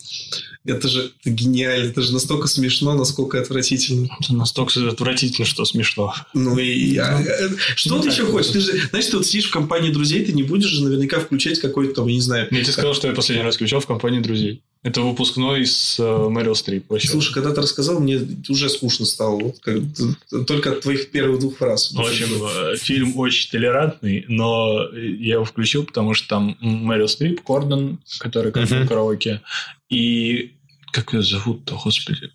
Это 0.65 0.87
же 0.87 1.11
это 1.21 1.29
гениально, 1.29 1.89
это 1.89 2.01
же 2.01 2.11
настолько 2.11 2.47
смешно, 2.47 2.95
насколько 2.95 3.39
отвратительно. 3.39 4.09
Это 4.19 4.33
настолько 4.33 4.89
отвратительно, 4.89 5.45
что 5.45 5.63
смешно. 5.63 6.11
Ну 6.33 6.57
и 6.57 6.97
а, 6.97 7.21
э, 7.21 7.49
что 7.75 7.95
Ну, 7.95 8.01
ты 8.01 8.09
еще 8.09 8.25
хочешь? 8.25 8.51
Ты 8.51 8.61
же, 8.61 8.87
знаешь, 8.89 9.05
ты 9.05 9.17
вот 9.17 9.27
сидишь 9.27 9.49
в 9.49 9.53
компании 9.53 9.91
друзей, 9.91 10.25
ты 10.25 10.33
не 10.33 10.41
будешь 10.41 10.69
же 10.69 10.83
наверняка 10.83 11.19
включать 11.19 11.59
какой-то 11.59 11.93
там, 11.93 12.07
я 12.07 12.15
не 12.15 12.21
знаю. 12.21 12.47
Я 12.49 12.63
тебе 12.63 12.71
сказал, 12.71 12.95
что 12.95 13.07
я 13.07 13.13
последний 13.13 13.43
раз 13.43 13.55
включал 13.55 13.79
в 13.79 13.85
компании 13.85 14.21
друзей. 14.21 14.63
Это 14.85 15.01
выпускной 15.01 15.65
с 15.65 15.99
э, 15.99 16.29
Мэрил 16.29 16.53
Стрип. 16.53 16.89
Вообще. 16.91 17.07
Слушай, 17.07 17.33
когда 17.33 17.51
ты 17.51 17.61
рассказал, 17.61 17.99
мне 17.99 18.19
уже 18.49 18.69
скучно 18.69 19.05
стало. 19.07 19.39
Вот 19.39 19.57
как- 19.59 20.45
только 20.45 20.73
от 20.73 20.81
твоих 20.81 21.09
первых 21.09 21.39
двух 21.39 21.57
фраз. 21.57 21.91
В 21.91 21.99
общем, 21.99 22.27
э, 22.45 22.77
фильм 22.77 23.17
очень 23.17 23.49
толерантный, 23.49 24.25
но 24.27 24.87
я 24.93 25.33
его 25.35 25.43
включил, 25.45 25.85
потому 25.85 26.13
что 26.13 26.27
там 26.27 26.55
Мэрил 26.61 27.07
Стрип, 27.07 27.41
Кордон, 27.41 27.99
который 28.19 28.51
как 28.51 28.69
Мгм. 28.69 28.83
в 28.83 28.87
караоке, 28.87 29.41
и 29.89 30.53
как 30.91 31.13
ее 31.13 31.23
зовут-то, 31.23 31.79
господи, 31.83 32.29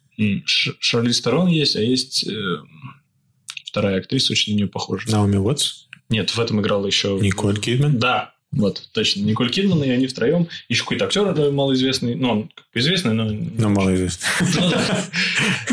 Ш- 0.44 0.74
Шарли 0.80 1.12
Сторон 1.12 1.46
есть, 1.46 1.76
а 1.76 1.80
есть 1.80 2.26
э, 2.26 2.56
вторая 3.64 3.98
актриса, 4.00 4.32
очень 4.32 4.54
на 4.54 4.56
нее 4.58 4.66
похожа. 4.66 5.08
Наоми 5.08 5.36
Уотс, 5.36 5.86
Нет, 6.08 6.30
в 6.30 6.40
этом 6.40 6.60
играла 6.60 6.84
еще... 6.86 7.16
Николь 7.22 7.60
Кидман. 7.60 7.96
Да, 8.00 8.34
Вот, 8.52 8.88
точно. 8.92 9.20
Николь 9.20 9.50
Кидман 9.50 9.84
и 9.84 9.90
они 9.90 10.08
втроем. 10.08 10.48
Еще 10.68 10.82
какой-то 10.82 11.04
актер 11.04 11.50
малоизвестный. 11.52 12.16
Ну, 12.16 12.30
он 12.30 12.50
известный, 12.74 13.14
но... 13.14 13.24
Ну, 13.24 13.68
мало 13.68 13.94
известно. 13.94 14.26
Ну, 14.60 14.70
да. 14.70 15.04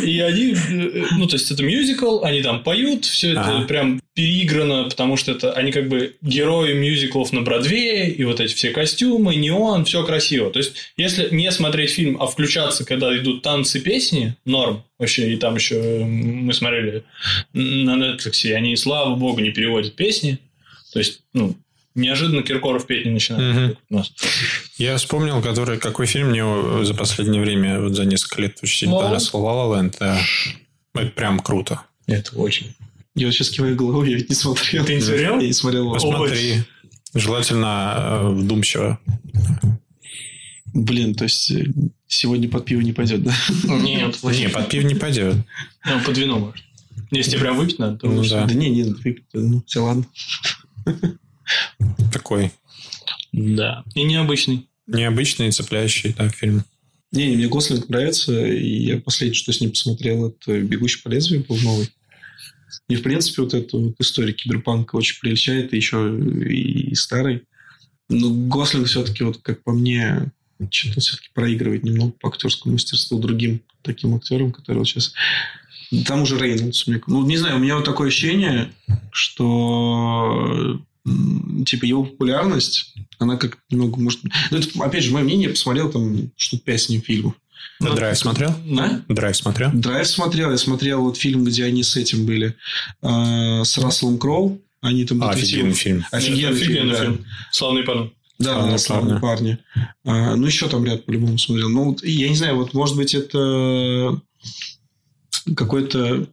И 0.03 0.19
они, 0.19 0.53
э, 0.53 1.05
ну, 1.17 1.27
то 1.27 1.35
есть, 1.35 1.49
это 1.49 1.63
мюзикл, 1.63 2.23
они 2.23 2.43
там 2.43 2.63
поют, 2.63 3.05
все 3.05 3.31
это 3.31 3.65
прям 3.67 3.99
переиграно, 4.13 4.85
потому 4.85 5.17
что 5.17 5.31
это 5.31 5.53
они 5.53 5.71
как 5.71 5.89
бы 5.89 6.15
герои 6.21 6.73
мюзиклов 6.73 7.33
на 7.33 7.41
Бродвее, 7.41 8.11
и 8.11 8.23
вот 8.23 8.39
эти 8.39 8.53
все 8.53 8.69
костюмы, 8.69 9.35
неон, 9.35 9.85
все 9.85 10.03
красиво. 10.05 10.51
То 10.51 10.59
есть, 10.59 10.75
если 10.97 11.29
не 11.33 11.51
смотреть 11.51 11.91
фильм, 11.91 12.21
а 12.21 12.27
включаться, 12.27 12.85
когда 12.85 13.15
идут 13.17 13.41
танцы, 13.41 13.79
песни, 13.79 14.35
норм 14.45 14.83
вообще, 14.99 15.33
и 15.33 15.37
там 15.37 15.55
еще 15.55 16.05
мы 16.05 16.53
смотрели 16.53 17.03
на 17.53 17.95
Netflix, 17.95 18.43
и 18.43 18.51
они, 18.51 18.75
слава 18.75 19.15
богу, 19.15 19.39
не 19.39 19.49
переводят 19.49 19.95
песни. 19.95 20.37
То 20.93 20.99
есть, 20.99 21.21
ну, 21.33 21.55
неожиданно 21.97 22.43
Киркоров 22.43 22.85
петь 22.85 23.05
не 23.05 23.11
начинает. 23.11 23.55
Мгм. 23.55 23.69
как 23.69 23.79
у 23.89 23.95
нас. 23.95 24.13
Я 24.77 24.97
вспомнил, 24.97 25.41
который, 25.41 25.77
какой 25.77 26.05
фильм 26.05 26.29
мне 26.29 26.85
за 26.85 26.93
последнее 26.93 27.41
время, 27.41 27.81
вот 27.81 27.95
за 27.95 28.05
несколько 28.05 28.41
лет 28.41 28.59
очень 28.61 28.77
сильно 28.77 28.95
«Ла-Ла 28.95 29.05
понравился. 29.05 29.37
«Ла 29.37 29.65
Ла 29.65 29.77
Ленд», 29.77 29.97
да. 29.99 30.19
Это 30.93 31.11
прям 31.11 31.39
круто. 31.39 31.81
Это 32.05 32.35
очень. 32.37 32.73
Я 33.15 33.27
вот 33.27 33.33
сейчас 33.33 33.49
киваю 33.49 33.75
головой, 33.75 34.11
я 34.11 34.15
ведь 34.15 34.29
не 34.29 34.35
смотрел. 34.35 34.85
Ты 34.85 34.95
не 34.95 35.01
смотрел? 35.01 35.39
Я 35.39 35.47
не 35.47 35.53
смотрел. 35.53 35.91
Посмотри. 35.91 36.63
Желательно 37.13 37.95
э, 37.97 38.29
вдумчиво. 38.29 38.99
Блин, 40.73 41.15
то 41.15 41.23
есть 41.23 41.49
э, 41.51 41.65
сегодня 42.07 42.47
под 42.47 42.65
пиво 42.65 42.81
не 42.81 42.93
пойдет, 42.93 43.23
да? 43.23 43.33
Нет, 43.63 44.17
Не, 44.23 44.49
под 44.49 44.69
пив 44.69 44.83
не 44.83 44.95
пойдет. 44.95 45.35
Ну, 45.85 45.99
под 46.05 46.17
вино 46.17 46.39
может. 46.39 46.63
Если 47.09 47.31
тебе 47.31 47.41
прям 47.41 47.57
выпить 47.57 47.79
надо, 47.79 47.97
то 47.97 48.07
Ну 48.07 48.23
да. 48.23 48.45
Да 48.45 48.53
не, 48.53 48.69
не, 48.69 48.83
выпить, 48.83 49.25
ну, 49.33 49.63
все 49.65 49.83
ладно. 49.83 50.05
Такой 52.11 52.51
Да. 53.31 53.83
И 53.95 54.03
необычный. 54.03 54.67
необычный, 54.87 55.51
цепляющий 55.51 56.13
так, 56.13 56.33
фильм. 56.35 56.63
Не, 57.11 57.27
не, 57.27 57.37
мне 57.37 57.47
Гослинг 57.47 57.87
нравится, 57.89 58.45
и 58.45 58.67
я 58.85 58.97
последнее, 58.99 59.33
что 59.35 59.53
с 59.53 59.61
ним 59.61 59.69
посмотрел, 59.71 60.27
это 60.27 60.59
«Бегущий 60.59 61.01
по 61.01 61.07
лезвию» 61.07 61.45
был 61.47 61.57
новый. 61.59 61.89
И, 62.89 62.95
в 62.95 63.01
принципе, 63.03 63.41
вот 63.43 63.53
эту 63.53 63.79
вот 63.79 63.95
историю 63.99 64.35
киберпанка 64.35 64.95
очень 64.95 65.19
прельщает, 65.19 65.73
и 65.73 65.77
еще 65.77 66.17
и 66.19 66.93
старый. 66.95 67.43
Но 68.09 68.29
Гослинг 68.29 68.87
все-таки, 68.87 69.23
вот 69.23 69.37
как 69.41 69.63
по 69.63 69.71
мне, 69.71 70.31
что-то 70.69 70.99
все-таки 70.99 71.29
проигрывает 71.33 71.83
немного 71.83 72.11
по 72.11 72.27
актерскому 72.29 72.73
мастерству 72.73 73.19
другим 73.19 73.61
таким 73.83 74.15
актерам, 74.15 74.51
которые 74.51 74.79
вот 74.79 74.87
сейчас... 74.87 75.13
Там 76.05 76.23
уже 76.23 76.37
Рейнольдс. 76.37 76.87
мне- 76.87 77.01
Ну, 77.07 77.25
не 77.25 77.37
знаю, 77.37 77.55
у 77.55 77.59
меня 77.59 77.75
вот 77.77 77.85
такое 77.85 78.09
ощущение, 78.09 78.73
что 79.11 80.81
типа 81.65 81.85
его 81.85 82.05
популярность, 82.05 82.93
она 83.19 83.37
как 83.37 83.57
немного 83.69 83.99
может... 83.99 84.21
Ну, 84.51 84.57
это, 84.57 84.83
опять 84.83 85.03
же, 85.03 85.11
мое 85.11 85.23
мнение, 85.23 85.47
я 85.47 85.53
посмотрел 85.53 85.91
там 85.91 86.31
штук 86.35 86.63
пять 86.63 86.81
с 86.81 86.89
ним 86.89 87.01
фильмов. 87.01 87.33
А 87.79 87.93
Драйв 87.93 88.17
смотрел? 88.17 88.53
Да? 88.65 89.03
Драйв 89.07 89.35
смотрел? 89.35 89.69
Драйв 89.73 90.07
смотрел, 90.07 90.51
я 90.51 90.57
смотрел 90.57 91.01
вот 91.01 91.17
фильм, 91.17 91.43
где 91.43 91.65
они 91.65 91.83
с 91.83 91.95
этим 91.95 92.25
были, 92.25 92.55
э, 93.01 93.63
с 93.63 93.77
Расселом 93.77 94.17
Кроу. 94.17 94.61
Они 94.81 95.05
там 95.05 95.23
А, 95.23 95.31
офигенный 95.31 95.73
фильм. 95.73 96.05
Офигенный, 96.11 96.51
Офигенный 96.51 96.75
фильм, 96.75 96.89
да. 96.89 97.01
фильм. 97.01 97.25
Славный 97.51 97.83
парень. 97.83 98.13
Да, 98.39 98.53
Славные 98.53 98.71
да, 98.71 98.77
славные 98.77 99.19
парни. 99.19 99.57
А, 100.05 100.35
ну, 100.35 100.45
еще 100.45 100.69
там 100.69 100.85
ряд 100.85 101.05
по-любому 101.05 101.37
смотрел. 101.37 101.69
Ну, 101.69 101.85
вот, 101.85 102.03
я 102.03 102.29
не 102.29 102.35
знаю, 102.35 102.55
вот, 102.55 102.73
может 102.73 102.95
быть, 102.95 103.15
это 103.15 104.21
какой-то... 105.55 106.27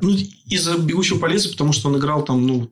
Ну, 0.00 0.16
из-за 0.46 0.78
«Бегущего 0.78 1.18
по 1.18 1.26
лезвию», 1.26 1.52
потому 1.52 1.72
что 1.72 1.88
он 1.88 1.98
играл 1.98 2.24
там, 2.24 2.46
ну, 2.46 2.70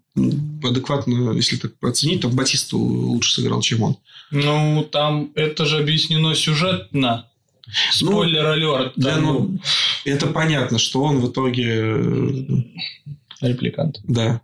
адекватно, 0.63 1.33
если 1.33 1.57
так 1.57 1.73
оценить, 1.83 2.23
там 2.23 2.33
Батиста 2.33 2.77
лучше 2.77 3.35
сыграл, 3.35 3.61
чем 3.61 3.83
он. 3.83 3.97
Ну, 4.31 4.87
там 4.91 5.31
это 5.35 5.67
же 5.67 5.79
объяснено 5.79 6.35
сюжетно. 6.35 7.27
Спойлер 7.93 8.47
алерт. 8.47 8.93
Да, 8.97 9.15
там, 9.15 9.23
ну, 9.23 9.59
это 10.05 10.27
понятно, 10.27 10.79
что 10.79 11.03
он 11.03 11.21
в 11.21 11.31
итоге... 11.31 11.67
э, 11.67 12.45
репликант. 13.43 14.01
Да. 14.05 14.41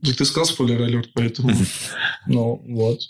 Ты 0.00 0.24
сказал 0.24 0.46
спойлер 0.46 0.80
алерт, 0.82 1.10
поэтому... 1.12 1.54
Ну, 2.26 2.62
вот. 2.68 3.00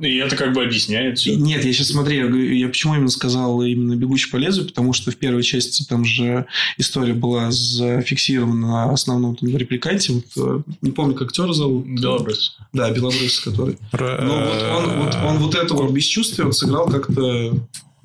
И 0.00 0.16
это 0.16 0.34
как 0.36 0.52
бы 0.52 0.64
объясняет 0.64 1.18
все. 1.18 1.36
Нет, 1.36 1.64
я 1.64 1.72
сейчас 1.72 1.88
смотри, 1.88 2.16
я, 2.16 2.24
я 2.26 2.66
почему 2.68 2.94
именно 2.96 3.08
сказал 3.08 3.62
именно 3.62 3.94
«Бегущий 3.94 4.28
по 4.28 4.36
лезвию», 4.36 4.66
потому 4.66 4.92
что 4.92 5.12
в 5.12 5.16
первой 5.16 5.44
части 5.44 5.84
там 5.84 6.04
же 6.04 6.46
история 6.78 7.12
была 7.14 7.52
зафиксирована 7.52 8.66
на 8.66 8.92
основном 8.92 9.36
там, 9.36 9.56
репликанте. 9.56 10.14
Вот, 10.14 10.24
э, 10.36 10.62
не 10.82 10.90
помню, 10.90 11.14
как 11.14 11.28
актера 11.28 11.52
зовут. 11.52 11.86
Белобрыс. 11.86 12.56
Да, 12.72 12.90
Белобрыс, 12.90 13.38
который. 13.40 13.78
Р- 13.92 14.20
Ну, 14.24 14.34
вот 14.44 14.62
он, 14.62 14.98
вот, 15.04 15.14
он 15.14 15.38
вот 15.38 15.54
это 15.54 15.74
вот 15.74 15.92
бесчувствие 15.92 16.46
он 16.46 16.52
сыграл 16.52 16.88
как-то... 16.88 17.54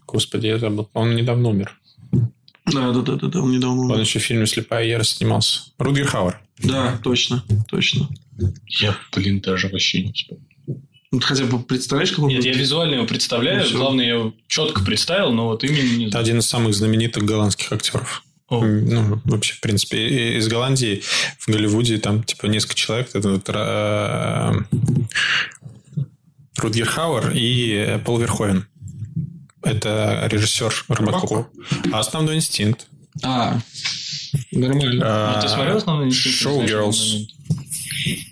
Господи, 0.05 0.45
я 0.47 0.59
забыл. 0.59 0.89
Он 0.93 1.15
недавно 1.15 1.49
умер. 1.49 1.75
Да, 2.11 2.91
да, 2.91 3.01
да, 3.01 3.15
да, 3.15 3.27
да, 3.29 3.41
он 3.41 3.51
недавно 3.51 3.81
Он 3.81 3.91
умер. 3.91 3.99
еще 4.01 4.19
в 4.19 4.23
фильме 4.23 4.45
«Слепая 4.45 4.85
ярость» 4.85 5.17
снимался. 5.17 5.61
Рудгер 5.79 6.05
Хауэр. 6.05 6.39
Да, 6.63 6.99
точно, 7.03 7.43
точно. 7.67 8.09
Я, 8.67 8.95
блин, 9.15 9.39
даже 9.39 9.69
вообще 9.69 10.03
не 10.03 10.11
вспомнил. 10.13 10.45
Вот 11.11 11.23
хотя 11.23 11.45
бы 11.45 11.59
представляешь, 11.59 12.11
как 12.11 12.19
он... 12.19 12.29
Нет, 12.29 12.45
я 12.45 12.53
визуально 12.53 12.95
его 12.95 13.05
представляю. 13.07 13.67
Ну. 13.71 13.77
Главное, 13.77 14.05
я 14.05 14.13
его 14.13 14.33
четко 14.47 14.83
представил, 14.83 15.31
но 15.31 15.47
вот 15.47 15.63
именно 15.63 15.97
не 15.97 16.07
Это 16.07 16.19
один 16.19 16.39
из 16.39 16.45
самых 16.45 16.75
знаменитых 16.75 17.23
голландских 17.23 17.71
актеров. 17.71 18.23
О. 18.47 18.63
Ну, 18.63 19.19
вообще, 19.25 19.53
в 19.55 19.61
принципе, 19.61 20.37
из 20.37 20.47
Голландии 20.47 21.03
в 21.39 21.47
Голливуде 21.47 21.97
там, 21.97 22.23
типа, 22.23 22.45
несколько 22.47 22.75
человек. 22.75 23.09
Это 23.13 23.29
вот, 23.29 23.43
э, 23.47 24.53
Рутгер 26.57 26.87
Хауэр 26.87 27.31
и 27.35 27.99
Пол 28.05 28.19
Верховен. 28.19 28.67
Это 29.63 30.27
режиссер 30.31 30.85
Рыбаков. 30.89 31.47
А 31.91 31.99
основной 31.99 32.35
инстинкт. 32.35 32.87
А, 33.23 33.59
нормально. 34.51 35.03
А 35.05 35.41
ты 35.41 35.49
смотрел 35.49 35.77
основной 35.77 36.07
инстинкт? 36.07 36.37
Шоу 36.37 36.63
Girls. 36.63 37.27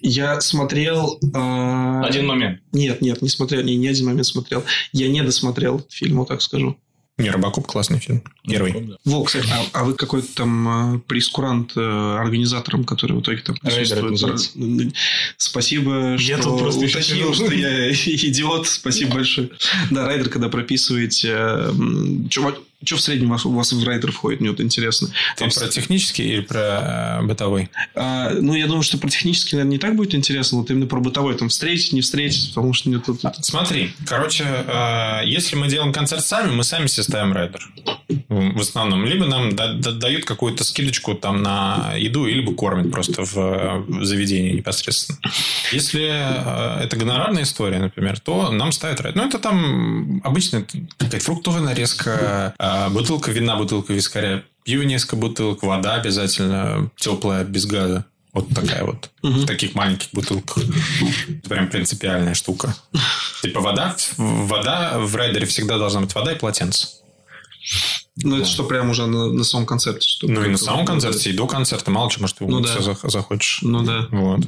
Я 0.01 0.41
смотрел... 0.41 1.19
а, 1.33 2.03
Один 2.05 2.27
момент. 2.27 2.61
Нет, 2.71 3.01
нет, 3.01 3.21
не 3.21 3.29
смотрел, 3.29 3.63
не, 3.63 3.75
не 3.75 3.87
один 3.87 4.05
момент 4.05 4.25
смотрел. 4.25 4.63
Я 4.91 5.07
не 5.09 5.23
досмотрел 5.23 5.85
фильм, 5.89 6.17
вот 6.17 6.29
так 6.29 6.41
скажу. 6.41 6.77
Не, 7.17 7.31
Рыбаков 7.31 7.65
классный 7.65 7.99
фильм. 7.99 8.21
Первый. 8.47 8.95
Во, 9.03 9.23
кстати, 9.23 9.47
а, 9.51 9.79
а 9.79 9.83
вы 9.85 9.95
какой-то 9.95 10.27
там 10.35 10.97
э, 10.97 10.99
прейскурант 10.99 11.71
э, 11.75 11.81
организаторам, 11.81 12.83
которые 12.83 13.17
в 13.17 13.21
итоге 13.23 13.41
там 13.41 13.55
Рейдер 13.63 14.11
называется. 14.11 14.51
Спасибо, 15.37 16.15
Я 16.19 16.37
что 16.39 16.55
тут 16.57 16.75
уточнил, 16.75 17.33
что 17.33 17.51
я 17.51 17.91
идиот. 17.91 18.67
Спасибо 18.67 19.15
большое. 19.15 19.49
Да, 19.89 20.05
райдер, 20.05 20.29
когда 20.29 20.47
прописываете... 20.49 21.71
Что 22.83 22.95
в 22.95 23.01
среднем 23.01 23.29
у 23.29 23.31
вас, 23.31 23.45
у 23.45 23.51
вас 23.51 23.73
в 23.73 23.83
райдер 23.83 24.11
входит, 24.11 24.39
мне 24.39 24.51
вот 24.51 24.61
интересно. 24.61 25.07
Ты 25.35 25.45
Там 25.45 25.49
про 25.49 25.67
технический 25.67 26.23
или 26.23 26.41
про 26.41 27.19
э, 27.21 27.25
бытовой? 27.25 27.69
А, 27.95 28.29
ну, 28.29 28.53
я 28.53 28.67
думаю, 28.67 28.83
что 28.83 28.99
про 28.99 29.09
технический, 29.09 29.55
наверное, 29.55 29.73
не 29.73 29.79
так 29.79 29.95
будет 29.95 30.13
интересно, 30.13 30.59
вот 30.59 30.69
именно 30.69 30.85
про 30.85 30.99
бытовой. 30.99 31.35
Там 31.35 31.49
встретить, 31.49 31.93
не 31.93 32.01
встретить, 32.01 32.49
потому 32.53 32.73
что 32.73 32.89
мне 32.89 32.99
тут... 32.99 33.21
Смотри, 33.41 33.93
короче, 34.05 34.43
э, 34.45 35.21
если 35.25 35.55
мы 35.55 35.69
делаем 35.69 35.91
концерт 35.91 36.23
сами, 36.23 36.51
мы 36.51 36.63
сами 36.63 36.85
себе 36.85 37.03
ставим 37.03 37.33
райдер. 37.33 37.67
В 38.29 38.61
основном. 38.61 39.05
Либо 39.05 39.25
нам 39.25 39.55
да- 39.55 39.73
да- 39.73 39.93
дают 39.93 40.25
какую-то 40.25 40.63
скидочку 40.63 41.15
там 41.15 41.41
на 41.41 41.93
еду, 41.97 42.25
либо 42.25 42.53
кормят 42.53 42.91
просто 42.91 43.23
в, 43.23 43.85
заведении 44.05 44.51
непосредственно. 44.51 45.17
Если 45.71 46.05
э, 46.05 46.83
это 46.83 46.95
гонорарная 46.95 47.43
история, 47.43 47.79
например, 47.79 48.19
то 48.19 48.51
нам 48.51 48.71
ставят 48.71 49.01
райдер. 49.01 49.21
Ну, 49.21 49.27
это 49.27 49.39
там 49.39 50.21
обычно 50.23 50.63
какая-то 50.97 51.19
фруктовая 51.25 51.61
нарезка, 51.61 52.53
бутылка 52.89 53.31
вина, 53.31 53.55
бутылка 53.55 53.93
вискаря, 53.93 54.43
пиво 54.63 54.83
несколько 54.83 55.15
бутылок, 55.15 55.63
вода 55.63 55.95
обязательно 55.95 56.89
теплая, 56.95 57.43
без 57.43 57.65
газа. 57.65 58.05
Вот 58.33 58.49
такая 58.49 58.83
вот. 58.83 59.09
В 59.23 59.45
таких 59.45 59.73
маленьких 59.73 60.09
бутылках. 60.11 60.63
Это 61.27 61.49
прям 61.49 61.69
принципиальная 61.69 62.35
штука. 62.35 62.75
Типа 63.41 63.61
вода, 63.61 63.95
вода 64.17 64.99
в 64.99 65.15
райдере 65.15 65.47
всегда 65.47 65.77
должна 65.77 66.01
быть 66.01 66.13
вода 66.13 66.33
и 66.33 66.37
полотенце. 66.37 66.87
Ну, 68.23 68.37
это 68.37 68.47
что 68.47 68.63
прям 68.63 68.89
уже 68.89 69.05
на, 69.05 69.27
на 69.31 69.43
самом 69.43 69.65
концерте. 69.67 70.07
Что 70.07 70.27
Ну, 70.27 70.43
и 70.43 70.49
на 70.49 70.57
самом 70.57 70.85
концерте, 70.85 71.29
и 71.29 71.33
до 71.33 71.45
концерта. 71.45 71.91
Мало 71.91 72.09
что, 72.09 72.21
может, 72.21 72.37
ты 72.37 72.45
Ну, 72.45 72.63
все 72.63 72.83
да. 72.83 73.09
захочешь. 73.09 73.59
Ну, 73.61 73.83
да. 73.83 74.07
Вот. 74.11 74.39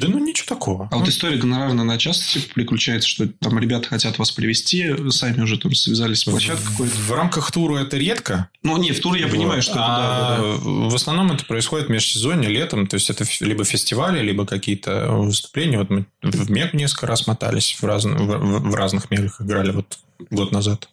Да 0.00 0.06
ну, 0.08 0.18
ничего 0.24 0.46
такого. 0.48 0.88
А 0.92 0.96
вот 0.98 1.08
история 1.08 1.36
гонорарная, 1.36 1.82
она 1.82 1.98
часто 1.98 2.24
типа, 2.40 2.54
приключается, 2.54 3.08
что 3.08 3.26
там 3.26 3.58
ребята 3.58 3.88
хотят 3.88 4.18
вас 4.18 4.30
привести, 4.30 5.10
сами 5.10 5.40
уже 5.42 5.58
там 5.58 5.74
связались 5.74 6.20
с 6.20 6.24
площадкой 6.24 6.64
какой-то. 6.70 6.94
В 6.94 7.12
рамках 7.12 7.50
тура 7.50 7.78
это 7.80 7.96
редко. 7.96 8.48
Ну, 8.62 8.76
не, 8.76 8.92
в 8.92 9.00
тур 9.00 9.16
я 9.16 9.26
понимаю, 9.26 9.56
Вот. 9.56 9.62
что 9.64 9.72
это, 9.72 9.84
А 9.84 9.98
да, 9.98 10.36
да, 10.36 10.42
да. 10.42 10.58
В 10.88 10.94
основном 10.94 11.32
это 11.32 11.44
происходит 11.44 11.88
в 11.88 11.90
межсезонье, 11.90 12.48
летом. 12.48 12.86
То 12.86 12.94
есть, 12.94 13.10
это 13.10 13.24
либо 13.40 13.64
фестивали, 13.64 14.22
либо 14.22 14.46
какие-то 14.46 15.08
выступления. 15.10 15.78
Вот 15.78 15.90
мы 15.90 16.06
в 16.22 16.50
Мег 16.50 16.72
несколько 16.72 17.06
раз 17.08 17.26
мотались, 17.26 17.76
в, 17.80 17.82
в- 17.82 17.88
в- 17.88 18.70
в 18.70 18.74
разных 18.76 19.10
мегах 19.10 19.40
играли 19.40 19.72
вот 19.72 19.98
год 20.30 20.52
назад. 20.52 20.88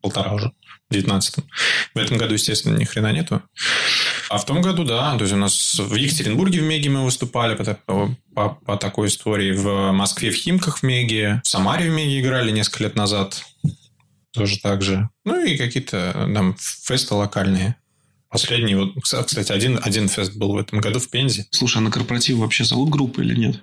Полтора 0.00 0.32
уже. 0.34 0.52
В 0.90 0.92
19 0.92 1.44
В 1.94 1.98
этом 1.98 2.16
году, 2.16 2.34
естественно, 2.34 2.76
ни 2.76 2.84
хрена 2.84 3.12
нету. 3.12 3.42
А 4.30 4.38
в 4.38 4.44
том 4.44 4.62
году, 4.62 4.84
да, 4.84 5.16
то 5.16 5.24
есть 5.24 5.34
у 5.34 5.36
нас 5.36 5.78
в 5.78 5.94
Екатеринбурге 5.94 6.60
в 6.60 6.64
Меге 6.64 6.90
мы 6.90 7.04
выступали 7.04 7.54
по, 7.54 8.14
по, 8.34 8.48
по 8.64 8.76
такой 8.76 9.08
истории, 9.08 9.52
в 9.52 9.92
Москве 9.92 10.30
в 10.30 10.34
Химках 10.34 10.78
в 10.78 10.82
Меге, 10.82 11.40
в 11.44 11.48
Самаре 11.48 11.90
в 11.90 11.94
Меге 11.94 12.20
играли 12.20 12.50
несколько 12.50 12.84
лет 12.84 12.94
назад, 12.94 13.44
тоже 14.32 14.58
так 14.58 14.82
же. 14.82 15.08
Ну 15.24 15.44
и 15.44 15.56
какие-то 15.56 16.30
там 16.34 16.56
фесты 16.58 17.14
локальные. 17.14 17.76
Последний, 18.30 18.74
вот, 18.74 18.92
кстати, 19.02 19.52
один, 19.52 19.80
один 19.82 20.08
фест 20.08 20.36
был 20.36 20.52
в 20.52 20.58
этом 20.58 20.80
году 20.80 21.00
в 21.00 21.08
Пензе. 21.08 21.46
Слушай, 21.50 21.78
а 21.78 21.80
на 21.80 21.90
корпоратив 21.90 22.36
вообще 22.36 22.64
зовут 22.64 22.90
группы 22.90 23.22
или 23.24 23.34
нет? 23.34 23.62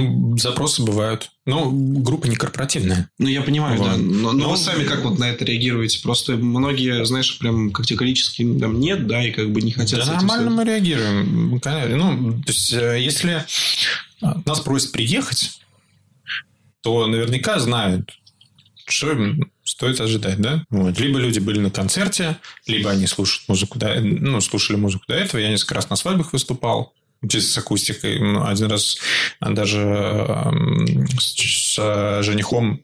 Ну, 0.00 0.36
запросы 0.38 0.82
бывают. 0.82 1.30
Ну, 1.46 1.70
группа 2.00 2.26
не 2.26 2.36
корпоративная. 2.36 3.10
Ну, 3.18 3.28
я 3.28 3.42
понимаю, 3.42 3.78
Вот. 3.78 3.86
да. 3.90 3.96
Но, 3.96 4.32
но 4.32 4.44
Ну, 4.44 4.50
вы 4.50 4.56
сами 4.56 4.84
как 4.84 5.02
вот 5.04 5.18
на 5.18 5.30
это 5.30 5.44
реагируете? 5.44 6.00
Просто 6.02 6.32
многие, 6.36 7.04
знаешь, 7.04 7.38
прям 7.38 7.70
категорически 7.72 8.42
там 8.58 8.80
нет, 8.80 9.06
да, 9.06 9.26
и 9.26 9.30
как 9.30 9.50
бы 9.52 9.60
не 9.62 9.72
хотят 9.72 10.00
Да 10.00 10.12
нормально 10.14 10.50
мы 10.50 10.64
реагируем. 10.64 11.60
Конечно. 11.60 11.96
Ну, 11.96 12.42
то 12.42 12.52
есть, 12.52 12.72
э, 12.72 13.00
если 13.00 13.44
нас 14.20 14.60
просят 14.60 14.92
приехать, 14.92 15.58
то 16.82 17.06
наверняка 17.06 17.58
знают, 17.58 18.10
что 18.86 19.10
им 19.12 19.50
стоит 19.64 20.00
ожидать, 20.00 20.38
да? 20.40 20.64
Вот. 20.70 20.98
Либо 21.00 21.18
люди 21.18 21.38
были 21.38 21.58
на 21.58 21.70
концерте, 21.70 22.36
либо 22.66 22.90
они 22.90 23.06
слушают 23.06 23.48
музыку, 23.48 23.78
до- 23.78 24.00
ну, 24.00 24.40
слушали 24.40 24.76
музыку 24.76 25.04
до 25.08 25.14
этого. 25.14 25.40
Я 25.40 25.48
несколько 25.48 25.74
раз 25.74 25.88
на 25.88 25.96
свадьбах 25.96 26.32
выступал, 26.32 26.92
с 27.30 27.58
акустикой. 27.58 28.18
Ну, 28.18 28.44
Один 28.46 28.66
раз 28.66 28.98
даже 29.40 29.80
эм, 29.80 31.06
с, 31.18 31.76
э, 31.78 32.22
женихом 32.22 32.80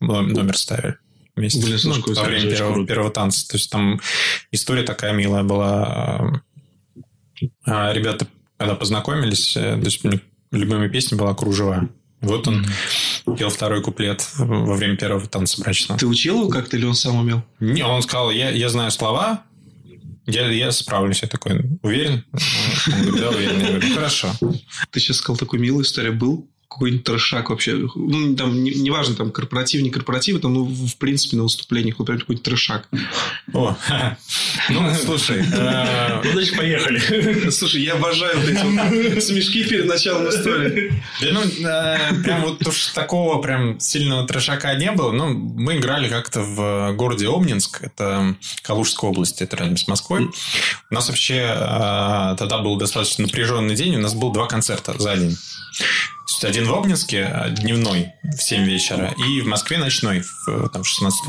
номер 0.00 0.56
ставили 0.56 0.96
вместе. 1.36 1.60
Блин, 1.64 1.78
Ну, 1.84 2.14
во 2.14 2.22
время 2.24 2.50
первого, 2.50 2.74
круто. 2.74 2.88
первого 2.88 3.10
танца. 3.10 3.48
То 3.48 3.56
есть 3.56 3.70
там 3.70 4.00
история 4.50 4.82
такая 4.82 5.12
милая 5.12 5.42
была. 5.42 6.42
А 7.64 7.92
Ребята, 7.92 8.26
когда 8.56 8.74
познакомились, 8.74 9.56
э, 9.56 9.76
то 9.78 9.84
есть 9.84 10.00
любимая 10.50 10.88
песня 10.88 11.16
была 11.16 11.34
«Кружева». 11.34 11.88
Вот 12.20 12.46
он 12.46 12.64
пел 13.36 13.48
второй 13.50 13.82
куплет 13.82 14.24
во 14.38 14.74
время 14.76 14.96
первого 14.96 15.26
танца 15.26 15.60
брачного. 15.60 15.98
Ты 15.98 16.06
учил 16.06 16.42
его 16.42 16.48
как-то 16.48 16.76
или 16.76 16.84
он 16.84 16.94
сам 16.94 17.16
умел? 17.16 17.42
Не, 17.58 17.82
он 17.84 18.00
сказал, 18.02 18.30
я, 18.30 18.50
я 18.50 18.68
знаю 18.68 18.92
слова, 18.92 19.42
я, 20.26 20.48
я 20.48 20.72
справлюсь. 20.72 21.22
Я 21.22 21.28
такой, 21.28 21.60
уверен? 21.82 22.24
Да, 23.18 23.30
уверен. 23.30 23.94
Хорошо. 23.94 24.32
Ты 24.90 25.00
сейчас 25.00 25.18
сказал 25.18 25.36
такую 25.36 25.60
милую 25.60 25.84
историю. 25.84 26.14
Был 26.14 26.50
какой-нибудь 26.72 27.04
трешак 27.04 27.50
вообще? 27.50 27.88
Ну, 27.94 28.34
там, 28.34 28.62
не- 28.62 28.74
неважно, 28.74 29.14
там, 29.14 29.30
корпоратив, 29.30 29.82
не 29.82 29.90
корпоратив, 29.90 30.40
там, 30.40 30.54
ну, 30.54 30.64
в 30.64 30.96
принципе, 30.96 31.36
на 31.36 31.44
выступлениях, 31.44 31.98
например, 31.98 32.20
какой-нибудь 32.20 32.44
трешак. 32.44 32.88
О, 33.52 33.76
ну, 34.70 34.94
слушай, 34.94 35.44
э, 35.52 36.20
Ну, 36.24 36.32
значит, 36.32 36.56
поехали. 36.56 37.50
Слушай, 37.50 37.82
я 37.82 37.94
обожаю 37.94 38.38
вот 38.38 38.48
эти 38.48 38.62
вот 39.14 39.22
смешки 39.22 39.64
перед 39.64 39.86
началом 39.86 40.28
истории. 40.28 41.02
Ну, 41.20 41.42
э, 41.42 42.22
прям 42.22 42.42
вот 42.42 42.66
уж 42.66 42.86
такого 42.88 43.40
прям 43.42 43.78
сильного 43.80 44.26
трешака 44.26 44.74
не 44.74 44.90
было. 44.92 45.12
Ну, 45.12 45.28
мы 45.28 45.76
играли 45.76 46.08
как-то 46.08 46.40
в 46.40 46.92
городе 46.96 47.28
Обнинск, 47.28 47.82
это 47.82 48.36
Калужская 48.62 49.10
область, 49.10 49.42
это 49.42 49.56
рядом 49.56 49.76
с 49.76 49.88
Москвой. 49.88 50.30
У 50.90 50.94
нас 50.94 51.08
вообще 51.08 51.54
э, 51.54 52.36
тогда 52.38 52.58
был 52.58 52.76
достаточно 52.76 53.24
напряженный 53.24 53.74
день, 53.74 53.96
у 53.96 54.00
нас 54.00 54.14
было 54.14 54.32
два 54.32 54.46
концерта 54.46 54.94
за 54.98 55.16
день. 55.16 55.36
Один 56.44 56.66
в 56.66 56.74
Обнинске 56.74 57.30
э, 57.32 57.50
дневной 57.50 58.12
в 58.22 58.42
7 58.42 58.64
вечера, 58.64 59.14
и 59.16 59.40
в 59.40 59.46
Москве 59.46 59.78
ночной 59.78 60.22
в, 60.46 60.68
там, 60.68 60.82
в 60.82 60.86
16 60.88 61.20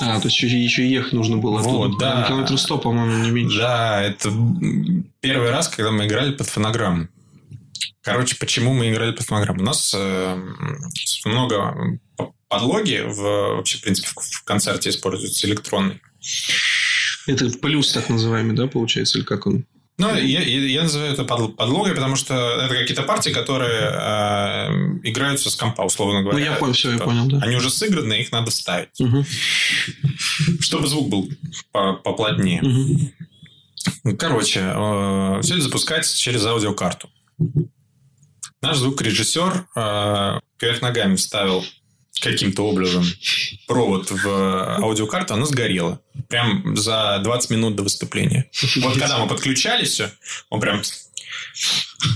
А, 0.00 0.20
то 0.20 0.28
есть 0.28 0.40
еще, 0.42 0.88
ехать 0.88 1.12
нужно 1.12 1.36
было. 1.38 1.58
Вот, 1.58 1.90
оттуда. 1.90 1.98
да. 1.98 2.24
Километров 2.28 2.60
100, 2.60 2.78
по-моему, 2.78 3.24
не 3.24 3.30
меньше. 3.30 3.58
Да, 3.58 4.02
это 4.02 4.28
м, 4.28 5.12
первый 5.20 5.50
раз, 5.50 5.68
когда 5.68 5.90
мы 5.90 6.06
играли 6.06 6.32
под 6.32 6.48
фонограмму. 6.48 7.08
Короче, 8.02 8.36
почему 8.36 8.72
мы 8.72 8.90
играли 8.90 9.12
под 9.12 9.26
фонограмму? 9.26 9.60
У 9.60 9.64
нас 9.64 9.94
э, 9.96 10.42
много 11.24 11.98
подлоги 12.48 13.02
в, 13.06 13.56
вообще, 13.56 13.78
в 13.78 13.82
принципе, 13.82 14.08
в, 14.08 14.20
в 14.20 14.44
концерте 14.44 14.90
используются 14.90 15.46
электронные. 15.46 16.00
Это 17.26 17.48
плюс 17.58 17.92
так 17.92 18.08
называемый, 18.08 18.56
да, 18.56 18.66
получается, 18.66 19.18
или 19.18 19.24
как 19.24 19.46
он? 19.46 19.64
Ну, 20.02 20.14
я, 20.16 20.40
я- 20.40 20.82
называю 20.82 21.12
это 21.12 21.22
подл- 21.22 21.54
подлогой, 21.54 21.94
потому 21.94 22.16
что 22.16 22.34
это 22.60 22.74
какие-то 22.74 23.02
партии, 23.02 23.30
которые 23.30 23.80
э, 23.80 25.08
играются 25.08 25.48
с 25.50 25.56
компа, 25.56 25.82
условно 25.82 26.20
Ну, 26.22 26.28
говоря. 26.30 26.44
я 26.44 26.52
понял, 26.52 26.72
все, 26.72 26.88
я 26.90 26.94
Типа, 26.94 27.06
понял, 27.06 27.26
да. 27.26 27.38
Они 27.42 27.56
уже 27.56 27.70
сыграны, 27.70 28.14
их 28.14 28.32
надо 28.32 28.50
вставить. 28.50 28.98
Мгм, 28.98 29.24
Чтобы 30.60 30.86
звук 30.88 31.08
был 31.08 31.28
по- 31.72 31.94
поплотнее. 31.94 32.60
Ну, 34.04 34.16
Короче, 34.16 34.60
все 35.42 35.54
это 35.54 35.60
запускается 35.62 36.16
через 36.18 36.44
аудиокарту. 36.44 37.08
Наш 38.60 38.76
звукорежиссер 38.78 39.66
э, 39.74 40.40
кверх 40.56 40.82
ногами 40.82 41.16
вставил 41.16 41.64
каким-то 42.22 42.66
образом 42.66 43.04
провод 43.66 44.10
в 44.10 44.80
аудиокарту, 44.82 45.34
она 45.34 45.44
сгорела. 45.44 46.00
Прям 46.28 46.76
за 46.76 47.20
20 47.22 47.50
минут 47.50 47.76
до 47.76 47.82
выступления. 47.82 48.48
Вот 48.76 48.98
когда 48.98 49.18
мы 49.18 49.28
подключались 49.28 49.90
все, 49.90 50.10
он 50.48 50.60
прям... 50.60 50.82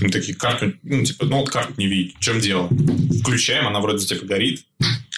Мы 0.01 0.09
такие, 0.09 0.35
карту, 0.35 0.73
ну, 0.83 1.03
типа, 1.03 1.25
ну, 1.25 1.39
вот 1.39 1.49
карту 1.49 1.73
не 1.77 1.87
видит. 1.87 2.15
В 2.17 2.19
чем 2.19 2.39
дело? 2.39 2.69
Включаем, 3.21 3.67
она 3.67 3.79
вроде 3.79 4.05
типа 4.05 4.25
горит. 4.25 4.65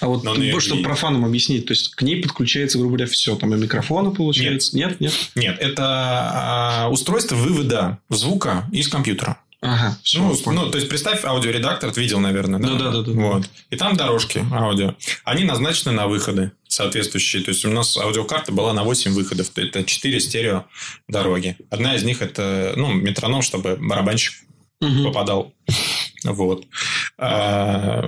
А 0.02 0.08
вот, 0.08 0.24
Но 0.24 0.36
её 0.36 0.60
чтобы 0.60 0.84
профанам 0.84 1.26
объяснить, 1.26 1.66
то 1.66 1.74
есть 1.74 1.96
к 1.96 2.02
ней 2.02 2.22
подключается, 2.22 2.78
грубо 2.78 2.96
говоря, 2.96 3.12
все. 3.12 3.36
Там 3.36 3.54
и 3.54 3.58
микрофоны 3.58 4.12
получается. 4.12 4.76
Нет, 4.76 5.00
нет. 5.00 5.14
Нет, 5.36 5.58
это 5.60 5.84
а, 5.84 6.90
устройство 6.90 7.36
вывода 7.36 8.00
звука 8.10 8.70
из 8.72 8.88
компьютера. 8.88 9.38
Ага, 9.62 9.98
все. 10.04 10.20
Ну, 10.20 10.34
ну, 10.54 10.70
то 10.72 10.78
есть, 10.78 10.88
представь 10.90 11.26
аудиоредактор, 11.26 11.92
ты 11.92 12.00
видел, 12.00 12.20
наверное, 12.22 12.60
да? 12.62 12.68
Ну, 12.70 12.78
да, 12.78 12.92
да, 12.92 13.02
да. 13.02 13.12
Вот. 13.12 13.50
И 13.70 13.76
там 13.76 13.98
дорожки 13.98 14.46
аудио. 14.54 14.96
Они 15.26 15.44
назначены 15.44 15.92
на 15.92 16.08
выходы 16.08 16.54
соответствующие. 16.68 17.44
То 17.44 17.50
есть, 17.52 17.66
у 17.66 17.70
нас 17.70 17.98
аудиокарта 17.98 18.54
была 18.54 18.72
на 18.72 18.84
8 18.84 19.12
выходов. 19.12 19.52
Это 19.56 19.84
4 19.84 20.20
стерео 20.22 20.66
дороги. 21.10 21.58
Одна 21.70 21.96
из 21.96 22.04
них 22.04 22.22
это, 22.22 22.74
ну, 22.78 22.94
метроном, 22.94 23.42
чтобы 23.42 23.76
барабанщик 23.76 24.34
Мгм. 24.80 25.04
попадал. 25.04 25.54
Вот. 26.24 26.66
А, 27.18 28.02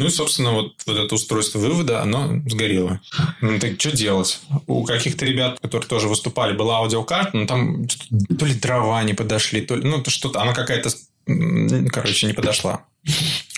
ну 0.00 0.06
и, 0.06 0.10
собственно, 0.10 0.52
вот, 0.52 0.72
вот 0.86 0.96
это 0.96 1.14
устройство 1.14 1.58
вывода, 1.58 2.00
оно 2.00 2.40
сгорело. 2.46 3.02
Ну, 3.42 3.58
так 3.58 3.78
что 3.78 3.94
делать? 3.94 4.40
У 4.66 4.82
каких-то 4.84 5.26
ребят, 5.26 5.60
которые 5.60 5.86
тоже 5.86 6.08
выступали, 6.08 6.56
была 6.56 6.78
аудиокарта, 6.78 7.36
но 7.36 7.46
там 7.46 7.86
то 7.86 8.46
ли 8.46 8.54
дрова 8.54 9.02
не 9.02 9.12
подошли, 9.12 9.60
то 9.60 9.76
ли, 9.76 9.86
ну, 9.86 10.02
то 10.02 10.10
что-то, 10.10 10.40
она 10.40 10.54
какая-то, 10.54 10.88
короче, 11.90 12.26
не 12.26 12.32
подошла 12.32 12.86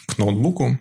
к 0.07 0.19
ноутбуку. 0.19 0.81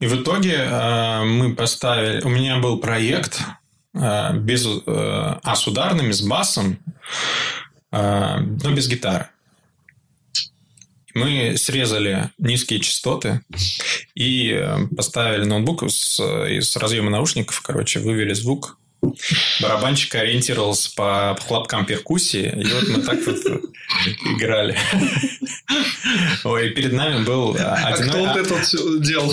И 0.00 0.06
в 0.06 0.20
итоге 0.20 0.54
э, 0.54 1.24
мы 1.24 1.54
поставили... 1.54 2.22
У 2.22 2.30
меня 2.30 2.58
был 2.58 2.78
проект 2.78 3.42
э, 3.94 4.36
без... 4.38 4.66
э, 4.66 4.80
а, 4.86 5.54
с 5.54 5.68
ударными, 5.68 6.10
с 6.10 6.22
басом, 6.22 6.78
э, 7.92 8.38
но 8.40 8.72
без 8.72 8.88
гитары. 8.88 9.28
Мы 11.14 11.56
срезали 11.56 12.30
низкие 12.38 12.80
частоты 12.80 13.40
и 14.14 14.52
э, 14.52 14.86
поставили 14.96 15.44
ноутбук 15.44 15.90
с, 15.90 16.20
из 16.20 16.76
разъема 16.76 17.10
наушников, 17.10 17.60
короче, 17.62 18.00
вывели 18.00 18.32
звук. 18.32 18.78
Барабанщик 19.62 20.14
ориентировался 20.14 20.90
по 20.94 21.36
хлопкам 21.46 21.86
перкуссии, 21.86 22.52
и 22.54 22.72
вот 22.72 22.88
мы 22.88 23.02
так 23.02 23.18
вот 23.26 23.38
играли. 24.36 24.76
Ой, 26.44 26.68
и 26.68 26.70
перед 26.70 26.92
нами 26.92 27.24
был 27.24 27.56
А 27.58 27.74
один... 27.74 28.08
кто 28.08 28.18
вот 28.18 28.36
это 28.36 28.98
делал? 28.98 29.32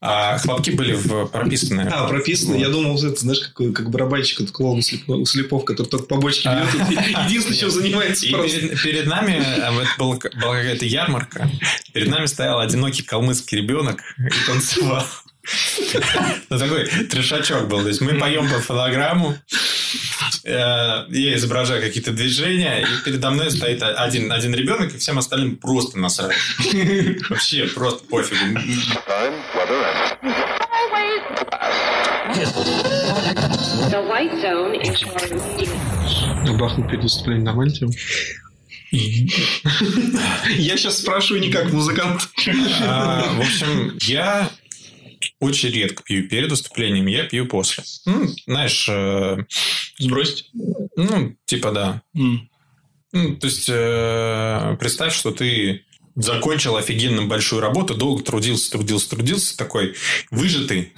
А 0.00 0.38
хлопки 0.38 0.70
были 0.70 0.94
в 0.94 1.26
прописаны. 1.26 1.82
А, 1.92 2.08
прописано. 2.08 2.56
Я 2.56 2.68
думал, 2.68 2.96
это, 3.02 3.16
знаешь, 3.20 3.40
как, 3.54 3.72
как 3.72 3.90
барабанщик 3.90 4.40
от 4.40 4.50
клоун 4.50 4.78
у 4.78 4.82
слепов, 4.82 5.18
у 5.18 5.24
слепов, 5.26 5.64
который 5.64 5.86
только 5.88 6.06
по 6.06 6.16
бочке 6.16 6.48
бьет. 6.48 6.90
и 6.90 7.12
Единственное, 7.26 7.58
чем 7.58 7.70
занимается 7.70 8.26
И 8.26 8.30
просто. 8.32 8.60
перед, 8.60 8.82
перед 8.82 9.06
нами 9.06 9.42
а, 9.60 9.72
была, 9.98 10.16
была 10.40 10.56
какая-то 10.56 10.84
ярмарка. 10.86 11.50
Перед 11.92 12.08
нами 12.08 12.26
стоял 12.26 12.60
одинокий 12.60 13.02
калмыцкий 13.02 13.58
ребенок 13.58 14.00
и 14.18 14.46
танцевал. 14.46 15.04
Ну, 16.50 16.58
такой 16.58 16.86
трешачок 17.10 17.68
был. 17.68 17.82
То 17.82 17.88
есть, 17.88 18.00
мы 18.00 18.14
поем 18.14 18.48
по 18.48 18.60
фонограмму, 18.60 19.36
э, 20.44 20.48
я 21.08 21.34
изображаю 21.34 21.82
какие-то 21.82 22.12
движения, 22.12 22.82
и 22.82 23.04
передо 23.04 23.30
мной 23.30 23.50
стоит 23.50 23.82
один, 23.82 24.30
один 24.30 24.54
ребенок, 24.54 24.94
и 24.94 24.98
всем 24.98 25.18
остальным 25.18 25.56
просто 25.56 25.98
насрать. 25.98 26.36
Вообще 27.28 27.66
просто 27.66 28.04
пофигу. 28.04 28.58
Перед 36.88 37.02
выступлением 37.02 37.44
нормально 37.44 37.74
тема? 37.74 37.92
Я 38.90 40.76
сейчас 40.76 40.98
спрашиваю 40.98 41.40
не 41.40 41.50
как 41.50 41.72
музыкант. 41.72 42.28
А, 42.82 43.22
в 43.34 43.40
общем, 43.40 43.96
я 44.02 44.50
очень 45.40 45.70
редко 45.70 46.02
пью 46.02 46.28
перед 46.28 46.50
выступлением, 46.50 47.06
я 47.06 47.24
пью 47.24 47.46
после. 47.46 47.84
Ну, 48.06 48.28
знаешь, 48.46 48.86
э, 48.88 49.44
Сбросить? 49.98 50.50
ну, 50.96 51.36
типа 51.44 51.72
да. 51.72 52.02
М. 52.14 52.48
Ну, 53.12 53.36
то 53.36 53.46
есть, 53.46 53.68
э, 53.68 54.76
представь, 54.80 55.14
что 55.14 55.32
ты 55.32 55.84
закончил 56.14 56.76
офигенно 56.76 57.22
большую 57.22 57.60
работу, 57.60 57.94
долго 57.94 58.22
трудился, 58.22 58.70
трудился, 58.70 59.10
трудился, 59.10 59.56
такой 59.56 59.94
выжатый. 60.30 60.92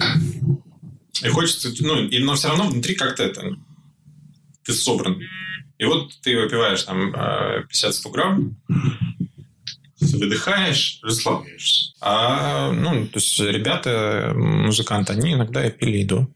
И 1.23 1.27
хочется, 1.29 1.71
ну, 1.79 2.03
и, 2.03 2.19
но 2.19 2.35
все 2.35 2.49
равно 2.49 2.67
внутри 2.67 2.95
как-то 2.95 3.23
это, 3.23 3.55
ты 4.63 4.73
собран. 4.73 5.21
И 5.77 5.83
вот 5.85 6.11
ты 6.21 6.39
выпиваешь 6.39 6.83
там 6.83 7.13
э, 7.13 7.65
50-100 7.71 8.11
грамм, 8.11 8.57
выдыхаешь, 10.13 10.99
расслабляешься. 11.01 11.93
А, 12.01 12.71
ну, 12.71 13.07
то 13.07 13.19
есть, 13.19 13.39
ребята, 13.39 14.33
музыканты, 14.35 15.13
они 15.13 15.33
иногда 15.33 15.65
и 15.65 15.71
пили 15.71 15.97
еду. 15.99 16.29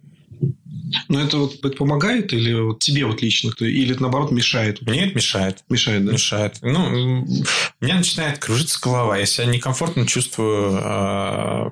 Но 1.08 1.22
это 1.22 1.38
вот 1.38 1.54
это 1.64 1.70
помогает 1.70 2.34
или 2.34 2.54
вот 2.54 2.80
тебе 2.80 3.06
вот 3.06 3.22
лично, 3.22 3.52
или 3.60 3.92
это 3.92 4.02
наоборот 4.02 4.32
мешает? 4.32 4.82
Мне 4.82 5.06
это 5.06 5.16
мешает. 5.16 5.64
Мешает, 5.70 6.06
да? 6.06 6.14
мешает. 6.14 6.58
Ну, 6.62 7.26
меня 7.80 7.96
начинает 7.96 8.40
кружиться 8.40 8.80
голова. 8.82 9.18
Я 9.18 9.26
себя 9.26 9.46
некомфортно 9.46 10.08
чувствую. 10.08 10.80
э, 10.82 11.70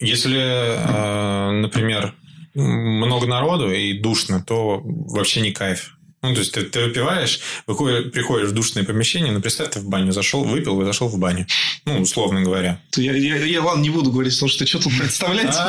Если, 0.00 0.38
э, 0.38 1.50
например, 1.62 2.14
много 2.54 3.26
народу 3.26 3.72
и 3.72 3.98
душно, 3.98 4.44
то 4.46 4.82
вообще 4.84 5.40
не 5.40 5.52
кайф. 5.52 5.96
Ну, 6.22 6.34
то 6.34 6.38
есть, 6.38 6.52
ты, 6.52 6.62
ты 6.62 6.84
выпиваешь, 6.84 7.40
выходишь, 7.66 8.12
приходишь 8.12 8.50
в 8.50 8.52
душное 8.52 8.84
помещение, 8.84 9.32
ну, 9.32 9.40
представь, 9.40 9.70
ты 9.70 9.80
в 9.80 9.88
баню 9.88 10.12
зашел, 10.12 10.44
выпил 10.44 10.80
и 10.80 10.84
зашел 10.84 11.08
в 11.08 11.18
баню. 11.18 11.46
Ну, 11.84 12.00
условно 12.00 12.42
говоря. 12.42 12.80
Я, 12.96 13.12
я, 13.12 13.44
я, 13.44 13.62
ладно, 13.62 13.82
не 13.82 13.90
буду 13.90 14.12
говорить, 14.12 14.32
потому 14.34 14.48
что 14.48 14.64
что 14.64 14.78
тут 14.80 14.96
представлять. 14.98 15.56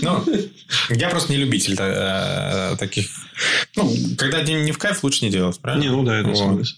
Ну, 0.00 0.24
я 0.90 1.08
просто 1.08 1.32
не 1.32 1.38
любитель 1.38 1.76
э, 1.78 2.76
таких. 2.78 3.08
Ну, 3.76 3.94
когда 4.16 4.42
день 4.42 4.64
не 4.64 4.72
в 4.72 4.78
кайф, 4.78 5.02
лучше 5.02 5.24
не 5.24 5.30
делать, 5.30 5.60
правильно? 5.60 5.82
Не, 5.82 5.90
ну 5.90 6.02
да, 6.02 6.20
это 6.20 6.34
согласен. 6.34 6.76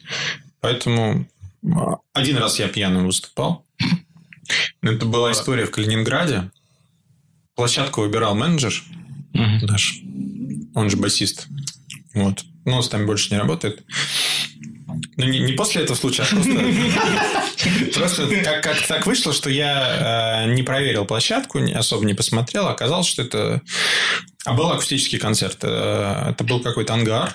Поэтому 0.60 1.28
а, 1.74 1.96
один 2.12 2.38
раз 2.38 2.58
я 2.58 2.68
пьяным 2.68 3.06
выступал. 3.06 3.64
Это 4.82 5.06
была 5.06 5.32
история 5.32 5.66
в 5.66 5.70
Калининграде. 5.70 6.50
Площадку 7.54 8.02
выбирал 8.02 8.34
менеджер 8.34 8.82
наш. 9.32 10.00
Он 10.74 10.90
же 10.90 10.96
басист. 10.96 11.48
Вот. 12.16 12.44
Но 12.64 12.78
он 12.78 12.82
с 12.82 12.90
нами 12.90 13.04
больше 13.04 13.32
не 13.32 13.38
работает. 13.38 13.84
Ну, 15.16 15.24
не, 15.24 15.38
не 15.40 15.52
после 15.52 15.82
этого 15.82 15.96
случая, 15.96 16.22
а 16.22 16.26
просто... 16.26 16.50
Просто 17.94 18.28
как, 18.44 18.62
как 18.62 18.86
так 18.86 19.06
вышло, 19.06 19.32
что 19.32 19.50
я 19.50 20.44
э, 20.46 20.54
не 20.54 20.62
проверил 20.62 21.04
площадку, 21.04 21.58
особо 21.74 22.04
не 22.04 22.14
посмотрел. 22.14 22.68
Оказалось, 22.68 23.06
что 23.06 23.22
это... 23.22 23.62
А 24.44 24.52
был 24.54 24.70
акустический 24.70 25.18
концерт. 25.18 25.58
Э, 25.62 26.30
Это 26.30 26.44
был 26.44 26.60
какой-то 26.60 26.94
ангар. 26.94 27.34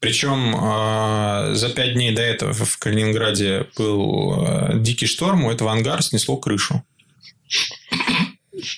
Причем 0.00 0.54
э, 0.54 1.54
за 1.54 1.68
пять 1.70 1.94
дней 1.94 2.12
до 2.12 2.22
этого 2.22 2.52
в 2.52 2.78
Калининграде 2.78 3.66
был 3.76 4.44
э, 4.44 4.78
дикий 4.78 5.06
шторм, 5.06 5.44
у 5.44 5.50
этого 5.50 5.72
ангара 5.72 6.02
снесло 6.02 6.36
крышу. 6.36 6.84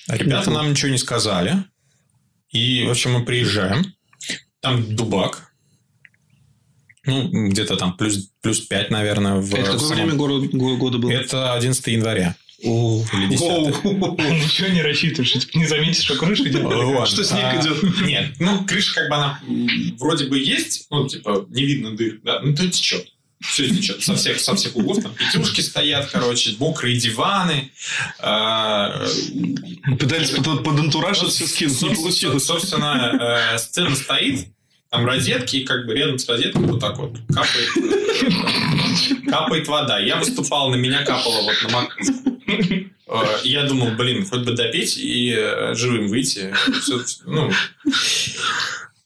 А 0.07 0.17
Ребята 0.17 0.51
нам 0.51 0.69
ничего 0.69 0.91
не 0.91 0.97
сказали. 0.97 1.63
И, 2.51 2.85
в 2.85 2.91
общем, 2.91 3.13
мы 3.13 3.25
приезжаем. 3.25 3.93
Там 4.61 4.95
дубак. 4.95 5.51
Ну, 7.05 7.47
где-то 7.49 7.77
там 7.77 7.97
плюс, 7.97 8.29
плюс 8.41 8.59
5, 8.61 8.91
наверное. 8.91 9.37
В 9.41 9.51
Это 9.53 9.63
какое 9.71 9.79
самом- 9.79 9.95
время 9.95 10.13
горо- 10.13 10.47
го- 10.57 10.77
года 10.77 10.99
было? 10.99 11.09
Это 11.11 11.53
11 11.53 11.87
января. 11.87 12.35
О, 12.63 13.03
Или 13.13 13.27
10. 13.29 13.41
Ничего 13.83 14.67
не 14.67 14.83
рассчитываешь, 14.83 15.33
типа, 15.33 15.57
не 15.57 15.65
заметишь, 15.65 16.03
что 16.03 16.15
крыша 16.15 16.43
идет. 16.47 16.61
Что 17.07 17.23
снег 17.23 17.43
А, 17.43 17.59
идет? 17.59 18.01
Нет, 18.05 18.35
ну, 18.39 18.63
крыша 18.65 18.93
как 18.93 19.09
бы 19.09 19.15
она 19.15 19.39
вроде 19.97 20.25
бы 20.27 20.37
есть, 20.37 20.85
ну, 20.91 21.07
типа, 21.07 21.47
не 21.49 21.65
видно 21.65 21.95
дыр, 21.97 22.19
да, 22.23 22.39
ну, 22.43 22.55
то 22.55 22.69
течет. 22.69 23.07
Все 23.41 23.67
течет 23.69 24.03
со 24.03 24.15
всех, 24.15 24.39
со 24.39 24.55
всех 24.55 24.75
углов. 24.75 25.01
Там 25.03 25.13
пятюшки 25.15 25.61
стоят, 25.61 26.09
короче, 26.11 26.55
мокрые 26.59 26.97
диваны. 26.97 27.71
а, 28.19 29.05
Пытались 29.99 30.29
под, 30.31 30.63
под 30.63 30.79
антураж 30.79 31.17
это 31.19 31.29
все 31.29 31.47
скинуть, 31.47 31.81
не 31.81 31.95
получилось. 31.95 32.45
Собственно, 32.45 33.51
э, 33.53 33.57
сцена 33.57 33.95
стоит, 33.95 34.47
там 34.89 35.05
розетки, 35.05 35.57
и 35.57 35.63
как 35.63 35.85
бы 35.87 35.93
рядом 35.95 36.19
с 36.19 36.27
розеткой 36.29 36.63
вот 36.63 36.79
так 36.79 36.97
вот 36.97 37.17
капает, 37.33 37.69
капает 39.29 39.67
вода. 39.67 39.99
Я 39.99 40.17
выступал, 40.17 40.69
на 40.69 40.75
меня 40.75 41.03
капало 41.03 41.41
вот 41.41 41.55
на 41.63 41.69
макушку. 41.69 42.39
Э, 43.07 43.39
Я 43.43 43.63
думал, 43.63 43.91
блин, 43.91 44.25
хоть 44.25 44.41
бы 44.41 44.53
допеть 44.53 44.97
и 44.97 45.33
э, 45.35 45.73
живым 45.75 46.07
выйти. 46.07 46.53
Всё- 46.81 47.03
ну. 47.25 47.51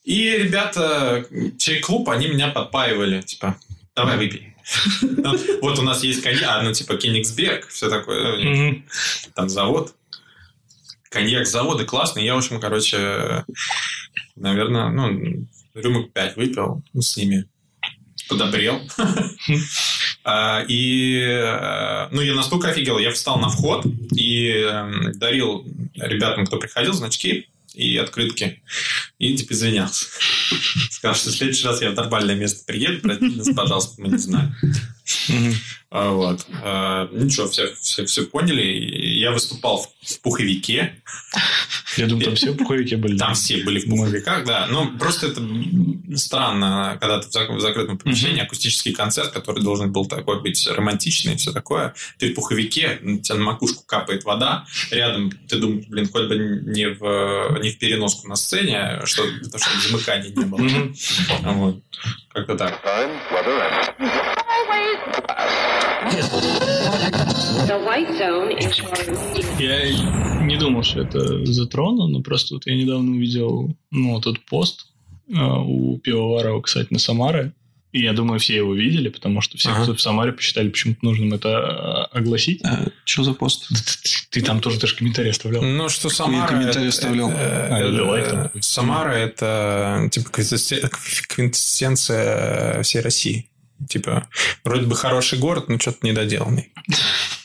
И 0.04 0.30
ребята, 0.38 1.26
чай-клуб, 1.58 2.10
они 2.10 2.28
меня 2.28 2.50
подпаивали, 2.50 3.22
типа, 3.22 3.56
давай 3.96 4.18
выпей. 4.18 4.56
Вот 5.62 5.78
у 5.80 5.84
нас 5.84 6.04
есть 6.04 6.22
коньяк, 6.24 6.64
ну, 6.64 6.74
типа, 6.74 6.98
Кенигсберг, 6.98 7.68
все 7.68 7.90
такое, 7.90 8.36
э, 8.38 8.44
Мгм. 8.44 8.86
там 9.36 9.48
завод. 9.50 9.94
Коньяк 11.10 11.46
завода 11.48 11.86
классный. 11.86 12.26
Я, 12.26 12.34
в 12.36 12.40
общем, 12.40 12.60
короче, 12.60 13.46
наверное, 14.36 14.90
ну, 14.90 15.48
рюмок 15.76 16.12
5 16.14 16.36
выпил 16.36 16.82
с 17.00 17.16
ними. 17.18 17.46
Подобрел. 18.28 18.82
А, 20.28 20.66
И, 20.68 21.20
э, 21.22 22.08
ну, 22.10 22.20
я 22.20 22.34
настолько 22.34 22.70
офигел. 22.70 22.98
Я 22.98 23.12
встал 23.12 23.38
на 23.38 23.50
вход 23.50 23.86
и 24.16 24.48
эм, 24.50 25.12
дарил 25.20 25.64
ребятам, 25.94 26.48
кто 26.48 26.58
приходил, 26.58 26.94
значки 26.94 27.48
и 27.76 27.96
открытки. 27.98 28.64
И, 29.18 29.36
типа, 29.36 29.54
извинялся. 29.54 30.06
Сказал, 30.92 31.16
что 31.16 31.30
в 31.30 31.34
следующий 31.34 31.66
раз 31.66 31.82
я 31.82 31.92
в 31.92 31.96
нормальное 31.96 32.36
место 32.36 32.66
приеду, 32.66 33.00
простите 33.02 33.38
нас, 33.38 33.50
пожалуйста, 33.56 34.02
мы 34.02 34.10
не 34.10 34.18
знаем. 34.18 34.56
А, 35.90 36.10
Вот. 36.12 36.46
А, 36.64 37.08
Ничего, 37.12 37.48
все, 37.48 37.74
все, 37.76 38.06
все 38.06 38.24
поняли. 38.26 38.62
Я 39.26 39.32
выступал 39.32 39.80
в, 39.82 39.88
в 40.14 40.22
пуховике. 40.22 41.02
Я 41.98 42.06
думаю, 42.06 42.26
там 42.26 42.36
все 42.36 42.54
пуховики 42.54 42.96
были. 42.96 43.18
Там 43.18 43.34
все 43.34 43.64
были 43.64 43.80
в 43.80 43.90
пуховиках, 43.90 44.46
да. 44.46 44.68
Но 44.68 44.92
просто 45.00 45.26
это 45.26 45.42
странно, 46.16 46.96
когда 47.02 47.20
ты 47.20 47.28
в 47.28 47.32
зак- 47.36 47.56
в 47.56 47.60
закрытом 47.60 47.98
помещении, 47.98 48.44
акустический 48.44 48.94
концерт, 48.94 49.32
который 49.32 49.64
должен 49.64 49.92
был 49.92 50.06
такой 50.06 50.44
быть 50.44 50.68
романтичный 50.68 51.34
и 51.34 51.38
все 51.38 51.52
такое. 51.52 51.96
Ты 52.20 52.34
в 52.34 52.36
пуховике, 52.36 53.00
у 53.02 53.18
тебя 53.18 53.38
на 53.40 53.46
макушку 53.46 53.84
капает 53.84 54.26
вода, 54.26 54.68
рядом 54.92 55.32
ты 55.32 55.58
думаешь, 55.58 55.88
блин, 55.88 56.08
хоть 56.08 56.28
бы 56.28 56.36
не 56.38 56.88
в, 56.88 57.60
не 57.64 57.72
в 57.72 57.80
переноску 57.80 58.28
на 58.28 58.36
сцене, 58.36 59.02
что, 59.06 59.24
потому 59.24 59.58
что 59.64 59.90
замыкания 59.90 60.30
не 60.36 60.46
было. 60.46 60.62
Вот. 61.52 61.82
Как-то 62.32 62.56
так. 62.56 62.80
Я 69.60 70.44
не 70.46 70.58
думал, 70.58 70.84
что 70.84 71.02
это 71.02 71.46
затрону, 71.46 72.08
но 72.08 72.22
просто 72.22 72.56
вот 72.56 72.66
я 72.68 72.76
недавно 72.76 73.12
увидел 73.12 73.76
ну, 73.92 74.14
вот 74.14 74.28
этот 74.28 74.44
пост 74.46 74.88
э, 75.30 75.34
у 75.38 75.98
Пивоварова, 76.00 76.62
кстати, 76.62 76.88
на 76.92 77.00
Самаре. 77.00 77.54
И 77.92 78.02
я 78.02 78.12
думаю, 78.12 78.40
все 78.42 78.58
его 78.58 78.74
видели, 78.76 79.08
потому 79.08 79.40
что 79.40 79.58
все, 79.58 79.70
Ага. 79.70 79.84
кто 79.84 79.96
в 79.96 80.02
Самаре, 80.02 80.34
посчитали 80.34 80.68
почему-то 80.68 81.00
нужным 81.04 81.34
это 81.34 82.10
э, 82.12 82.18
огласить. 82.18 82.62
что 83.06 83.24
за 83.24 83.34
пост? 83.34 83.70
Ты 84.32 84.42
там 84.42 84.60
тоже 84.60 84.80
даже 84.82 84.98
комментарий 84.98 85.32
оставлял. 85.32 85.64
Ну, 85.64 85.88
что 85.88 86.10
Самара... 86.10 86.46
комментарий 86.48 86.90
это- 86.90 86.98
оставлял. 86.98 87.30
э, 87.32 87.68
А, 87.72 87.80
или 87.82 88.00
лайк 88.02 88.30
там. 88.30 88.52
Самара– 88.62 89.12
это 89.14 90.10
типа 90.12 90.30
квинтэссен- 90.30 90.90
квинтэссенция 91.28 92.84
всей 92.84 93.00
России. 93.02 93.50
Типа, 93.90 94.28
вроде 94.64 94.86
бы 94.88 94.96
хороший 94.96 95.38
город, 95.40 95.70
но 95.70 95.80
что-то 95.80 96.06
недоделанный. 96.06 96.72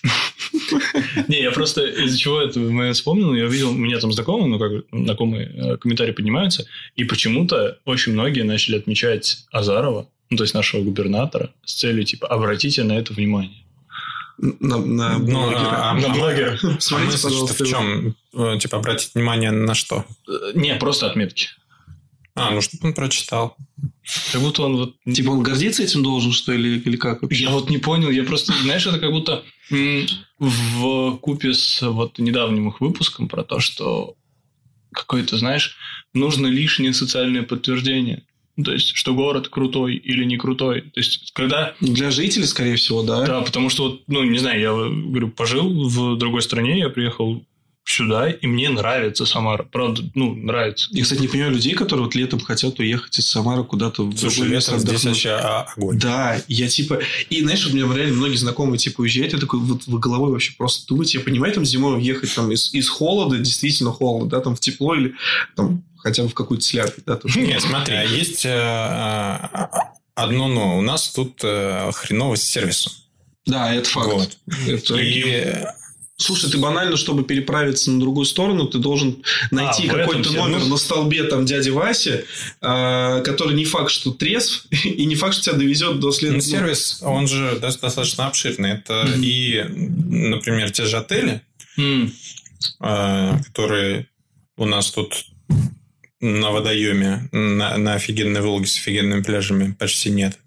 Не, 1.29 1.43
я 1.43 1.51
просто 1.51 1.85
из-за 1.87 2.19
чего 2.19 2.41
это 2.41 2.59
мы 2.61 2.93
вспомнил, 2.93 3.35
я 3.35 3.47
видел, 3.47 3.71
у 3.71 3.75
меня 3.75 3.99
там 3.99 4.13
знакомые, 4.13 4.49
ну, 4.49 4.59
как 4.59 4.85
знакомые 4.93 5.47
э, 5.55 5.77
комментарии 5.77 6.13
поднимаются, 6.13 6.67
и 6.97 7.05
почему-то 7.05 7.79
очень 7.85 8.13
многие 8.13 8.43
начали 8.43 8.77
отмечать 8.79 9.45
Азарова, 9.53 10.09
ну, 10.31 10.37
то 10.37 10.45
есть 10.45 10.55
нашего 10.55 10.83
губернатора, 10.83 11.51
с 11.65 11.75
целью, 11.75 12.05
типа, 12.05 12.27
обратите 12.29 12.83
на 12.85 12.93
это 12.99 13.13
внимание. 13.13 13.57
На, 14.39 14.79
на 14.79 15.19
Ну, 15.19 15.25
блогера. 15.27 15.91
а- 15.91 15.95
На 15.95 16.07
а- 16.07 16.15
блогера. 16.15 16.59
А 16.63 16.77
Смотрите, 16.81 17.13
мысль, 17.13 17.23
пожалуйста, 17.25 17.55
что 17.55 17.65
в 17.65 17.69
чем? 17.69 18.17
Э, 18.35 18.59
Типа, 18.59 18.79
обратить 18.79 19.15
внимание 19.15 19.51
на 19.51 19.75
что? 19.75 20.07
Э, 20.29 20.53
Не, 20.55 20.77
просто 20.77 21.11
отметки. 21.11 21.49
А, 22.35 22.53
ну, 22.53 22.61
что 22.61 22.77
он 22.83 22.95
прочитал. 22.95 23.57
Как 24.33 24.41
будто 24.41 24.63
он 24.63 24.77
вот... 24.77 24.97
Типа 25.05 25.31
он 25.31 25.43
гордиться 25.43 25.83
этим 25.83 26.03
должен, 26.03 26.33
что 26.33 26.53
ли, 26.53 26.79
или 26.79 26.97
как 26.97 27.23
вообще? 27.23 27.45
Я 27.45 27.51
вот 27.51 27.71
не 27.71 27.79
понял, 27.79 28.11
я 28.11 28.25
просто, 28.25 28.53
знаешь, 28.63 28.87
это 28.87 28.99
как 28.99 29.11
будто 29.11 29.43
в 30.39 31.17
купе 31.19 31.53
с 31.53 31.83
вот 31.83 32.19
недавним 32.19 32.69
их 32.69 32.81
выпуском 32.81 33.29
про 33.29 33.43
то, 33.43 33.61
что 33.61 34.15
какое-то, 34.93 35.39
знаешь, 35.39 35.77
нужно 36.15 36.47
лишнее 36.47 36.93
социальное 36.93 37.43
подтверждение. 37.43 38.25
То 38.63 38.73
есть, 38.73 38.95
что 38.95 39.15
город 39.15 39.49
крутой 39.49 39.97
или 39.97 40.25
не 40.25 40.37
крутой. 40.37 40.83
То 40.83 41.01
есть, 41.01 41.33
когда... 41.33 41.75
Для 41.81 42.11
жителей, 42.11 42.47
скорее 42.47 42.77
всего, 42.77 43.03
да. 43.03 43.25
Да, 43.25 43.41
потому 43.41 43.71
что, 43.71 43.85
вот, 43.85 44.03
ну, 44.07 44.23
не 44.25 44.39
знаю, 44.39 44.61
я 44.61 44.73
говорю, 44.73 45.31
пожил 45.31 45.89
в 45.89 46.17
другой 46.17 46.43
стране, 46.43 46.79
я 46.79 46.91
приехал 46.91 47.45
сюда, 47.85 48.31
и 48.31 48.47
мне 48.47 48.69
нравится 48.69 49.27
Самара. 49.27 49.65
Правда, 49.65 50.03
ну, 50.15 50.35
нравится. 50.35 50.89
Я, 50.93 51.03
кстати, 51.03 51.21
не 51.21 51.29
понимаю 51.29 51.53
людей, 51.53 51.75
которые 51.75 52.05
вот 52.05 52.15
летом 52.15 52.39
хотят 52.41 52.79
уехать 52.79 53.19
из 53.19 53.27
Самары 53.29 53.65
куда-то 53.65 54.05
в 54.05 54.17
Слушай, 54.17 54.37
другое 54.37 54.51
место 54.55 54.73
летом 54.73 54.87
здесь 54.87 55.01
отдохнуть. 55.01 55.25
вообще 55.25 55.31
а, 55.31 55.67
огонь. 55.77 55.99
Да, 55.99 56.41
я 56.47 56.69
типа... 56.69 57.01
И 57.31 57.43
знаешь, 57.43 57.65
вот 57.65 57.73
у 57.75 57.77
меня 57.77 57.93
реально 57.97 58.17
многие 58.17 58.37
знакомые 58.37 58.79
типа 58.79 59.01
уезжают, 59.01 59.33
я 59.33 59.39
такой 59.39 59.59
вот 59.61 59.87
в 59.87 59.99
головой 59.99 60.31
вообще 60.33 60.53
просто 60.57 60.87
думать, 60.87 61.13
я 61.15 61.21
понимаю, 61.21 61.53
там 61.53 61.65
зимой 61.65 61.97
въехать 61.97 62.33
там 62.35 62.53
из, 62.53 62.73
из 62.73 62.89
холода, 62.89 63.39
действительно 63.39 63.91
холода, 63.93 64.37
да, 64.37 64.41
там 64.41 64.55
в 64.55 64.61
тепло 64.61 64.95
или 64.95 65.15
там 65.57 65.83
хотя 65.99 66.23
бы 66.23 66.29
в 66.29 66.35
какую-то 66.35 66.65
слякоть, 66.65 67.05
да, 67.07 67.17
тоже. 67.17 67.41
Нет, 67.41 67.61
смотри, 67.61 67.95
а 67.95 68.05
есть 68.05 68.45
э, 68.45 68.49
э, 68.51 69.67
одно 70.15 70.49
но. 70.49 70.79
У 70.79 70.83
нас 70.83 71.11
тут 71.11 71.41
хреново 71.41 72.37
с 72.37 72.43
сервисом. 72.43 72.93
Да, 73.47 73.75
это 73.75 73.89
факт. 73.89 74.07
Вот. 74.07 74.39
Это- 74.69 74.95
И 74.97 75.55
Слушай, 76.21 76.51
ты 76.51 76.59
банально, 76.59 76.99
чтобы 76.99 77.25
переправиться 77.25 77.91
на 77.91 77.99
другую 77.99 78.27
сторону, 78.27 78.67
ты 78.67 78.77
должен 78.79 79.23
найти 79.51 79.89
А, 79.89 79.95
какой-то 79.95 80.31
номер 80.33 80.67
на 80.67 80.77
столбе 80.77 81.25
там 81.25 81.47
дяди 81.47 81.71
Васи, 81.71 82.25
а, 82.61 83.23
который 83.23 83.55
не 83.55 83.65
факт, 83.65 83.91
что 83.91 84.11
трезв, 84.13 84.67
и 84.85 85.07
не 85.07 85.15
факт, 85.15 85.35
что 85.35 85.45
тебя 85.45 85.55
довезет 85.55 85.99
до 85.99 86.09
ну, 86.09 86.13
следующего. 86.13 86.51
сервис, 86.59 86.99
он 87.03 87.27
же 87.27 87.59
до- 87.59 87.79
достаточно 87.81 88.27
обширный. 88.27 88.73
Это 88.73 89.05
Мгм. 89.09 89.23
и, 89.25 89.65
например, 89.65 90.71
те 90.71 90.85
же 90.85 90.99
отели, 90.99 91.41
М, 91.79 92.13
э, 92.81 93.39
которые 93.47 94.07
у 94.59 94.67
нас 94.67 94.91
тут 94.91 95.25
на 96.21 96.51
водоеме, 96.51 97.31
на, 97.33 97.79
на 97.79 97.95
офигенной 97.95 98.43
Волге 98.43 98.67
с 98.67 98.77
офигенными 98.77 99.23
пляжами 99.23 99.73
почти 99.73 100.11
нет. 100.11 100.39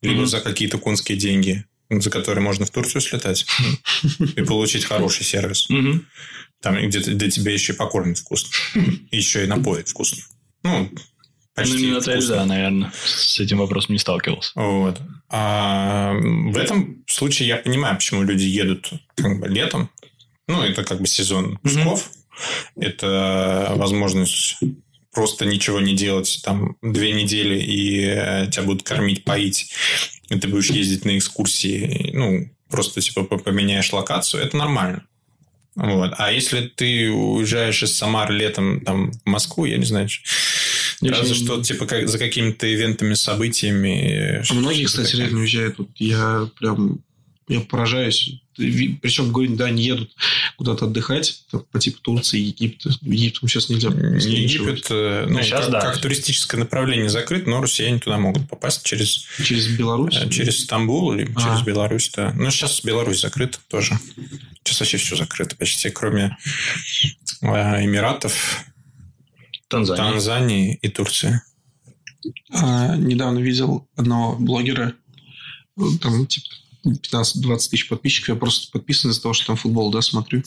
Либо 0.00 0.18
Мгм. 0.18 0.26
за 0.28 0.40
какие-то 0.40 0.78
конские 0.78 1.18
деньги, 1.18 1.64
за 1.90 2.10
которые 2.10 2.42
можно 2.42 2.66
в 2.66 2.70
Турцию 2.70 3.00
слетать 3.02 3.46
и 4.36 4.42
получить 4.46 4.84
хороший 4.84 5.24
сервис. 5.24 5.68
Там 6.60 6.76
где, 6.88 6.98
где 7.00 7.30
тебя 7.30 7.52
еще 7.52 7.72
и 7.72 7.76
покормят 7.76 8.18
вкусно. 8.18 8.50
Еще 9.10 9.44
и 9.44 9.46
напоят 9.46 9.88
вкусно. 9.88 10.22
Ну, 10.62 10.90
почти 11.54 11.74
Ну, 11.74 11.78
не 11.80 11.96
отель, 11.98 12.14
вкусно. 12.14 12.34
да, 12.36 12.44
наверное. 12.46 12.92
С 13.04 13.38
этим 13.38 13.58
вопросом 13.58 13.92
не 13.92 13.98
сталкивался. 13.98 14.52
Вот. 14.54 15.00
А 15.28 16.14
в 16.14 16.56
этом 16.56 17.04
случае 17.06 17.48
я 17.48 17.56
понимаю, 17.56 17.96
почему 17.96 18.22
люди 18.22 18.44
едут 18.44 18.90
как 19.16 19.38
бы 19.38 19.48
летом. 19.48 19.90
Ну, 20.48 20.62
это 20.62 20.84
как 20.84 21.00
бы 21.00 21.06
сезон 21.06 21.58
пусков. 21.58 22.10
Это 22.76 23.72
возможность 23.76 24.58
просто 25.16 25.46
ничего 25.46 25.80
не 25.80 25.96
делать 25.96 26.40
там 26.44 26.76
две 26.82 27.12
недели, 27.12 27.58
и 27.58 28.04
э, 28.04 28.50
тебя 28.50 28.64
будут 28.64 28.82
кормить, 28.82 29.24
поить, 29.24 29.72
и 30.28 30.38
ты 30.38 30.46
будешь 30.46 30.68
ездить 30.68 31.06
на 31.06 31.16
экскурсии, 31.16 32.10
ну, 32.12 32.50
просто 32.68 33.00
типа 33.00 33.24
по- 33.24 33.38
поменяешь 33.38 33.90
локацию, 33.94 34.42
это 34.42 34.58
нормально. 34.58 35.06
Вот. 35.74 36.12
А 36.18 36.30
если 36.30 36.68
ты 36.68 37.10
уезжаешь 37.10 37.82
из 37.82 37.96
Самары 37.96 38.36
летом 38.36 38.82
там, 38.82 39.10
в 39.12 39.26
Москву, 39.26 39.64
я 39.64 39.78
не 39.78 39.86
знаю, 39.86 40.10
разве 41.00 41.34
что 41.34 41.62
типа 41.62 41.86
как, 41.86 42.08
за 42.10 42.18
какими-то 42.18 42.70
ивентами, 42.70 43.14
событиями. 43.14 44.44
А 44.50 44.54
многие, 44.54 44.84
кстати, 44.84 45.16
реально 45.16 45.40
уезжают. 45.40 45.78
Вот 45.78 45.88
я 45.96 46.46
прям 46.60 47.00
я 47.48 47.60
поражаюсь. 47.60 48.40
Причем, 48.56 49.30
говорю, 49.32 49.54
да, 49.54 49.70
не 49.70 49.82
едут 49.84 50.10
куда-то 50.56 50.86
отдыхать, 50.86 51.44
там, 51.50 51.64
по 51.70 51.78
типу 51.78 52.00
Турции, 52.00 52.40
Египта. 52.40 52.90
Египтом 53.02 53.48
сейчас 53.48 53.68
нельзя. 53.68 53.88
Египет, 53.90 54.86
э, 54.90 55.26
ну, 55.28 55.42
сейчас 55.42 55.64
как, 55.64 55.72
да. 55.72 55.80
как 55.80 55.98
туристическое 55.98 56.58
направление 56.58 57.08
закрыт, 57.10 57.46
но 57.46 57.60
россияне 57.60 57.98
туда 57.98 58.18
могут 58.18 58.48
попасть 58.48 58.82
через, 58.84 59.26
Через 59.44 59.68
Беларусь. 59.76 60.16
э, 60.16 60.28
через 60.30 60.60
Стамбул 60.64 61.12
или 61.12 61.30
А. 61.34 61.40
через 61.40 61.62
Беларусь, 61.62 62.10
да. 62.16 62.32
Ну, 62.34 62.50
сейчас 62.50 62.82
Беларусь 62.82 63.20
закрыта 63.20 63.58
тоже. 63.68 63.98
Сейчас 64.64 64.80
вообще 64.80 64.96
все 64.96 65.16
закрыто 65.16 65.54
почти, 65.54 65.90
кроме 65.90 66.36
э, 67.42 67.84
Эмиратов, 67.84 68.64
Танзания. 69.68 70.10
Танзании 70.10 70.78
и 70.80 70.88
Турции. 70.88 71.42
А, 72.50 72.96
недавно 72.96 73.38
видел 73.38 73.86
одного 73.96 74.36
блогера, 74.36 74.94
ну, 75.76 75.96
там, 75.98 76.26
типа, 76.26 76.46
15-20 76.86 77.56
тысяч 77.70 77.88
подписчиков. 77.88 78.28
Я 78.30 78.34
просто 78.36 78.70
подписан 78.72 79.10
из-за 79.10 79.22
того, 79.22 79.34
что 79.34 79.46
там 79.48 79.56
футбол, 79.56 79.90
да, 79.90 80.00
смотрю. 80.02 80.42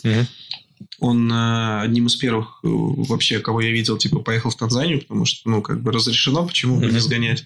Он 1.01 1.29
э, 1.29 1.81
одним 1.81 2.07
из 2.07 2.15
первых 2.15 2.59
э, 2.63 2.67
вообще, 2.67 3.39
кого 3.39 3.59
я 3.59 3.69
видел, 3.69 3.97
типа, 3.97 4.19
поехал 4.19 4.49
в 4.49 4.55
Танзанию, 4.55 5.01
потому 5.01 5.25
что, 5.25 5.49
ну, 5.49 5.61
как 5.61 5.81
бы 5.81 5.91
разрешено, 5.91 6.45
почему 6.45 6.77
бы 6.77 6.85
не 6.85 6.91
Мгм. 6.91 6.99
сгонять. 7.01 7.45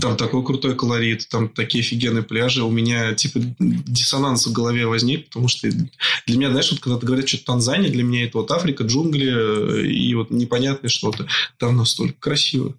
Там 0.00 0.16
такой 0.16 0.42
крутой 0.42 0.74
колорит, 0.74 1.28
там 1.28 1.50
такие 1.50 1.82
офигенные 1.82 2.22
пляжи. 2.22 2.62
У 2.62 2.70
меня, 2.70 3.12
типа, 3.12 3.40
диссонанс 3.58 4.46
в 4.46 4.52
голове 4.52 4.86
возник, 4.86 5.26
потому 5.26 5.48
что 5.48 5.68
для 5.70 6.36
меня, 6.38 6.50
знаешь, 6.50 6.70
вот 6.70 6.80
когда 6.80 6.98
ты 6.98 7.06
говоришь, 7.06 7.28
что 7.28 7.44
Танзания, 7.44 7.90
для 7.90 8.04
меня 8.04 8.24
это 8.24 8.38
вот 8.38 8.50
Африка, 8.50 8.84
джунгли 8.84 9.30
э, 9.30 9.86
и 9.88 10.14
вот 10.14 10.30
непонятное 10.30 10.88
что-то. 10.88 11.26
Там 11.58 11.76
настолько 11.76 12.14
красиво. 12.18 12.74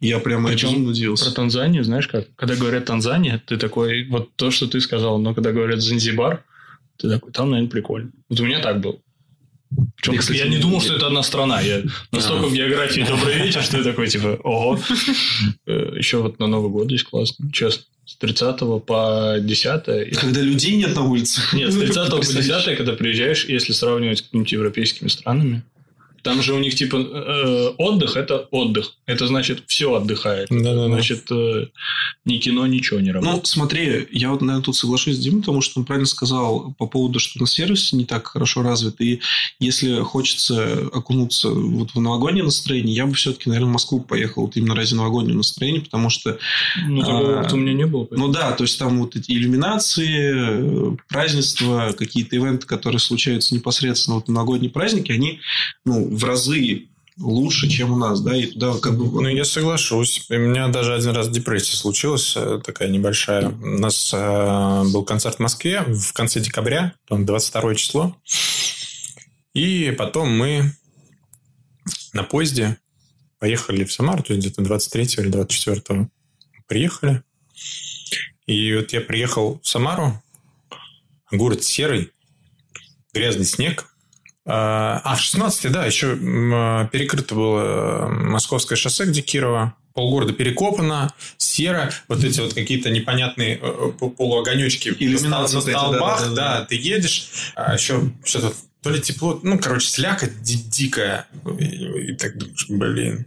Я 0.00 0.18
прямо 0.18 0.48
Причем 0.48 0.68
безумно 0.68 0.84
Про 0.86 0.90
удивился. 0.92 1.34
Танзанию, 1.34 1.84
знаешь 1.84 2.08
как? 2.08 2.26
Когда 2.36 2.54
говорят 2.54 2.84
Танзания, 2.84 3.42
ты 3.46 3.56
такой, 3.56 4.06
вот 4.08 4.34
то, 4.36 4.50
что 4.50 4.66
ты 4.66 4.80
сказал, 4.80 5.18
но 5.18 5.34
когда 5.34 5.52
говорят 5.52 5.80
Занзибар, 5.80 6.44
ты 6.96 7.08
такой, 7.08 7.32
там, 7.32 7.50
наверное, 7.50 7.70
прикольно. 7.70 8.10
Вот 8.28 8.40
у 8.40 8.44
меня 8.44 8.60
так 8.60 8.80
было. 8.80 8.96
Причем, 9.96 10.14
Я, 10.14 10.18
кстати, 10.18 10.38
я 10.38 10.48
не 10.48 10.58
думал, 10.58 10.80
что 10.80 10.94
это 10.94 11.08
одна 11.08 11.22
страна. 11.22 11.60
Я 11.60 11.82
настолько 12.10 12.46
в 12.46 12.54
географии 12.54 13.02
добрый 13.08 13.34
вечер, 13.42 13.62
что 13.62 13.78
я 13.78 13.84
такой, 13.84 14.08
типа, 14.08 14.38
ого. 14.42 14.80
Э, 15.66 15.92
Еще 15.96 16.18
вот 16.22 16.38
на 16.38 16.46
Новый 16.46 16.70
год 16.70 16.86
здесь 16.86 17.02
классно. 17.04 17.50
Честно. 17.52 17.84
С 18.06 18.16
30 18.16 18.58
по 18.86 19.36
10 19.38 20.16
Когда 20.18 20.40
людей 20.40 20.76
нет 20.76 20.94
на 20.94 21.02
улице. 21.02 21.42
Нет, 21.52 21.70
с 21.70 21.74
Ну, 21.74 21.82
30 21.82 22.10
по 22.10 22.16
представляешь? 22.16 22.64
10, 22.64 22.78
когда 22.78 22.92
приезжаешь, 22.94 23.44
если 23.44 23.74
сравнивать 23.74 24.18
с 24.18 24.22
какими-нибудь 24.22 24.52
европейскими 24.52 25.08
странами, 25.08 25.62
там 26.22 26.42
же 26.42 26.54
у 26.54 26.58
них 26.58 26.74
типа 26.74 26.96
э, 26.96 27.68
отдых 27.78 28.16
это 28.16 28.48
отдых. 28.50 28.92
Это 29.06 29.26
значит 29.26 29.62
все 29.66 29.94
отдыхает. 29.94 30.48
Да-да-да. 30.50 30.86
Значит, 30.86 31.30
э, 31.30 31.66
ни 32.24 32.38
кино, 32.38 32.66
ничего 32.66 33.00
не 33.00 33.08
Ну, 33.12 33.20
работает. 33.20 33.46
смотри, 33.46 34.06
я 34.10 34.30
вот, 34.30 34.40
наверное, 34.42 34.62
тут 34.64 34.76
соглашусь 34.76 35.16
с 35.16 35.18
Димой, 35.18 35.40
потому 35.40 35.60
что 35.60 35.80
он 35.80 35.86
правильно 35.86 36.06
сказал 36.06 36.74
по 36.78 36.86
поводу, 36.86 37.18
что 37.20 37.38
на 37.40 37.46
сервис 37.46 37.92
не 37.92 38.04
так 38.04 38.26
хорошо 38.28 38.62
развит. 38.62 39.00
И 39.00 39.20
если 39.60 40.00
хочется 40.02 40.88
окунуться 40.92 41.50
вот 41.50 41.90
в 41.94 42.00
новогоднее 42.00 42.44
настроение, 42.44 42.94
я 42.94 43.06
бы 43.06 43.14
все-таки, 43.14 43.48
наверное, 43.48 43.70
в 43.70 43.72
Москву 43.74 44.00
поехал 44.00 44.42
вот 44.42 44.56
именно 44.56 44.74
ради 44.74 44.94
новогоднего 44.94 45.36
настроения, 45.38 45.80
потому 45.80 46.10
что, 46.10 46.38
Ну, 46.86 47.00
такого 47.00 47.40
а, 47.40 47.52
у 47.52 47.56
меня 47.56 47.72
не 47.72 47.86
было. 47.86 48.04
поэтому- 48.04 48.26
ну 48.28 48.32
да, 48.32 48.52
то 48.52 48.64
есть 48.64 48.78
там 48.78 49.00
вот 49.00 49.16
эти 49.16 49.32
иллюминации, 49.32 50.96
празднества, 51.08 51.94
какие-то 51.96 52.36
ивенты, 52.36 52.66
которые 52.66 52.98
случаются 53.00 53.54
непосредственно 53.54 54.16
вот 54.16 54.26
в 54.28 54.30
новогодние 54.30 54.70
праздники, 54.70 55.12
они, 55.12 55.40
ну, 55.84 56.07
в 56.08 56.24
разы 56.24 56.88
лучше, 57.18 57.68
чем 57.68 57.92
у 57.92 57.96
нас, 57.96 58.20
да, 58.20 58.36
и 58.36 58.46
туда 58.46 58.78
как 58.78 58.96
бы... 58.96 59.06
Ну, 59.22 59.28
я 59.28 59.44
соглашусь. 59.44 60.26
У 60.30 60.34
меня 60.34 60.68
даже 60.68 60.94
один 60.94 61.10
раз 61.10 61.28
депрессия 61.28 61.76
случилась, 61.76 62.34
э, 62.36 62.60
такая 62.64 62.88
небольшая. 62.88 63.48
У 63.48 63.78
нас 63.78 64.12
э, 64.14 64.82
был 64.92 65.04
концерт 65.04 65.36
в 65.36 65.40
Москве 65.40 65.82
в 65.82 66.12
конце 66.12 66.40
декабря, 66.40 66.94
там 67.08 67.26
22 67.26 67.74
число. 67.74 68.16
И 69.52 69.94
потом 69.98 70.36
мы 70.36 70.72
на 72.12 72.22
поезде 72.22 72.78
поехали 73.38 73.84
в 73.84 73.92
Самару, 73.92 74.22
то 74.22 74.32
есть 74.32 74.46
где-то 74.46 74.62
23 74.62 75.04
или 75.18 75.28
24 75.28 76.08
приехали. 76.66 77.22
И 78.46 78.74
вот 78.74 78.92
я 78.92 79.00
приехал 79.00 79.60
в 79.62 79.68
Самару, 79.68 80.22
город 81.30 81.62
серый, 81.64 82.12
грязный 83.12 83.44
снег. 83.44 83.86
А, 84.50 85.02
а, 85.04 85.14
в 85.14 85.20
16 85.20 85.70
да, 85.70 85.84
еще 85.84 86.16
а, 86.18 86.86
перекрыто 86.86 87.34
было 87.34 88.08
Московское 88.08 88.76
шоссе, 88.76 89.04
где 89.04 89.20
Кирова. 89.20 89.74
Полгорода 89.92 90.32
перекопано, 90.32 91.12
серо, 91.36 91.90
вот 92.06 92.22
эти 92.22 92.40
вот 92.40 92.54
какие-то 92.54 92.88
непонятные 92.88 93.58
э, 93.60 93.92
э, 94.00 94.08
полуогонечки 94.10 94.90
на 95.24 95.40
на 95.40 95.48
столбах, 95.48 96.20
да, 96.20 96.28
да, 96.28 96.34
да, 96.34 96.58
да, 96.60 96.64
ты 96.66 96.76
едешь, 96.76 97.52
а 97.56 97.74
еще 97.74 98.02
что-то 98.24 98.54
то 98.80 98.90
ли 98.90 99.00
тепло, 99.00 99.40
ну, 99.42 99.58
короче, 99.58 99.88
слякоть 99.88 100.40
ди- 100.40 100.62
дикая. 100.62 101.26
И 101.58 102.14
так 102.14 102.38
думаешь, 102.38 102.66
блин. 102.68 103.26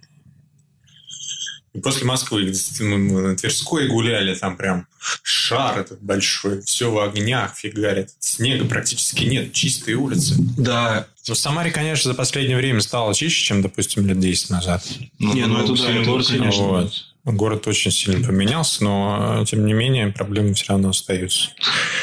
И 1.73 1.79
после 1.79 2.05
Москвы, 2.05 2.43
где 2.43 2.83
мы 2.83 2.97
на 3.21 3.35
Тверской 3.37 3.87
гуляли, 3.87 4.35
там 4.35 4.57
прям 4.57 4.87
шар 5.23 5.79
этот 5.79 6.01
большой, 6.01 6.61
все 6.63 6.91
в 6.91 6.99
огнях 6.99 7.55
фигарит. 7.55 8.09
Снега 8.19 8.65
практически 8.65 9.23
нет, 9.23 9.53
чистые 9.53 9.95
улицы. 9.95 10.35
Да, 10.37 11.07
Ну, 11.27 11.33
в 11.33 11.37
Самаре, 11.37 11.71
конечно, 11.71 12.11
за 12.11 12.17
последнее 12.17 12.57
время 12.57 12.81
стало 12.81 13.13
чище, 13.13 13.45
чем, 13.45 13.61
допустим, 13.61 14.05
лет 14.05 14.19
10 14.19 14.49
назад. 14.49 14.85
Не, 15.19 15.45
ну 15.45 15.63
это 15.63 15.73
да, 15.81 15.89
это 15.91 16.03
город, 16.03 16.27
конечно. 16.27 16.63
Вот. 16.63 16.93
Город 17.23 17.67
очень 17.67 17.91
сильно 17.91 18.25
поменялся, 18.25 18.83
но, 18.83 19.45
тем 19.47 19.65
не 19.65 19.73
менее, 19.73 20.07
проблемы 20.07 20.53
все 20.55 20.65
равно 20.69 20.89
остаются. 20.89 21.51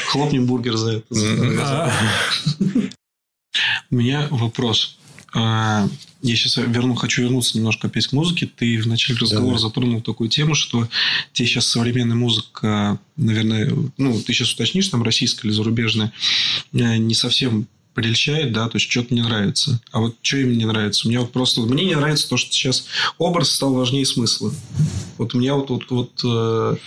хлопнем 0.07 0.45
бургер 0.47 0.77
за 0.77 0.93
это. 0.93 1.05
А, 1.61 1.91
У 3.91 3.95
меня 3.95 4.27
вопрос. 4.31 4.97
Я 6.21 6.35
сейчас 6.35 6.57
верну, 6.57 6.95
хочу 6.95 7.21
вернуться 7.21 7.57
немножко 7.57 7.87
опять 7.87 8.07
к 8.07 8.13
музыке. 8.13 8.49
Ты 8.53 8.81
в 8.81 8.87
начале 8.87 9.17
разговора 9.17 9.55
Давай. 9.55 9.61
затронул 9.61 10.01
такую 10.01 10.29
тему, 10.29 10.53
что 10.53 10.87
тебе 11.31 11.47
сейчас 11.47 11.67
современная 11.67 12.17
музыка, 12.17 12.99
наверное, 13.15 13.73
ну, 13.97 14.21
ты 14.21 14.33
сейчас 14.33 14.53
уточнишь, 14.53 14.89
там, 14.89 15.01
российская 15.03 15.47
или 15.47 15.55
зарубежная, 15.55 16.11
э, 16.73 16.97
не 16.97 17.13
совсем 17.13 17.67
прельщает, 17.99 18.53
да, 18.53 18.69
то 18.69 18.77
есть 18.77 18.89
что-то 18.89 19.13
не 19.13 19.21
нравится. 19.21 19.81
А 19.91 19.99
вот 19.99 20.15
что 20.21 20.37
им 20.37 20.57
не 20.57 20.63
нравится? 20.63 21.05
Мне 21.05 21.19
вот 21.19 21.33
просто... 21.33 21.59
Мне 21.61 21.83
не 21.83 21.95
нравится 21.95 22.29
то, 22.29 22.37
что 22.37 22.49
сейчас 22.49 22.85
образ 23.17 23.51
стал 23.51 23.73
важнее 23.73 24.05
смысла. 24.05 24.53
Вот 25.17 25.35
у 25.35 25.37
меня 25.37 25.55
вот, 25.55 25.69
вот, 25.69 25.83
вот, 25.89 26.11
э, 26.23 26.77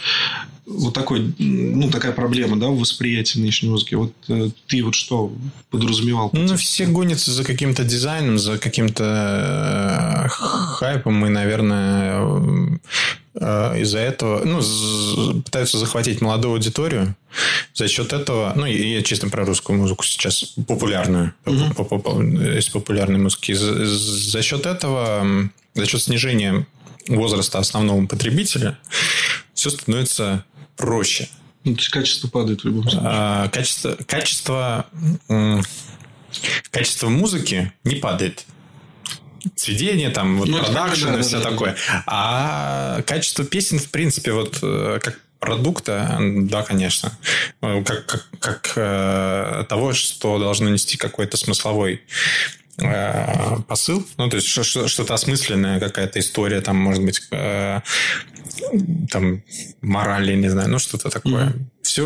вот 0.64 0.94
такой, 0.94 1.34
ну, 1.38 1.90
такая 1.90 2.12
проблема, 2.12 2.58
да, 2.58 2.68
в 2.68 2.78
восприятии 2.78 3.40
нынешней 3.40 3.68
музыки. 3.68 3.94
Вот 3.94 4.14
э, 4.28 4.48
ты 4.66 4.82
вот 4.82 4.94
что 4.94 5.30
подразумевал? 5.68 6.30
под 6.30 6.40
Ну, 6.40 6.46
этим? 6.46 6.56
все 6.56 6.86
гонятся 6.86 7.30
за 7.30 7.44
каким-то 7.44 7.84
дизайном, 7.84 8.38
за 8.38 8.56
каким-то 8.56 10.24
э, 10.24 10.28
хайпом, 10.30 11.26
и, 11.26 11.28
наверное, 11.28 12.80
из-за 13.34 13.98
этого 13.98 14.44
ну, 14.44 15.42
пытаются 15.42 15.78
захватить 15.78 16.20
молодую 16.20 16.54
аудиторию. 16.54 17.16
За 17.74 17.88
счет 17.88 18.12
этого, 18.12 18.52
ну, 18.54 18.66
я 18.66 19.02
чисто 19.02 19.28
про 19.28 19.44
русскую 19.44 19.78
музыку 19.78 20.04
сейчас, 20.04 20.54
популярную, 20.68 21.34
по- 21.44 22.22
из 22.22 22.68
популярной 22.68 23.18
музыки. 23.18 23.52
За, 23.52 24.42
счет 24.42 24.66
этого, 24.66 25.50
за 25.74 25.86
счет 25.86 26.02
снижения 26.02 26.66
возраста 27.08 27.58
основного 27.58 28.06
потребителя, 28.06 28.78
все 29.54 29.70
становится 29.70 30.44
проще. 30.76 31.28
Ну, 31.64 31.74
то 31.74 31.78
есть 31.78 31.90
качество 31.90 32.28
падает 32.28 32.62
в 32.62 32.64
любом 32.66 32.82
случае. 32.82 33.00
А, 33.04 33.48
качество, 33.48 33.96
качество, 34.06 34.86
качество 36.70 37.08
музыки 37.08 37.72
не 37.84 37.96
падает. 37.96 38.44
Сведение, 39.56 40.10
там, 40.10 40.38
вот, 40.38 40.48
Ну, 40.48 40.58
продакшн 40.58 41.06
да, 41.06 41.12
и 41.14 41.16
да, 41.16 41.22
все 41.22 41.38
да, 41.38 41.44
да. 41.44 41.50
такое. 41.50 41.76
А 42.06 43.02
качество 43.02 43.44
песен, 43.44 43.78
в 43.78 43.90
принципе, 43.90 44.32
вот 44.32 44.58
э, 44.62 44.98
как 45.02 45.18
продукта, 45.40 46.18
да, 46.20 46.62
конечно. 46.62 47.18
Э, 47.62 47.82
Как, 47.84 48.06
как, 48.06 48.26
как 48.38 48.72
э, 48.76 49.64
того, 49.68 49.92
что 49.92 50.38
должно 50.38 50.68
нести 50.68 50.96
какой-то 50.96 51.36
смысловой 51.36 52.02
э, 52.78 53.56
посыл, 53.68 54.06
ну, 54.16 54.28
то 54.30 54.36
есть 54.36 54.48
что- 54.48 54.62
что- 54.64 54.88
что-то 54.88 55.14
осмысленное, 55.14 55.78
какая-то 55.80 56.18
история, 56.20 56.60
там, 56.60 56.76
может 56.76 57.04
быть, 57.04 57.20
э, 57.30 57.80
там, 59.10 59.42
мораль, 59.80 60.30
я 60.30 60.36
не 60.36 60.48
знаю, 60.48 60.68
ну, 60.70 60.78
что-то 60.78 61.08
такое. 61.10 61.52
Все 61.82 62.02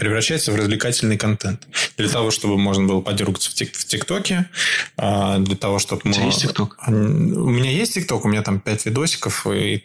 превращается 0.00 0.52
в 0.52 0.56
развлекательный 0.56 1.16
контент. 1.18 1.66
Для 1.96 2.08
того, 2.08 2.30
чтобы 2.30 2.56
можно 2.58 2.86
было 2.86 3.00
подергаться 3.00 3.50
в, 3.50 3.54
тик- 3.54 3.74
в 3.76 3.84
ТикТоке, 3.84 4.48
а, 4.96 5.38
для 5.38 5.56
того, 5.56 5.78
чтобы... 5.78 6.02
У 6.04 6.12
тебя 6.12 6.22
мы- 6.24 6.28
есть 6.28 6.42
ТикТок? 6.42 6.78
У 6.86 6.90
меня 6.90 7.70
есть 7.70 7.94
ТикТок, 7.94 8.24
у 8.24 8.28
меня 8.28 8.42
там 8.42 8.60
5 8.60 8.86
видосиков 8.86 9.46
и 9.46 9.84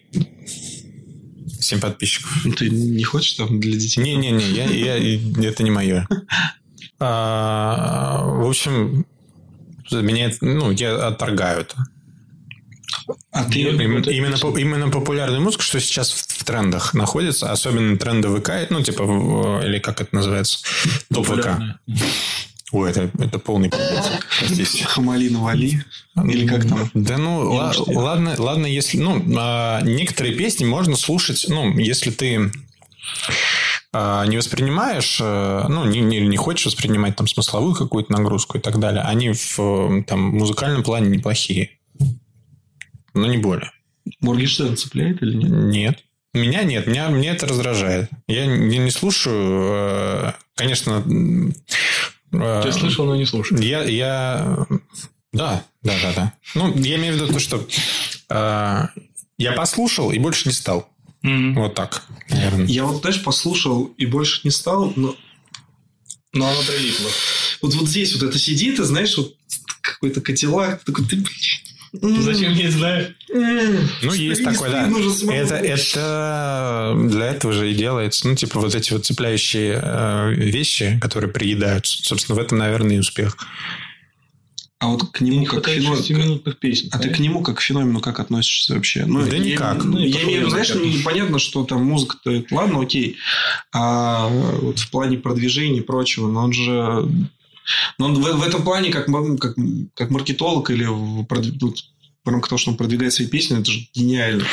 7 1.60 1.80
подписчиков. 1.80 2.32
Ну, 2.46 2.54
ты 2.54 2.70
не 2.70 3.04
хочешь 3.04 3.34
там 3.34 3.60
для 3.60 3.78
детей? 3.78 4.02
Не-не-не, 4.02 4.48
я, 4.52 4.96
я- 4.96 5.50
это 5.50 5.64
не 5.64 5.72
мое. 5.72 6.08
А, 7.04 8.22
в 8.26 8.48
общем, 8.48 9.08
меня, 9.92 10.32
ну, 10.42 10.70
я 10.70 11.08
отторгаю 11.08 11.62
это. 11.62 11.76
А 13.32 13.44
ты... 13.46 13.60
Им- 13.62 13.80
Именно, 14.02 14.38
по- 14.38 14.58
именно 14.58 14.90
популярная 14.90 15.40
музыка, 15.40 15.64
что 15.64 15.80
сейчас 15.80 16.12
в, 16.12 16.28
в 16.40 16.44
трендах 16.44 16.94
находится, 16.94 17.52
особенно 17.52 17.98
тренды 17.98 18.28
ВК, 18.30 18.52
ну, 18.70 18.82
типа, 18.82 19.04
в- 19.06 19.66
или 19.66 19.80
как 19.80 20.02
это 20.02 20.14
называется, 20.16 20.60
топ 21.14 21.26
ВК. 21.28 21.48
Ой, 22.74 22.90
это, 22.90 23.12
это 23.20 23.38
полный. 23.40 23.70
Простите. 24.40 24.86
Хамали 24.86 25.28
навали. 25.30 25.84
Или 26.26 26.48
как 26.48 26.66
там? 26.68 26.90
Да 26.94 27.18
ну, 27.18 27.52
ладно, 27.88 28.36
ладно, 28.38 28.66
если... 28.66 28.98
Ну, 28.98 29.22
а, 29.38 29.82
некоторые 29.82 30.36
песни 30.36 30.64
можно 30.64 30.96
слушать, 30.96 31.46
ну, 31.50 31.78
если 31.78 32.12
ты 32.12 32.50
а, 33.94 34.26
не 34.26 34.38
воспринимаешь, 34.38 35.18
э, 35.22 35.66
ну, 35.68 35.84
не, 35.86 36.00
не, 36.00 36.22
не 36.22 36.38
хочешь 36.38 36.66
воспринимать 36.68 37.18
там 37.18 37.28
смысловую 37.28 37.76
какую-то 37.76 38.14
нагрузку 38.14 38.58
и 38.58 38.62
так 38.62 38.80
далее, 38.80 39.02
они 39.04 39.34
в 39.34 40.04
там, 40.08 40.22
музыкальном 40.38 40.82
плане 40.84 41.10
неплохие. 41.10 41.72
Но 43.14 43.28
не 43.28 43.38
более. 43.38 43.72
Моргенштерн 44.20 44.76
цепляет 44.78 45.22
или 45.22 45.36
нет? 45.36 45.50
Нет. 45.52 46.04
Меня 46.34 46.64
нет, 46.64 46.88
меня, 46.88 47.08
меня 47.10 47.34
это 47.34 47.46
раздражает. 47.46 48.10
Я, 48.28 48.46
не- 48.46 48.78
не 48.78 48.92
слушаю, 48.92 49.70
э, 49.74 50.34
конечно... 50.56 51.04
э, 52.32 52.62
Ты 52.64 52.72
слышал, 52.72 53.06
но 53.06 53.16
не 53.18 53.26
слушал. 53.26 53.58
я, 53.58 53.84
я... 53.84 54.66
Да, 55.34 55.64
да, 55.82 55.94
да, 56.02 56.14
да. 56.16 56.34
Ну, 56.56 56.74
я 56.78 56.96
имею 56.96 57.14
в 57.14 57.18
виду 57.18 57.34
то, 57.34 57.40
что 57.40 57.68
э, 58.30 58.88
я 59.38 59.52
послушал 59.54 60.12
и 60.12 60.20
больше 60.20 60.48
не 60.48 60.54
стал. 60.54 60.90
Мгм. 61.22 61.56
Вот 61.56 61.76
так, 61.76 62.04
наверное. 62.30 62.66
Я 62.66 62.86
вот, 62.86 63.02
знаешь, 63.02 63.22
послушал 63.24 63.86
и 63.98 64.06
больше 64.06 64.42
не 64.46 64.52
стал, 64.52 64.92
но 64.96 65.16
Но 66.34 66.48
оно 66.50 66.62
прилипло. 66.64 67.10
вот, 67.62 67.74
вот 67.76 67.88
здесь 67.90 68.14
вот 68.16 68.24
это 68.30 68.40
сидит, 68.40 68.80
и 68.80 68.84
знаешь, 68.84 69.18
вот 69.18 69.36
какой-то 69.82 70.22
котелок, 70.22 70.84
такой, 70.86 71.06
ты, 71.06 71.18
блин, 71.18 71.28
Зачем 71.94 72.54
не 72.54 72.68
знаю? 72.70 73.14
Ну, 73.30 74.14
есть 74.14 74.42
из 74.42 74.46
такое, 74.46 74.72
да. 74.72 74.90
Это, 75.34 75.56
это 75.56 76.96
для 77.10 77.26
этого 77.28 77.52
же 77.52 77.72
и 77.72 77.76
делается. 77.76 78.28
Ну, 78.28 78.36
типа, 78.36 78.60
вот 78.60 78.74
эти 78.74 78.94
вот 78.94 79.06
цепляющие 79.06 79.80
э, 79.82 80.34
вещи, 80.36 80.98
которые 81.02 81.32
приедаются. 81.32 82.02
Собственно, 82.04 82.38
в 82.38 82.40
этом, 82.40 82.60
наверное, 82.60 82.96
и 82.96 83.00
успех. 83.00 83.38
А 84.80 84.88
вот 84.88 85.12
к 85.12 85.22
нему 85.22 85.42
Не 85.42 85.46
как 85.46 85.68
шестиминутных 85.68 86.58
песен. 86.58 86.90
А 86.92 86.98
ты 86.98 87.10
к 87.10 87.20
нему 87.20 87.44
как 87.44 87.58
к 87.58 87.62
феномену 87.62 88.00
как 88.00 88.20
относишься 88.20 88.74
вообще? 88.74 89.06
Ну, 89.06 89.24
Да 89.24 89.36
я- 89.36 89.44
никак. 89.44 89.84
ну, 89.84 90.00
я 90.00 90.24
имею 90.24 90.40
в 90.40 90.42
виду, 90.42 90.50
знаешь, 90.50 90.74
ну, 90.74 90.84
непонятно, 90.84 91.38
что 91.38 91.64
там 91.66 91.86
музыка-то, 91.86 92.32
это 92.32 92.56
ладно, 92.56 92.82
окей. 92.82 93.18
А 93.72 94.28
вот 94.28 94.80
в 94.80 94.90
плане 94.90 95.20
продвижения 95.20 95.80
и 95.80 95.82
прочего, 95.82 96.28
но 96.32 96.46
он 96.46 96.54
же... 96.54 97.08
Но 97.98 98.06
он 98.06 98.16
в, 98.16 98.24
в 98.24 98.44
этом 98.44 98.64
плане, 98.64 98.92
как, 98.92 99.08
как, 99.40 99.56
как 99.94 100.10
маркетолог 100.10 100.70
или 100.70 100.86
рамках 102.32 102.50
того, 102.50 102.60
что 102.60 102.72
он 102.72 102.78
продвигает 102.78 103.14
свои 103.14 103.28
песни, 103.28 103.60
это 103.60 103.72
же 103.72 103.80
гениально. 103.94 104.44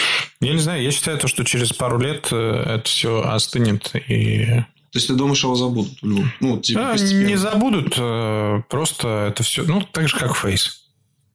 Я 0.40 0.52
не 0.52 0.58
знаю, 0.58 0.82
я 0.82 0.90
считаю, 0.90 1.18
то, 1.18 1.28
что 1.28 1.44
через 1.44 1.72
пару 1.72 1.98
лет 1.98 2.28
э, 2.30 2.36
это 2.36 2.84
все 2.84 3.22
остынет 3.22 3.90
и 4.08 4.46
То 4.46 4.64
есть, 4.94 5.08
ты 5.08 5.14
думаешь, 5.14 5.42
его 5.42 5.54
забудут? 5.54 5.98
Ну, 6.02 6.58
типа, 6.58 6.92
А, 6.92 6.96
не 6.96 7.36
забудут, 7.36 7.94
э, 7.98 8.62
просто 8.70 9.28
это 9.30 9.42
все, 9.42 9.64
ну, 9.64 9.82
так 9.82 10.08
же, 10.08 10.16
как 10.16 10.34
фейс. 10.34 10.84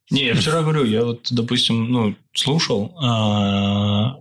Не, 0.09 0.25
я 0.25 0.35
вчера 0.35 0.61
говорю, 0.61 0.85
я 0.85 1.03
вот, 1.05 1.27
допустим, 1.31 1.91
ну, 1.91 2.15
слушал 2.33 2.95
а, 3.01 4.15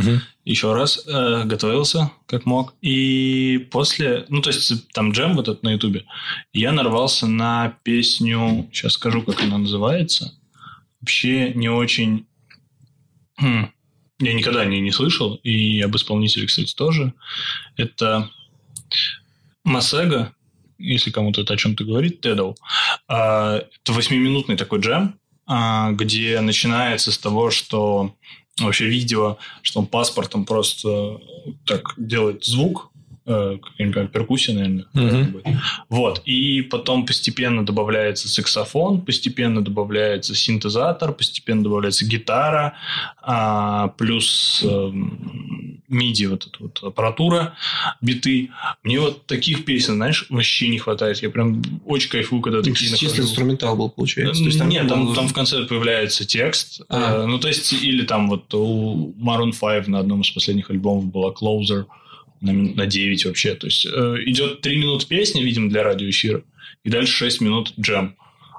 вас 0.00 0.22
еще 0.44 0.74
раз, 0.74 1.06
э, 1.06 1.44
готовился 1.44 2.10
как 2.26 2.44
мог. 2.44 2.74
И 2.82 3.66
после, 3.70 4.26
ну, 4.28 4.42
то 4.42 4.50
есть, 4.50 4.88
там 4.92 5.12
джем 5.12 5.34
вот 5.34 5.48
этот 5.48 5.62
на 5.62 5.72
Ютубе, 5.72 6.04
я 6.52 6.72
нарвался 6.72 7.26
на 7.26 7.78
песню, 7.82 8.68
сейчас 8.72 8.92
скажу, 8.92 9.22
как 9.22 9.40
она 9.42 9.58
называется. 9.58 10.34
Вообще 11.00 11.52
не 11.54 11.68
очень... 11.68 12.26
хм, 13.38 13.70
я 14.20 14.34
никогда 14.34 14.60
о 14.60 14.66
ней 14.66 14.80
не 14.80 14.92
слышал, 14.92 15.36
и 15.36 15.80
об 15.80 15.96
исполнителе, 15.96 16.46
кстати, 16.46 16.74
тоже. 16.74 17.14
Это 17.76 18.30
Масега, 19.64 20.34
если 20.78 21.10
кому-то 21.10 21.40
это 21.40 21.54
о 21.54 21.56
чем-то 21.56 21.84
говорит, 21.84 22.20
Тедоу. 22.20 22.54
А, 23.08 23.56
Это 23.56 23.92
восьмиминутный 23.92 24.56
такой 24.56 24.80
джем, 24.80 25.18
а, 25.46 25.92
где 25.92 26.40
начинается 26.40 27.12
с 27.12 27.18
того, 27.18 27.50
что 27.50 28.14
вообще 28.60 28.86
видео, 28.86 29.38
что 29.62 29.80
он 29.80 29.86
паспортом 29.86 30.44
просто 30.44 31.20
так 31.66 31.94
делает 31.96 32.44
звук, 32.44 32.90
э, 33.26 33.58
понимаю, 33.78 34.08
перкуссия, 34.08 34.54
наверное. 34.54 34.86
Будет. 34.92 35.44
Вот. 35.88 36.22
И 36.24 36.62
потом 36.62 37.06
постепенно 37.06 37.64
добавляется 37.64 38.28
саксофон, 38.28 39.00
постепенно 39.00 39.62
добавляется 39.64 40.34
синтезатор, 40.34 41.12
постепенно 41.12 41.64
добавляется 41.64 42.06
гитара, 42.06 42.74
а, 43.22 43.88
плюс 43.88 44.62
эм, 44.64 45.53
MIDI, 45.94 46.26
вот 46.28 46.46
эта 46.46 46.56
вот 46.62 46.78
аппаратура, 46.82 47.56
биты. 48.00 48.50
Мне 48.82 49.00
вот 49.00 49.26
таких 49.26 49.64
песен, 49.64 49.94
знаешь, 49.94 50.26
вообще 50.28 50.68
не 50.68 50.78
хватает. 50.78 51.22
Я 51.22 51.30
прям 51.30 51.62
очень 51.86 52.08
кайфую, 52.10 52.42
когда 52.42 52.58
Ну, 52.58 52.64
такие 52.64 52.90
чисто 52.90 53.06
нахожу. 53.06 53.22
инструментал 53.22 53.76
был, 53.76 53.90
получается. 53.90 54.42
То 54.42 54.48
есть, 54.48 54.64
Нет, 54.64 54.88
там, 54.88 55.06
был- 55.06 55.14
там 55.14 55.28
в 55.28 55.32
конце 55.32 55.64
появляется 55.64 56.24
текст. 56.24 56.80
А. 56.88 57.22
Э, 57.22 57.26
ну, 57.26 57.38
то 57.38 57.48
есть, 57.48 57.72
или 57.72 58.04
там 58.04 58.28
вот 58.28 58.52
у 58.54 59.14
Maroon 59.20 59.52
5 59.52 59.88
на 59.88 59.98
одном 60.00 60.22
из 60.22 60.30
последних 60.30 60.70
альбомов 60.70 61.06
была 61.06 61.30
Closer 61.32 61.84
на 62.40 62.50
минут 62.50 62.76
на 62.76 62.86
9 62.86 63.24
вообще. 63.24 63.54
То 63.54 63.66
есть, 63.66 63.86
э, 63.86 64.16
идет 64.26 64.60
3 64.60 64.76
минуты 64.76 65.06
песни, 65.06 65.40
видимо, 65.42 65.70
для 65.70 65.82
радиоэфира, 65.82 66.42
и 66.84 66.90
дальше 66.90 67.12
6 67.12 67.40
минут 67.40 67.72
джем 67.80 68.16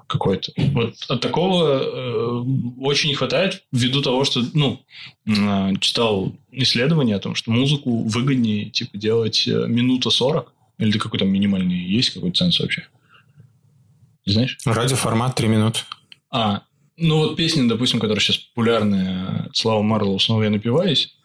какой-то. 0.08 0.52
Вот 0.58 0.96
от 1.08 1.22
такого 1.22 1.80
э, 1.82 2.44
очень 2.80 3.10
не 3.10 3.16
хватает 3.16 3.64
ввиду 3.72 4.02
того, 4.02 4.24
что, 4.26 4.44
ну, 4.54 4.82
э, 5.26 5.74
читал 5.80 6.34
исследование 6.52 7.16
о 7.16 7.20
том, 7.20 7.36
что 7.36 7.52
музыку 7.52 8.04
выгоднее, 8.04 8.70
типа, 8.70 8.98
делать 8.98 9.48
э, 9.48 9.66
минута 9.68 10.10
40, 10.10 10.52
или 10.78 10.92
ты 10.92 11.00
какой-то 11.00 11.26
минимальный 11.26 11.78
есть 11.78 12.12
какой-то 12.12 12.38
ценз 12.38 12.60
вообще? 12.60 12.88
Знаешь? 14.26 14.58
Радиоформат 14.66 15.36
3 15.36 15.48
минуты. 15.48 15.80
А, 16.32 16.64
ну 16.98 17.20
вот 17.20 17.36
песня, 17.36 17.68
допустим, 17.68 18.00
которая 18.00 18.22
сейчас 18.22 18.38
популярная, 18.38 19.50
Слава 19.54 19.82
Марлоу, 19.82 20.20
снова 20.20 20.44
я 20.44 20.50
напиваюсь, 20.50 21.16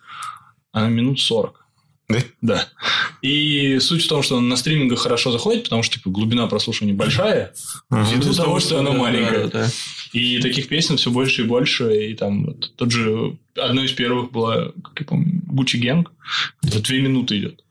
она 0.72 0.89
минут 0.89 1.20
40. 1.20 1.60
Да? 2.11 2.19
Да. 2.41 2.69
И 3.23 3.79
суть 3.79 4.05
в 4.05 4.09
том, 4.09 4.23
что 4.23 4.41
на 4.41 4.57
стримингах 4.57 4.99
хорошо 4.99 5.31
заходит, 5.31 5.65
потому 5.65 5.83
что 5.83 5.95
типа 5.95 6.11
глубина 6.11 6.47
прослушивания 6.47 6.95
большая, 6.95 7.53
из-за 7.91 8.37
того, 8.37 8.61
что 8.61 8.81
она 8.81 8.93
маленькая. 8.93 9.47
Да, 9.47 9.65
да. 9.65 9.71
И 10.13 10.41
таких 10.41 10.69
песен 10.69 10.97
все 10.97 11.11
больше 11.11 11.43
и 11.43 11.47
больше. 11.47 12.11
И 12.11 12.15
там 12.15 12.47
вот 12.47 12.73
тот 12.77 12.91
же... 12.91 13.37
Одной 13.57 13.87
из 13.87 13.93
первых 13.93 14.33
была, 14.33 14.73
как 14.83 15.01
я 15.01 15.07
помню, 15.07 15.43
Гуччи 15.47 15.77
Генг. 15.77 16.13
Это 16.63 16.81
две 16.81 17.01
минуты 17.01 17.39
идет. 17.39 17.63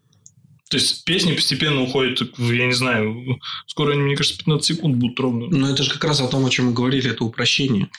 То 0.70 0.78
есть 0.78 1.04
песни 1.04 1.34
постепенно 1.34 1.82
уходят, 1.82 2.22
в, 2.38 2.52
я 2.52 2.68
не 2.68 2.74
знаю, 2.74 3.40
скоро, 3.66 3.94
они, 3.94 4.02
мне 4.04 4.16
кажется, 4.16 4.38
15 4.38 4.66
секунд 4.66 4.98
будут 4.98 5.20
ровно. 5.20 5.48
Но 5.48 5.70
это 5.70 5.84
же 5.84 5.90
как 5.90 6.04
раз 6.04 6.22
о 6.22 6.28
том, 6.28 6.46
о 6.46 6.50
чем 6.50 6.68
мы 6.68 6.74
говорили, 6.74 7.10
это 7.10 7.24
упрощение. 7.24 7.90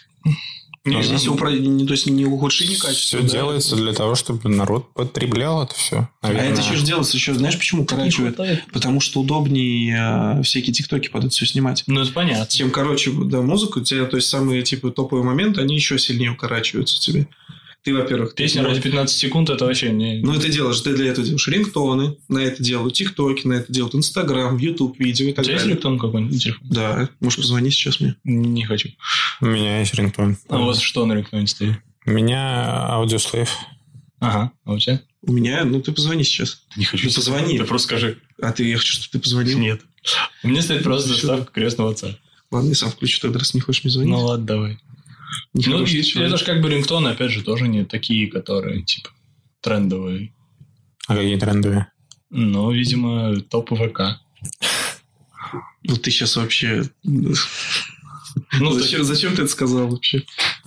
Не, 0.86 1.02
Здесь 1.02 1.26
упро- 1.26 1.86
то 1.86 1.92
есть 1.92 2.06
не 2.06 2.24
ухудшение 2.24 2.78
качества. 2.78 3.18
Все 3.18 3.20
да. 3.20 3.28
делается 3.28 3.76
для 3.76 3.92
того, 3.92 4.14
чтобы 4.14 4.48
народ 4.48 4.94
потреблял 4.94 5.62
это 5.62 5.74
все. 5.74 6.08
А 6.22 6.32
это 6.32 6.62
еще 6.62 6.74
же 6.74 6.86
делается 6.86 7.18
еще, 7.18 7.34
знаешь, 7.34 7.58
почему 7.58 7.84
корачивает? 7.84 8.38
Потому 8.72 9.00
что 9.00 9.20
удобнее 9.20 10.38
э, 10.38 10.42
всякие 10.42 10.72
тиктоки 10.72 11.08
под 11.08 11.24
это 11.24 11.34
все 11.34 11.44
снимать. 11.44 11.84
Ну, 11.86 12.00
это 12.00 12.10
понятно. 12.12 12.46
Чем 12.46 12.70
короче, 12.70 13.12
да, 13.12 13.42
музыку, 13.42 13.82
те, 13.82 14.06
то 14.06 14.16
есть 14.16 14.28
самые 14.28 14.62
типа 14.62 14.90
топовые 14.90 15.22
моменты, 15.22 15.60
они 15.60 15.74
еще 15.74 15.98
сильнее 15.98 16.30
укорачиваются 16.30 16.98
тебе. 16.98 17.28
Ты, 17.82 17.94
во-первых, 17.94 18.34
Песня 18.34 18.62
ради 18.62 18.80
15 18.80 19.16
секунд, 19.16 19.48
это 19.48 19.64
вообще 19.64 19.90
не... 19.90 20.20
Ну, 20.20 20.34
это 20.34 20.50
делаешь, 20.50 20.80
ты 20.80 20.94
для 20.94 21.10
этого 21.10 21.24
делаешь 21.24 21.48
рингтоны, 21.48 22.16
на 22.28 22.38
это 22.38 22.62
делают 22.62 22.94
тиктоки, 22.94 23.46
на 23.46 23.54
это 23.54 23.72
делают 23.72 23.94
инстаграм, 23.94 24.56
ютуб, 24.58 24.98
видео 24.98 25.28
и 25.28 25.32
У 25.32 25.34
так 25.34 25.44
тебя 25.44 25.54
есть 25.54 25.64
далее. 25.64 25.74
рингтон 25.76 25.98
какой-нибудь 25.98 26.34
на 26.34 26.38
телефоне? 26.38 26.70
Да, 26.70 27.08
можешь 27.20 27.38
позвонить 27.38 27.72
сейчас 27.72 28.00
мне. 28.00 28.16
Не 28.24 28.64
хочу. 28.64 28.90
У 29.40 29.46
меня 29.46 29.80
есть 29.80 29.94
рингтон. 29.94 30.36
А 30.48 30.60
у 30.60 30.66
вас 30.66 30.80
что 30.80 31.06
на 31.06 31.14
рингтоне 31.14 31.46
стоит? 31.46 31.76
У 32.04 32.10
меня 32.10 32.86
аудиослейв. 32.88 33.50
Ага. 34.18 34.52
А 34.64 34.72
у 34.72 34.78
тебя? 34.78 35.00
У 35.22 35.32
меня, 35.32 35.64
ну, 35.64 35.80
ты 35.80 35.92
позвони 35.92 36.24
сейчас. 36.24 36.62
Не 36.76 36.84
хочу. 36.84 37.08
Ты 37.08 37.14
позвони. 37.14 37.58
Ты 37.58 37.64
просто 37.64 37.88
скажи. 37.88 38.18
А 38.42 38.52
ты, 38.52 38.68
я 38.68 38.76
хочу, 38.76 38.92
чтобы 38.94 39.12
ты 39.12 39.18
позвонил. 39.20 39.58
Нет. 39.58 39.80
У 40.42 40.48
меня 40.48 40.60
стоит 40.62 40.82
просто 40.82 41.08
заставка 41.08 41.50
крестного 41.52 41.92
отца. 41.92 42.16
Ладно, 42.50 42.68
я 42.70 42.74
сам 42.74 42.90
включу 42.90 43.20
тогда, 43.20 43.38
раз 43.38 43.54
не 43.54 43.60
хочешь 43.60 43.84
мне 43.84 43.90
звонить. 43.90 44.10
Ну 44.10 44.20
ладно, 44.24 44.46
давай. 44.46 44.78
Ну, 45.54 45.84
и 45.84 46.18
это 46.18 46.36
же 46.36 46.44
как 46.44 46.60
бы 46.60 46.70
рингтоны, 46.70 47.08
опять 47.08 47.30
же, 47.30 47.42
тоже 47.42 47.68
не 47.68 47.84
такие, 47.84 48.28
которые, 48.28 48.82
типа, 48.82 49.10
трендовые. 49.60 50.32
А 51.06 51.16
какие 51.16 51.38
трендовые? 51.38 51.90
Но, 52.30 52.72
видимо, 52.72 53.40
топ 53.42 53.70
ВК. 53.70 54.20
Ну, 55.82 55.96
ты 55.96 56.10
сейчас 56.10 56.36
вообще... 56.36 56.84
Ну, 58.60 58.72
зачем, 58.72 59.02
зачем 59.02 59.34
ты 59.34 59.42
это 59.42 59.50
сказал 59.50 59.88
вообще? 59.88 60.24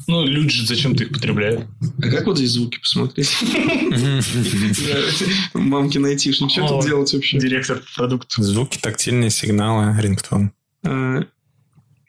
Ну, 0.07 0.25
люди 0.25 0.49
же 0.49 0.65
зачем-то 0.65 1.03
их 1.03 1.11
потребляют. 1.11 1.67
А 1.99 2.09
как 2.09 2.25
вот 2.25 2.37
здесь 2.37 2.51
звуки 2.51 2.79
посмотреть? 2.79 3.33
Мамки 5.53 5.97
айтишник, 5.97 6.51
что 6.51 6.67
тут 6.67 6.85
делать 6.85 7.13
вообще? 7.13 7.39
Директор 7.39 7.81
продукта. 7.95 8.43
Звуки, 8.43 8.79
тактильные 8.79 9.29
сигналы, 9.29 9.99
рингтон. 10.01 10.51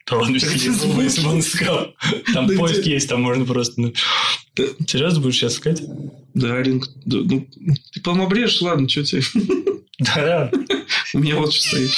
Да 0.07 0.17
ладно, 0.17 0.35
если 0.35 1.21
бы 1.21 1.29
он 1.29 1.41
сказал. 1.41 1.95
Там 2.33 2.47
Да 2.47 2.55
поиск 2.55 2.83
есть, 2.83 3.09
там 3.09 3.21
можно 3.21 3.45
просто... 3.45 3.81
ну, 3.81 3.93
Да. 4.55 4.63
Серьезно 4.87 5.19
будешь 5.19 5.35
сейчас 5.35 5.55
искать? 5.55 5.81
Да, 6.33 6.61
ринг... 6.61 6.89
да, 7.05 7.17
ну, 7.23 7.47
ты, 7.91 8.01
по-моему, 8.01 8.27
обрежешь, 8.27 8.61
ладно, 8.61 8.87
что 8.87 9.03
тебе? 9.03 9.23
Да, 9.97 10.51
У 11.13 11.19
меня 11.19 11.37
вот 11.37 11.53
что 11.53 11.67
стоит. 11.67 11.91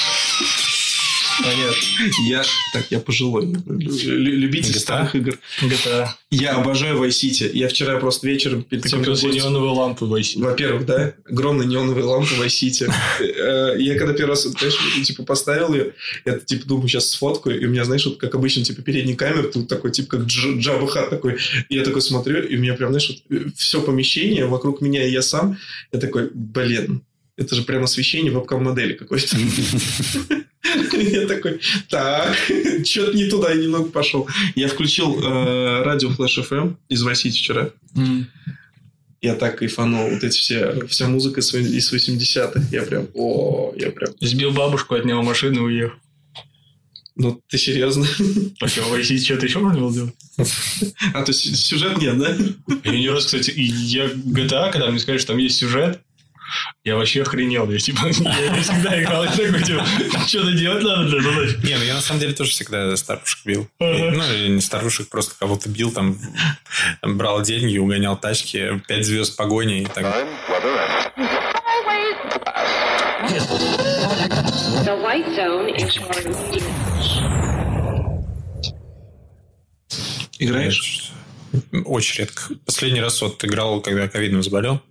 Понятно. 1.44 2.28
Я, 2.28 2.44
так, 2.74 2.86
я 2.90 3.00
пожилой. 3.00 3.46
лю- 3.46 3.58
Любитель 3.68 4.74
GTA? 4.76 4.80
старых 4.80 5.16
игр. 5.16 5.38
GTA. 5.62 6.08
Я 6.32 6.56
обожаю 6.56 6.98
Vice 7.04 7.10
City. 7.10 7.50
Я 7.54 7.70
вчера 7.70 7.98
просто 8.00 8.28
вечером 8.28 8.64
перед 8.64 8.84
Ты 8.84 8.90
тем, 8.90 9.00
купил 9.00 9.16
как 9.16 9.24
неоновые 9.34 9.72
лампы 9.72 10.06
в 10.06 10.14
Vice 10.14 10.22
City. 10.36 10.42
Во-первых, 10.44 10.86
да, 10.86 11.14
огромные 11.30 11.68
неоновые 11.68 12.04
лампы 12.06 12.34
в 12.34 12.42
Vice 12.42 12.48
City. 12.64 13.78
Я 13.80 13.98
когда 13.98 14.14
первый 14.14 14.32
раз, 14.32 14.44
знаешь, 14.44 14.76
типа 15.06 15.24
поставил 15.24 15.74
ее, 15.74 15.94
я 16.26 16.38
типа 16.40 16.68
думаю, 16.68 16.88
сейчас 16.88 17.10
сфоткаю, 17.12 17.60
и 17.62 17.66
у 17.66 17.70
меня, 17.70 17.86
знаешь, 17.86 18.06
вот 18.06 18.18
как 18.18 18.36
обычно, 18.36 18.64
типа 18.64 18.82
передний 18.82 19.16
камер, 19.16 19.52
тут 19.54 19.68
такой, 19.68 19.92
типа 19.92 20.18
как 20.18 20.22
Дж- 20.28 20.60
Джабба 20.60 20.88
Хат 20.88 21.10
такой. 21.10 21.38
И 21.70 21.76
я 21.76 21.84
такой 21.84 22.02
смотрю, 22.02 22.42
и 22.44 22.56
у 22.58 22.60
меня 22.60 22.74
прям, 22.74 22.92
знаешь, 22.92 23.10
вот 23.30 23.54
все 23.56 23.82
помещение 23.82 24.46
вокруг 24.48 24.82
меня 24.82 25.06
и 25.08 25.12
я 25.12 25.22
сам, 25.22 25.58
я 25.92 26.00
такой, 26.00 26.30
блин, 26.34 27.04
это 27.38 27.56
же 27.56 27.64
прям 27.64 27.84
освещение 27.84 28.32
вебкам-модели 28.32 28.94
какой-то. 28.94 29.38
Я 30.92 31.28
такой, 31.28 31.62
так, 31.90 32.36
что-то 32.84 33.16
не 33.16 33.30
туда 33.30 33.52
я 33.52 33.62
немного 33.62 33.90
пошел. 33.90 34.28
Я 34.56 34.68
включил 34.68 35.18
э, 35.24 35.84
радио 35.84 36.10
Flash 36.10 36.44
FM 36.44 36.76
из 36.90 37.06
City 37.08 37.30
вчера. 37.30 37.70
Я 39.22 39.36
так 39.36 39.60
кайфанул. 39.60 40.10
Вот 40.10 40.24
эти 40.24 40.38
все, 40.38 40.86
вся 40.88 41.08
музыка 41.08 41.40
из 41.40 41.54
вось- 41.54 41.70
из 41.70 41.94
80-х. 41.94 42.68
Я 42.72 42.84
прям, 42.84 43.08
о, 43.14 43.74
я 43.78 43.92
прям... 43.92 44.14
Сбил 44.20 44.52
бабушку, 44.52 44.96
отнял 44.96 45.24
машину 45.24 45.62
и 45.62 45.74
уехал. 45.74 45.98
Ну, 47.16 47.42
ты 47.48 47.58
серьезно? 47.58 48.06
А 48.60 48.68
что, 48.68 48.82
в 48.84 48.94
Vice 48.94 49.12
City 49.12 49.20
что-то 49.24 49.46
еще 49.46 49.60
можно 49.60 49.80
было 49.80 49.94
делать? 49.94 50.16
А, 51.14 51.24
то 51.24 51.32
есть 51.32 51.56
сюжет 51.56 51.98
нет, 51.98 52.18
да? 52.20 52.36
Я 52.84 52.92
не 52.92 53.10
раз, 53.10 53.26
кстати, 53.26 53.52
я 53.56 54.06
GTA, 54.08 54.72
когда 54.72 54.92
мне 54.92 55.00
сказали, 55.00 55.18
что 55.20 55.30
там 55.30 55.38
есть 55.38 55.58
сюжет, 55.58 56.02
я 56.84 56.96
вообще 56.96 57.22
охренел. 57.22 57.70
Я, 57.70 57.80
типа, 57.80 58.08
я 58.12 58.50
не 58.50 58.62
всегда 58.62 59.02
играл, 59.02 59.24
я 59.24 59.32
такой, 59.32 59.64
типа, 59.64 59.86
что-то 60.28 60.52
делать 60.54 60.84
надо 60.84 61.10
для 61.10 61.22
задачи. 61.22 61.66
Не, 61.66 61.78
ну 61.78 61.84
я 61.84 61.96
на 61.96 62.02
самом 62.02 62.20
деле 62.20 62.34
тоже 62.34 62.52
всегда 62.52 62.96
старушек 62.96 63.40
бил. 63.46 63.70
Ага. 63.80 64.12
Ну, 64.12 64.34
или 64.34 64.50
не 64.50 64.62
старушек, 64.62 65.10
просто 65.10 65.36
кого-то 65.38 65.70
бил, 65.70 65.92
там, 65.92 66.18
брал 67.02 67.42
деньги, 67.42 67.78
угонял 67.78 68.18
тачки, 68.18 68.82
пять 68.88 69.06
звезд 69.06 69.36
погони 69.36 69.82
и 69.82 69.86
так 69.86 70.04
далее. 70.04 70.34
Играешь? 80.40 81.12
Очень 81.86 82.20
редко. 82.20 82.42
Последний 82.66 83.02
раз 83.02 83.22
вот 83.22 83.44
играл, 83.44 83.82
когда 83.82 84.08
ковидом 84.08 84.44
заболел. 84.44 84.82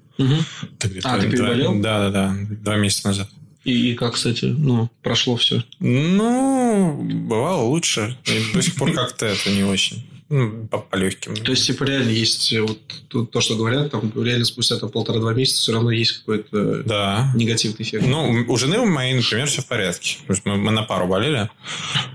Так 0.78 0.90
где-то 0.90 1.12
А, 1.12 1.18
ты 1.18 1.30
переболел? 1.30 1.80
Да, 1.80 2.08
да, 2.08 2.10
да. 2.10 2.36
Два 2.62 2.76
месяца 2.76 3.08
назад. 3.08 3.28
И, 3.64 3.90
и 3.90 3.94
как, 3.94 4.14
кстати, 4.14 4.44
ну, 4.44 4.88
прошло 5.02 5.36
все. 5.36 5.64
Ну, 5.80 7.02
бывало 7.02 7.62
лучше. 7.62 8.16
И 8.24 8.54
до 8.54 8.62
сих 8.62 8.76
пор 8.76 8.92
как-то 8.92 9.26
это 9.26 9.50
не 9.50 9.64
очень. 9.64 10.08
Ну, 10.28 10.66
по, 10.66 10.78
по 10.78 10.96
легким. 10.96 11.36
То 11.36 11.52
есть, 11.52 11.66
типа, 11.66 11.84
реально 11.84 12.10
есть 12.10 12.52
э, 12.52 12.60
вот 12.60 12.80
то, 13.06 13.24
то, 13.24 13.40
что 13.40 13.54
говорят, 13.54 13.92
там 13.92 14.12
реально 14.16 14.44
спустя 14.44 14.76
там, 14.76 14.88
полтора-два 14.90 15.32
месяца 15.34 15.58
все 15.60 15.72
равно 15.72 15.92
есть 15.92 16.18
какой-то 16.18 16.82
Да. 16.82 17.30
негативный 17.36 17.82
эффект. 17.82 18.04
Ну, 18.08 18.44
у 18.48 18.56
жены 18.56 18.78
у 18.80 18.86
моей, 18.86 19.14
например, 19.14 19.46
все 19.46 19.62
в 19.62 19.66
порядке. 19.66 20.18
То 20.26 20.32
есть 20.32 20.44
мы, 20.44 20.56
мы 20.56 20.72
на 20.72 20.82
пару 20.82 21.06
болели, 21.06 21.48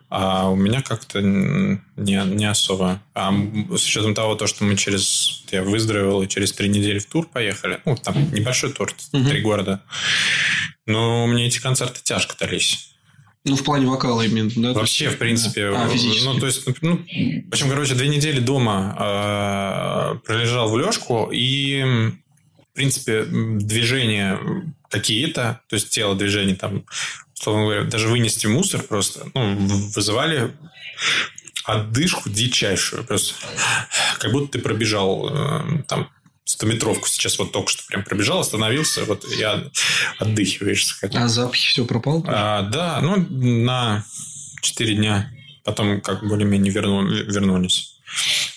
а 0.09 0.49
у 0.49 0.57
меня 0.57 0.81
как-то 0.81 1.21
не, 1.21 1.85
не 1.95 2.45
особо. 2.49 3.01
А 3.13 3.33
с 3.77 3.85
учетом 3.85 4.13
того, 4.13 4.35
то, 4.35 4.45
что 4.45 4.65
мы 4.65 4.75
через... 4.75 5.40
Я 5.51 5.63
выздоровел 5.63 6.21
и 6.21 6.27
через 6.27 6.51
три 6.53 6.69
недели 6.69 6.99
в 6.99 7.05
тур 7.05 7.27
поехали. 7.27 7.79
Ну, 7.85 7.95
там 7.95 8.31
небольшой 8.33 8.71
тур, 8.71 8.93
Мгм. 9.11 9.29
три 9.29 9.41
города. 9.41 9.83
Но 10.85 11.27
мне 11.27 11.47
эти 11.47 11.59
концерты 11.59 11.99
тяжко 12.03 12.35
дались. 12.39 12.87
Ну, 13.43 13.55
в 13.55 13.63
плане 13.63 13.87
вокала 13.87 14.21
именно, 14.21 14.51
да? 14.55 14.73
Вообще, 14.73 15.09
в 15.09 15.17
принципе. 15.17 15.67
А, 15.75 15.87
физически. 15.89 16.25
Ну, 16.25 16.39
то 16.39 16.45
есть, 16.45 16.63
ну, 16.81 16.97
в 16.97 17.49
общем, 17.51 17.69
короче, 17.69 17.95
две 17.95 18.07
недели 18.07 18.39
дома 18.39 18.95
э, 20.15 20.19
пролежал 20.25 20.69
в 20.69 20.77
лёжку, 20.77 21.29
и, 21.33 21.83
в 21.83 22.75
принципе, 22.75 23.23
движения 23.23 24.39
какие-то, 24.89 25.61
то 25.67 25.75
есть 25.75 25.89
тело 25.89 26.15
движений 26.15 26.53
там, 26.53 26.85
условно 27.33 27.63
говоря, 27.63 27.83
даже 27.85 28.09
вынести 28.09 28.45
мусор 28.45 28.83
просто, 28.83 29.31
ну, 29.33 29.55
вызывали 29.95 30.51
отдышку 31.63 32.29
дичайшую. 32.29 33.03
Просто 33.03 33.33
как 34.19 34.31
будто 34.31 34.53
ты 34.53 34.59
пробежал 34.59 35.29
э, 35.29 35.83
там 35.87 36.09
100-метровку 36.45 37.07
сейчас 37.07 37.37
вот 37.39 37.51
только 37.51 37.69
что 37.71 37.83
прям 37.87 38.03
пробежал, 38.03 38.39
остановился, 38.39 39.05
вот 39.05 39.25
я 39.31 39.63
отдыхиваешь. 40.19 40.97
А 41.13 41.27
запахи 41.27 41.69
все 41.69 41.85
пропал? 41.85 42.23
А, 42.27 42.63
да, 42.63 42.99
ну, 43.01 43.17
на 43.29 44.03
4 44.61 44.95
дня. 44.95 45.31
Потом 45.63 46.01
как 46.01 46.27
более-менее 46.27 46.73
верну- 46.73 47.07
вернулись. 47.07 47.99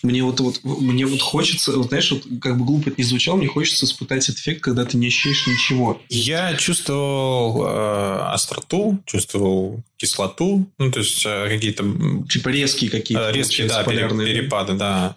Мне 0.02 0.22
вот, 0.22 0.40
вот, 0.40 0.60
мне 0.64 1.06
вот 1.06 1.22
хочется, 1.22 1.72
вот 1.72 1.88
знаешь, 1.88 2.10
вот 2.10 2.24
как 2.40 2.58
бы 2.58 2.64
глупо 2.64 2.88
это 2.88 2.96
не 2.98 3.04
звучало, 3.04 3.36
мне 3.36 3.46
хочется 3.48 3.86
испытать 3.86 4.28
эффект, 4.28 4.60
когда 4.60 4.84
ты 4.84 4.96
не 4.96 5.06
ощущаешь 5.06 5.46
ничего. 5.46 6.00
Я 6.08 6.54
чувствовал 6.56 7.64
э, 7.66 8.18
остроту, 8.32 8.98
чувствовал 9.06 9.82
кислоту, 9.96 10.66
ну, 10.78 10.90
то 10.90 11.00
есть 11.00 11.24
э, 11.24 11.48
какие-то 11.48 11.84
Типа 12.28 12.48
резкие 12.48 12.90
какие-то. 12.90 13.30
э, 13.30 13.32
резкие 13.32 13.68
да, 13.68 13.82
полярные. 13.82 14.26
перепады, 14.26 14.74
да. 14.74 15.16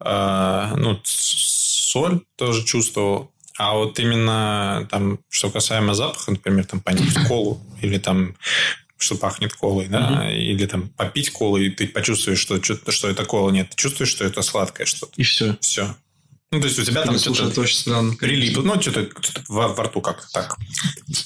Э, 0.00 0.74
ну, 0.76 1.00
соль 1.04 2.20
тоже 2.36 2.64
чувствовал. 2.64 3.30
А 3.56 3.74
вот 3.74 4.00
именно 4.00 4.88
там, 4.90 5.20
что 5.28 5.50
касаемо 5.50 5.94
запаха, 5.94 6.32
например, 6.32 6.64
там 6.66 6.80
понюхать 6.80 7.28
колу 7.28 7.60
или 7.80 7.98
там 7.98 8.34
что 9.04 9.16
пахнет 9.16 9.52
колой, 9.52 9.86
да, 9.88 10.30
или 10.30 10.66
там 10.66 10.88
попить 10.88 11.30
колу, 11.30 11.58
и 11.58 11.70
ты 11.70 11.86
почувствуешь, 11.86 12.38
что, 12.38 12.62
что, 12.62 12.90
что 12.90 13.08
это 13.08 13.24
кола. 13.24 13.50
Нет, 13.50 13.70
ты 13.70 13.76
чувствуешь, 13.76 14.10
что 14.10 14.24
это 14.24 14.42
сладкое 14.42 14.86
что-то. 14.86 15.12
И 15.16 15.22
все. 15.22 15.56
Все. 15.60 15.94
Ну, 16.50 16.60
то 16.60 16.66
есть 16.68 16.78
у 16.78 16.84
тебя 16.84 17.02
там 17.02 17.18
что-то 17.18 17.48
это 17.48 17.60
очень 17.60 17.76
странно. 17.76 18.14
прилип, 18.14 18.56
ну, 18.58 18.80
что-то, 18.80 19.08
что-то 19.20 19.42
во, 19.48 19.68
во 19.68 19.84
рту 19.84 20.00
как-то 20.00 20.28
так 20.32 20.56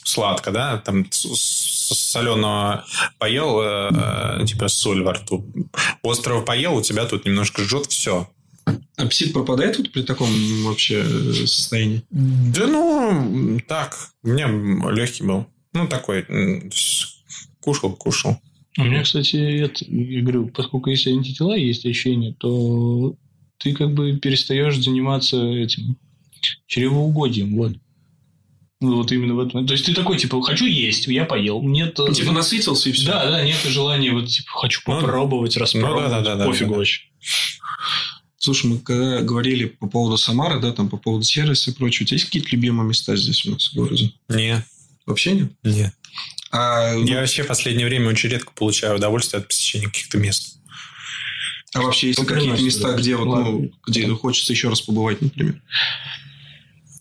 сладко, 0.05 0.51
да, 0.51 0.79
там 0.79 1.07
соленого 1.11 2.87
поел, 3.19 3.61
э, 3.61 4.45
типа 4.47 4.69
соль 4.69 5.03
во 5.03 5.13
рту. 5.13 5.47
Острого 6.03 6.43
поел, 6.43 6.77
у 6.77 6.83
тебя 6.83 7.05
тут 7.05 7.27
немножко 7.27 7.63
жжет, 7.63 7.87
все. 7.87 8.31
Апсид 8.97 9.33
пропадает 9.33 9.79
вот 9.79 9.93
при 9.93 10.03
таком 10.03 10.31
вообще 10.65 11.05
э, 11.05 11.47
состоянии? 11.47 12.05
Да 12.11 12.67
ну, 12.67 13.61
так, 13.69 13.99
у 14.23 14.29
меня 14.29 14.49
легкий 14.91 15.25
был. 15.25 15.47
Ну, 15.75 15.87
такой, 15.87 16.25
кушал, 17.61 17.93
кушал. 17.93 18.41
У 18.79 18.85
меня, 18.85 19.03
кстати, 19.03 19.37
это, 19.37 19.85
я 19.87 20.23
говорю, 20.23 20.49
поскольку 20.49 20.91
если 20.91 21.11
антитела 21.13 21.55
есть 21.55 21.85
ощущение, 21.85 22.35
то 22.39 23.17
ты 23.59 23.75
как 23.75 23.93
бы 23.93 24.17
перестаешь 24.19 24.77
заниматься 24.79 25.43
этим 25.43 25.97
чревоугодием, 26.67 27.57
вот. 27.57 27.73
Ну, 28.81 28.97
вот 28.97 29.11
именно 29.11 29.35
в 29.35 29.41
этом. 29.41 29.67
То 29.67 29.73
есть 29.73 29.87
ты 29.87 29.95
такой, 29.95 30.19
типа, 30.19 30.41
хочу 30.41 30.67
есть, 30.67 31.09
я 31.09 31.25
поел. 31.25 31.61
Нет, 31.63 31.99
э, 31.99 32.13
Типа 32.13 32.31
насытился 32.31 32.89
и 32.89 32.93
все. 32.93 33.07
да, 33.09 33.29
да, 33.29 33.45
нет 33.45 33.59
желания, 33.65 34.13
вот, 34.13 34.29
типа, 34.29 34.51
хочу 34.53 34.81
Ну, 34.87 35.01
попробовать, 35.01 35.57
распробовать, 35.57 36.11
да, 36.11 36.21
да, 36.21 36.37
да, 36.37 36.47
пофигу 36.47 36.71
да, 36.71 36.75
да. 36.75 36.79
вообще. 36.79 37.01
Слушай, 38.37 38.67
мы 38.71 38.79
когда 38.79 39.21
говорили 39.23 39.67
по 39.67 39.89
поводу 39.89 40.17
Самары, 40.17 40.61
да, 40.61 40.71
там 40.73 40.89
по 40.89 40.97
поводу 40.97 41.25
сервиса 41.25 41.73
и 41.73 41.75
прочего, 41.75 42.05
у 42.05 42.07
тебя 42.07 42.15
есть 42.15 42.27
какие-то 42.27 42.51
любимые 42.53 42.89
места 42.89 43.17
здесь 43.17 43.45
у 43.47 43.51
нас 43.51 43.69
в 43.69 43.75
городе? 43.75 44.13
Не, 44.29 44.65
Вообще 45.07 45.33
нет? 45.33 45.53
нет. 45.65 45.95
А, 46.51 46.95
ну, 46.95 47.05
Я 47.07 47.21
вообще 47.21 47.43
в 47.43 47.47
последнее 47.47 47.87
время 47.87 48.09
очень 48.09 48.31
редко 48.31 48.53
получаю 48.53 48.97
удовольствие 48.97 49.41
от 49.41 49.49
посещения 49.49 49.87
каких-то 49.87 50.19
мест. 50.19 50.59
а 51.75 51.83
вообще 51.83 52.09
есть 52.09 52.19
Ну, 52.19 52.25
какие-то 52.25 52.63
места, 52.63 52.93
где 52.95 53.17
вот, 53.17 53.25
ну, 53.27 53.71
где 53.87 54.09
хочется 54.09 54.53
еще 54.53 54.69
раз 54.69 54.81
побывать, 54.81 55.21
например? 55.21 55.61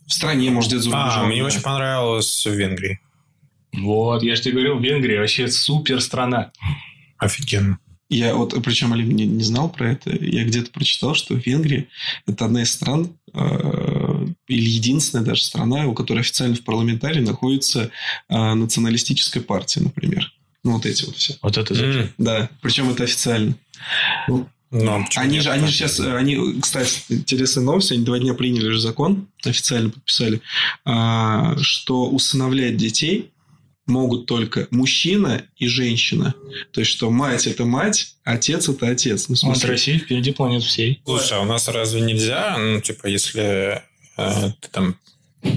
В 0.06 0.12
стране, 0.12 0.50
может, 0.50 0.70
где-то 0.70 0.84
за 0.84 0.90
А, 0.96 1.04
рубежом, 1.06 1.28
мне 1.28 1.40
да. 1.40 1.46
очень 1.46 1.60
понравилось 1.62 2.46
в 2.46 2.52
Венгрии. 2.52 3.00
Вот, 3.72 4.22
я 4.22 4.34
же 4.36 4.42
тебе 4.42 4.52
говорил, 4.54 4.78
Венгрия 4.80 5.20
вообще 5.20 5.48
супер 5.48 6.00
страна. 6.00 6.52
Офигенно. 7.18 7.78
Я 8.10 8.34
вот, 8.34 8.54
причем 8.64 8.94
Олег 8.94 9.06
не, 9.06 9.26
не 9.26 9.44
знал 9.44 9.68
про 9.68 9.92
это, 9.92 10.10
я 10.24 10.44
где-то 10.44 10.70
прочитал, 10.70 11.14
что 11.14 11.34
Венгрия– 11.34 11.88
это 12.26 12.46
одна 12.46 12.62
из 12.62 12.72
стран, 12.72 13.18
э, 13.34 14.07
или 14.48 14.68
единственная 14.68 15.24
даже 15.24 15.42
страна, 15.42 15.86
у 15.86 15.94
которой 15.94 16.20
официально 16.20 16.56
в 16.56 16.62
парламентарии 16.64 17.20
находится 17.20 17.90
э, 18.28 18.54
националистическая 18.54 19.40
партия, 19.42 19.80
например. 19.80 20.32
Ну, 20.64 20.72
вот 20.72 20.86
эти 20.86 21.04
вот 21.04 21.16
все. 21.16 21.36
Вот 21.42 21.56
это 21.56 21.74
М, 21.74 22.12
Да, 22.18 22.50
причем 22.60 22.90
это 22.90 23.04
официально. 23.04 23.54
Ну, 24.26 24.48
а 24.70 25.02
почему 25.02 25.24
Они 25.24 25.40
же, 25.40 25.50
они 25.50 25.66
же 25.66 25.72
сейчас, 25.72 26.00
э, 26.00 26.16
они, 26.16 26.60
кстати, 26.60 26.90
интересная 27.08 27.64
новость, 27.64 27.92
они 27.92 28.04
два 28.04 28.18
дня 28.18 28.34
приняли 28.34 28.70
же 28.70 28.80
закон, 28.80 29.28
официально 29.44 29.90
подписали, 29.90 30.42
а, 30.84 31.56
что 31.60 32.08
усыновлять 32.08 32.76
детей 32.76 33.30
могут 33.86 34.26
только 34.26 34.68
мужчина 34.70 35.44
и 35.56 35.66
женщина. 35.66 36.34
То 36.72 36.80
есть, 36.80 36.90
что 36.92 37.10
мать– 37.10 37.46
это 37.46 37.64
мать, 37.64 38.16
отец– 38.24 38.68
это 38.68 38.88
отец. 38.88 39.28
Ну, 39.28 39.34
в 39.36 39.42
Вот 39.42 39.54
смысле, 39.56 39.70
Россия 39.70 39.98
впереди 39.98 40.32
планет 40.32 40.62
всей. 40.62 41.00
Слушай, 41.06 41.38
а 41.38 41.40
у 41.40 41.44
нас 41.46 41.66
разве 41.68 42.02
нельзя, 42.02 42.56
ну, 42.58 42.80
типа, 42.82 43.06
если 43.06 43.82
ты 44.60 44.68
там 44.70 44.96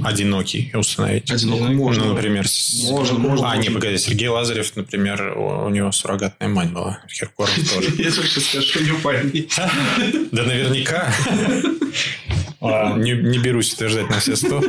одинокий 0.04 0.72
установить? 0.76 1.32
одиноко 1.32 1.64
Ну, 1.64 1.74
можно. 1.74 2.06
Ну, 2.06 2.14
например, 2.14 2.48
с- 2.48 2.88
Можно, 2.90 3.18
можно, 3.20 3.52
А, 3.52 3.58
не, 3.58 3.70
погоди, 3.70 3.98
Сергей 3.98 4.28
Лазарев, 4.28 4.76
например, 4.76 5.38
у, 5.38 5.66
у 5.66 5.70
него 5.70 5.92
суррогатная 5.92 6.48
мать 6.50 6.72
была. 6.72 7.00
Киркоров 7.08 7.54
тоже. 7.76 7.90
Я 7.98 8.12
только 8.12 8.40
скажу, 8.40 8.84
не 8.84 8.94
память. 9.02 9.54
Да 10.32 10.44
наверняка. 10.44 11.14
А, 12.64 12.96
Не, 12.96 13.14
не 13.14 13.40
берусь 13.40 13.74
утверждать 13.74 14.08
на 14.12 14.20
все 14.20 14.36
сто. 14.36 14.62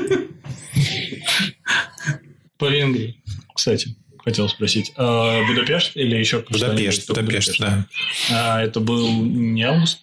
По 2.59 2.67
Венгрии, 2.71 3.21
кстати, 3.55 3.97
хотел 4.25 4.49
спросить. 4.49 4.93
А, 4.97 5.45
Будапешт 5.47 5.93
или 5.97 6.17
еще 6.17 6.45
Будапешт? 6.49 7.09
Будапешт, 7.09 7.59
да. 7.59 7.87
А, 8.31 8.63
это 8.63 8.81
был 8.81 9.11
не 9.25 9.63
август? 9.63 9.99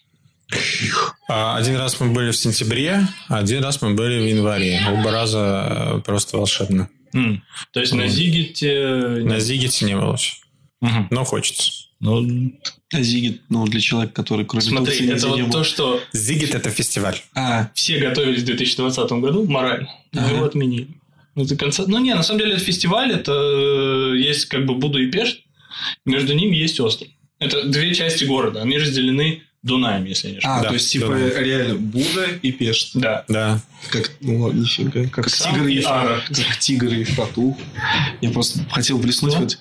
А, 1.27 1.57
Один 1.57 1.75
раз 1.77 1.99
мы 1.99 2.11
были 2.11 2.31
в 2.31 2.35
сентябре, 2.37 3.07
а 3.27 3.39
один 3.39 3.63
раз 3.63 3.81
мы 3.81 3.93
были 3.93 4.19
в 4.19 4.25
январе. 4.27 4.81
Оба 4.89 5.11
раза 5.11 5.95
э, 5.97 6.01
просто 6.01 6.37
волшебно. 6.37 6.89
М, 7.13 7.43
То 7.71 7.79
есть 7.79 7.93
на 7.93 8.07
Зигете... 8.07 9.21
На 9.23 9.39
Зигете 9.39 9.85
не 9.85 9.95
было 9.95 10.13
еще. 10.13 10.35
Мгм. 10.81 11.07
Но 11.11 11.23
хочется. 11.23 11.71
Ну, 11.99 12.53
А 12.93 13.01
Зигит, 13.01 13.41
ну, 13.49 13.65
для 13.67 13.81
человека, 13.81 14.13
который 14.13 14.45
кроме 14.45 14.63
смотри, 14.65 14.97
Турции 14.97 15.13
это 15.13 15.27
вот 15.27 15.51
то, 15.51 15.63
что 15.63 16.01
Зигет– 16.13 16.55
это 16.55 16.69
фестиваль. 16.69 17.17
А, 17.35 17.69
все 17.75 17.99
готовились 17.99 18.41
в 18.41 18.45
2020 18.45 19.11
году 19.13 19.45
морально, 19.45 19.89
но 20.13 20.21
Ага. 20.21 20.31
его 20.35 20.45
отменили. 20.45 20.87
Ну, 21.35 21.43
это 21.43 21.55
конца... 21.57 21.83
ну, 21.87 21.99
не, 21.99 22.13
на 22.15 22.23
самом 22.23 22.39
деле, 22.39 22.53
это 22.53 22.63
фестиваль, 22.63 23.11
это 23.11 23.33
э, 23.33 24.17
есть 24.17 24.45
как 24.45 24.65
бы 24.65 24.75
Буду 24.75 24.97
и 24.97 25.11
Пешт, 25.11 25.41
между 26.05 26.33
ними 26.33 26.55
есть 26.55 26.79
остров. 26.79 27.09
Это 27.39 27.63
две 27.67 27.93
части 27.93 28.23
города, 28.23 28.61
они 28.61 28.77
разделены 28.77 29.43
Дунаем, 29.61 30.05
если 30.05 30.27
я 30.27 30.33
не 30.33 30.37
ошибаюсь. 30.37 30.59
а 30.59 30.63
Да, 30.63 30.69
то 30.69 30.73
есть, 30.73 30.91
типа, 30.91 31.07
да. 31.09 31.41
реально 31.41 31.75
Будда 31.75 32.27
и 32.41 32.51
Пешт. 32.51 32.91
Да. 32.93 33.25
Да. 33.27 33.61
Как, 33.89 34.11
ну, 34.21 34.51
нифига. 34.51 35.05
Как 35.09 35.29
Сам 35.29 35.53
тигр 35.53 35.67
и 35.67 35.75
и 35.75 35.83
Ара. 35.83 36.21
как 36.27 36.59
тигр 36.59 36.87
и 36.87 37.03
Фату. 37.03 37.57
Я 38.21 38.29
просто 38.31 38.59
хотел 38.71 38.99
блеснуть. 38.99 39.33
Ну. 39.33 39.39
хоть. 39.41 39.57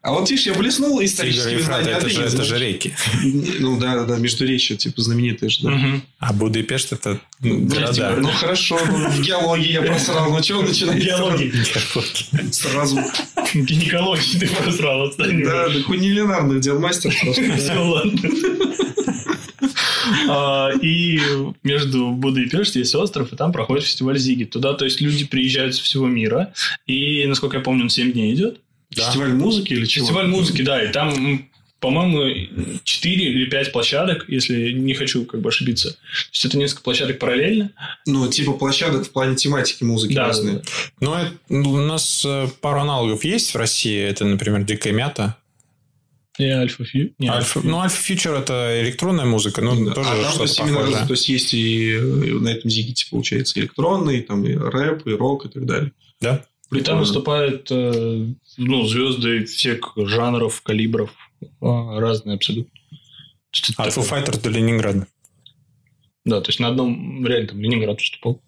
А 0.00 0.12
вот 0.12 0.30
видишь, 0.30 0.46
я 0.46 0.54
блеснул 0.54 0.98
Тигр 0.98 1.04
историческими 1.04 1.52
и 1.52 1.54
Ефрат– 1.56 1.82
знаниями. 1.82 1.98
это 1.98 2.06
а 2.06 2.10
же, 2.10 2.22
это 2.22 2.44
же 2.44 2.58
реки. 2.58 2.94
Ну 3.60 3.78
да, 3.78 4.04
да, 4.04 4.16
междуречие, 4.16 4.78
типа, 4.78 5.02
знаменитое 5.02 5.50
же, 5.50 5.62
да. 5.62 5.70
Мгм. 5.70 6.02
А 6.18 6.32
Будапешт– 6.32 6.92
это 6.92 7.20
Ну, 7.40 7.66
города. 7.66 8.16
Ну 8.18 8.28
хорошо, 8.28 8.78
ну, 8.86 9.10
в 9.10 9.20
геологии 9.20 9.72
я 9.72 9.82
просрал. 9.82 10.30
Ну 10.30 10.40
чего 10.42 10.62
начинать? 10.62 10.96
Геологии. 10.96 11.52
Сразу. 12.52 13.00
Гинекологии 13.52 14.38
ты 14.38 14.48
просрал. 14.48 15.12
Да, 15.18 15.68
да 15.68 15.82
хуй 15.82 15.98
не 15.98 16.10
ленарных 16.10 16.60
дел 16.60 16.78
мастер 16.78 17.14
просто. 17.20 17.56
Все, 17.56 17.74
ладно. 17.74 18.12
А, 20.28 20.70
И 20.82 21.20
между 21.62 22.10
Будой 22.12 22.44
и 22.44 22.48
Пешт 22.48 22.76
есть 22.76 22.94
остров, 22.94 23.32
и 23.32 23.36
там 23.36 23.52
проходит 23.52 23.84
фестиваль 23.84 24.18
Зигит. 24.18 24.50
Туда, 24.50 24.74
то 24.74 24.84
есть, 24.84 25.00
люди 25.00 25.24
приезжают 25.24 25.74
со 25.74 25.82
всего 25.82 26.06
мира. 26.06 26.52
И, 26.86 27.24
насколько 27.26 27.56
я 27.58 27.62
помню, 27.62 27.84
он 27.84 27.90
7 27.90 28.12
дней 28.12 28.34
идет. 28.34 28.60
Фестиваль 28.90 29.32
музыки 29.34 29.72
или 29.72 29.84
чего? 29.84 30.04
Фестиваль 30.06 30.28
музыки, 30.28 30.62
да. 30.62 30.82
И 30.82 30.92
там, 30.92 31.48
по-моему, 31.80 32.80
4 32.84 33.24
или 33.24 33.46
5 33.46 33.72
площадок, 33.72 34.24
если 34.28 34.72
не 34.72 34.94
хочу 34.94 35.24
как 35.24 35.40
бы 35.40 35.48
ошибиться. 35.48 35.90
То 35.92 35.98
есть, 36.32 36.44
это 36.44 36.56
несколько 36.56 36.82
площадок 36.82 37.18
параллельно. 37.18 37.72
Ну, 38.06 38.28
типа 38.28 38.52
площадок 38.52 39.06
в 39.06 39.10
плане 39.10 39.36
тематики 39.36 39.84
музыки 39.84 40.14
Да, 40.14 40.28
разные. 40.28 40.62
Ну, 41.00 41.14
это- 41.14 41.32
ну, 41.48 41.70
у 41.72 41.76
нас 41.80 42.24
э, 42.24 42.46
пару 42.60 42.80
аналогов 42.80 43.24
есть 43.24 43.52
в 43.52 43.56
России. 43.56 43.98
Это, 44.00 44.24
например, 44.24 44.62
Дикая 44.64 44.92
Мята. 44.92 45.36
И 46.38 46.44
Альфа 46.44 46.84
Фью. 46.84 47.14
Не, 47.18 47.28
Альфа, 47.28 47.60
ну, 47.64 47.78
Альфа 47.80 47.96
Фьючер– 47.96 48.34
это 48.34 48.80
электронная 48.82 49.24
музыка, 49.24 49.62
ну, 49.62 49.86
Да. 49.86 49.94
тоже 49.94 50.08
а 50.10 50.12
там, 50.14 50.22
то 50.22 50.28
что-то 50.28 50.42
есть, 50.44 50.58
именно, 50.60 50.74
похожее. 50.80 51.06
то 51.06 51.12
есть, 51.12 51.28
есть 51.28 51.54
и 51.54 51.92
э, 51.94 52.00
на 52.00 52.48
этом 52.48 52.70
зигите, 52.70 53.06
получается, 53.10 53.58
электронный, 53.58 54.20
там, 54.20 54.44
и 54.44 54.54
рэп, 54.54 55.06
и 55.06 55.12
рок, 55.12 55.46
и 55.46 55.48
так 55.48 55.64
далее. 55.64 55.92
Да? 56.20 56.34
И 56.36 56.36
там 56.36 56.44
Прикольно. 56.78 57.00
выступают 57.00 57.70
ну, 57.70 58.86
звезды 58.86 59.44
всех 59.44 59.92
жанров, 59.96 60.60
калибров. 60.62 61.10
а, 61.60 62.00
Разные 62.00 62.34
абсолютно. 62.36 62.72
То 62.90 62.96
есть, 63.52 63.78
Альфа 63.78 64.02
Файтер 64.02 64.36
до 64.38 64.50
Ленинграда. 64.50 65.06
Да, 66.24 66.40
то 66.40 66.48
есть 66.48 66.58
на 66.60 66.68
одном 66.68 67.24
реально 67.24 67.48
там 67.48 67.60
Ленинград 67.60 67.98
выступал. 68.00 68.42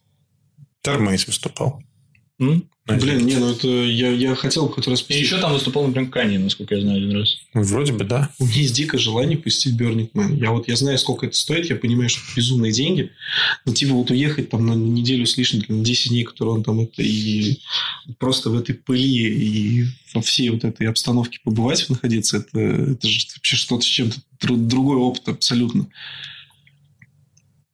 Термейс 0.83 1.27
выступал. 1.27 1.83
М? 2.41 2.69
На 2.89 2.97
Блин, 2.97 3.27
не, 3.27 3.37
ну 3.37 3.51
это 3.51 3.69
я, 3.69 4.11
я 4.11 4.35
хотел 4.35 4.67
хоть 4.71 4.89
раз 4.89 5.03
И 5.03 5.05
посетить. 5.05 5.27
еще 5.27 5.39
там 5.39 5.53
выступал, 5.53 5.87
например, 5.87 6.09
Кани, 6.11 6.39
насколько 6.39 6.75
я 6.75 6.81
знаю, 6.81 6.97
один 7.05 7.19
раз. 7.19 7.37
Вроде 7.53 7.93
бы, 7.93 8.05
да. 8.05 8.31
У 8.39 8.47
меня 8.47 8.57
есть 8.63 8.75
дикое 8.75 8.97
желание 8.97 9.37
посетить 9.37 9.79
Burning 9.79 10.11
Man. 10.13 10.39
Я 10.41 10.53
вот 10.53 10.69
я 10.69 10.77
знаю, 10.77 10.97
сколько 10.97 11.27
это 11.27 11.37
стоит, 11.37 11.69
я 11.69 11.77
понимаю, 11.77 12.09
что 12.09 12.21
это 12.23 12.31
безумные 12.37 12.73
деньги. 12.73 13.11
Но 13.67 13.75
типа 13.75 13.93
вот 13.93 14.11
уехать 14.11 14.49
там 14.49 14.67
на 14.67 14.73
неделю 14.73 15.27
с 15.27 15.37
лишним, 15.37 15.63
на 15.69 15.85
10 15.85 16.09
дней, 16.09 16.25
которые 16.25 16.55
он 16.55 16.65
там 16.65 16.81
это, 16.81 17.03
и 17.03 17.59
просто 18.19 18.49
в 18.49 18.57
этой 18.59 18.75
пыли 18.75 19.05
и 19.83 19.85
во 20.15 20.23
всей 20.23 20.49
вот 20.49 20.65
этой 20.65 20.87
обстановке 20.89 21.41
побывать, 21.45 21.89
находиться, 21.91 22.39
это, 22.39 22.59
это 22.59 23.07
же 23.07 23.21
вообще 23.37 23.57
что-то 23.57 23.83
с 23.83 23.87
чем-то 23.87 24.17
дру- 24.41 24.57
другой 24.67 24.97
опыт 24.97 25.29
абсолютно. 25.29 25.89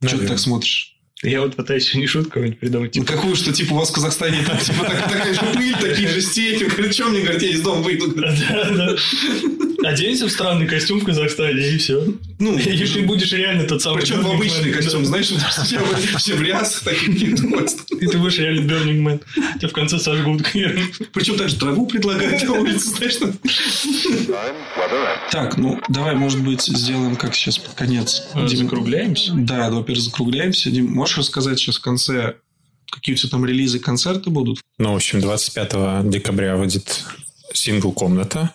Что 0.00 0.08
ты 0.10 0.16
Наверное. 0.16 0.28
так 0.28 0.38
смотришь? 0.40 0.93
Я 1.24 1.40
вот 1.40 1.56
пытаюсь 1.56 1.84
еще 1.86 1.98
не 1.98 2.06
шутку 2.06 2.40
придумать. 2.60 2.94
Ну, 2.94 3.02
Типа, 3.02 3.06
какую, 3.16 3.34
что 3.36 3.52
типа 3.52 3.72
у 3.72 3.76
вас 3.78 3.90
в 3.90 3.94
Казахстане 3.94 4.44
там, 4.46 4.58
типа 4.58 4.84
так- 4.84 5.10
такая 5.10 5.34
же 5.34 5.40
пыль, 5.54 5.74
такие 5.80 6.08
же 6.08 6.20
степи. 6.20 6.92
Что 6.92 7.08
мне, 7.08 7.22
говорит, 7.22 7.42
я 7.42 7.48
из 7.50 7.60
дома 7.62 7.80
выйду. 7.82 8.12
да, 8.14 8.70
да. 8.70 8.96
Оденься 9.84 10.26
в 10.26 10.30
странный 10.30 10.66
костюм 10.66 11.00
в 11.00 11.04
Казахстане, 11.04 11.68
и 11.68 11.78
все. 11.78 12.04
Ну, 12.38 12.58
И 12.58 12.86
ты 12.86 13.02
будешь 13.02 13.32
реально 13.32 13.64
тот 13.64 13.82
самый 13.82 14.00
Причем 14.00 14.22
в 14.22 14.30
обычный 14.30 14.72
костюм, 14.72 15.04
знаешь, 15.04 15.26
все, 16.18 16.34
в 16.34 16.42
рясах 16.42 16.84
таких 16.84 17.34
И 18.00 18.06
ты 18.06 18.18
будешь 18.18 18.38
реально 18.38 18.70
Burning 18.70 19.02
Man. 19.02 19.22
Тебя 19.58 19.68
в 19.68 19.72
конце 19.72 19.98
сожгут. 19.98 20.42
Причем 21.12 21.36
также 21.36 21.56
траву 21.56 21.86
предлагают 21.86 22.42
на 22.42 22.52
улице, 22.52 22.88
знаешь. 22.88 23.18
Так, 25.30 25.56
ну, 25.56 25.80
давай, 25.88 26.14
может 26.14 26.42
быть, 26.42 26.62
сделаем 26.62 27.16
как 27.16 27.34
сейчас 27.34 27.58
под 27.58 27.74
конец. 27.74 28.26
Дим, 28.34 28.48
Закругляемся? 28.48 29.32
Да, 29.34 29.68
да, 29.68 29.76
во-первых, 29.76 30.04
закругляемся. 30.04 30.70
Дим, 30.70 30.92
можешь 30.92 31.18
рассказать 31.18 31.58
сейчас 31.58 31.76
в 31.76 31.82
конце, 31.82 32.36
какие 32.90 33.14
у 33.14 33.18
тебя 33.18 33.30
там 33.30 33.44
релизы, 33.44 33.78
концерты 33.78 34.30
будут? 34.30 34.60
Ну, 34.78 34.92
в 34.92 34.96
общем, 34.96 35.20
25 35.20 36.08
декабря 36.10 36.56
выйдет 36.56 37.04
сингл 37.52 37.92
«Комната». 37.92 38.52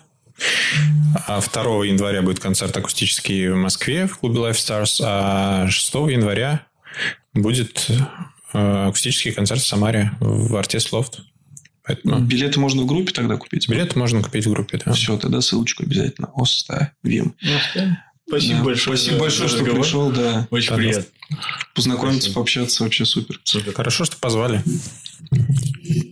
А 1.26 1.40
2 1.40 1.62
января 1.86 2.22
будет 2.22 2.38
концерт 2.40 2.76
акустический 2.76 3.48
в 3.48 3.56
Москве 3.56 4.06
в 4.06 4.18
клубе 4.18 4.38
Life 4.40 4.52
Stars, 4.52 5.00
а 5.04 5.68
6 5.68 5.94
января 5.94 6.66
будет 7.34 7.86
э, 8.52 8.86
акустический 8.88 9.32
концерт 9.32 9.60
в 9.60 9.66
Самаре 9.66 10.12
в 10.20 10.56
Артис 10.56 10.92
Лофт. 10.92 11.20
Поэтому 11.84 12.20
Билеты 12.20 12.60
можно 12.60 12.82
в 12.82 12.86
группе 12.86 13.12
тогда 13.12 13.36
купить? 13.36 13.68
билеты 13.68 13.98
можно 13.98 14.22
купить 14.22 14.46
в 14.46 14.50
группе. 14.50 14.80
Да. 14.84 14.92
Все, 14.92 15.16
тогда 15.16 15.40
ссылочку 15.40 15.82
обязательно 15.82 16.30
оставим. 16.36 17.34
Спасибо 18.28 18.58
Да, 18.58 18.64
большое. 18.64 18.96
Спасибо 18.96 19.14
за 19.16 19.20
большое, 19.20 19.48
что 19.48 19.58
разговор. 19.58 19.82
пришел, 19.82 20.10
да. 20.12 20.46
Очень 20.50 20.74
приятно. 20.76 21.04
Познакомиться, 21.74 22.20
Спасибо. 22.20 22.34
пообщаться, 22.34 22.82
вообще 22.84 23.04
супер. 23.04 23.40
Супер. 23.42 23.72
Хорошо, 23.72 24.04
что 24.04 24.16
позвали. 24.18 24.62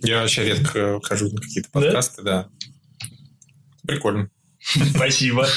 Я 0.03 0.23
вообще 0.23 0.45
редко 0.47 0.99
хожу 1.03 1.29
на 1.31 1.41
какие-то 1.41 1.69
Да? 1.75 1.81
подкасты, 1.81 2.23
да. 2.23 2.49
Прикольно. 3.89 4.29
Спасибо. 4.61 5.49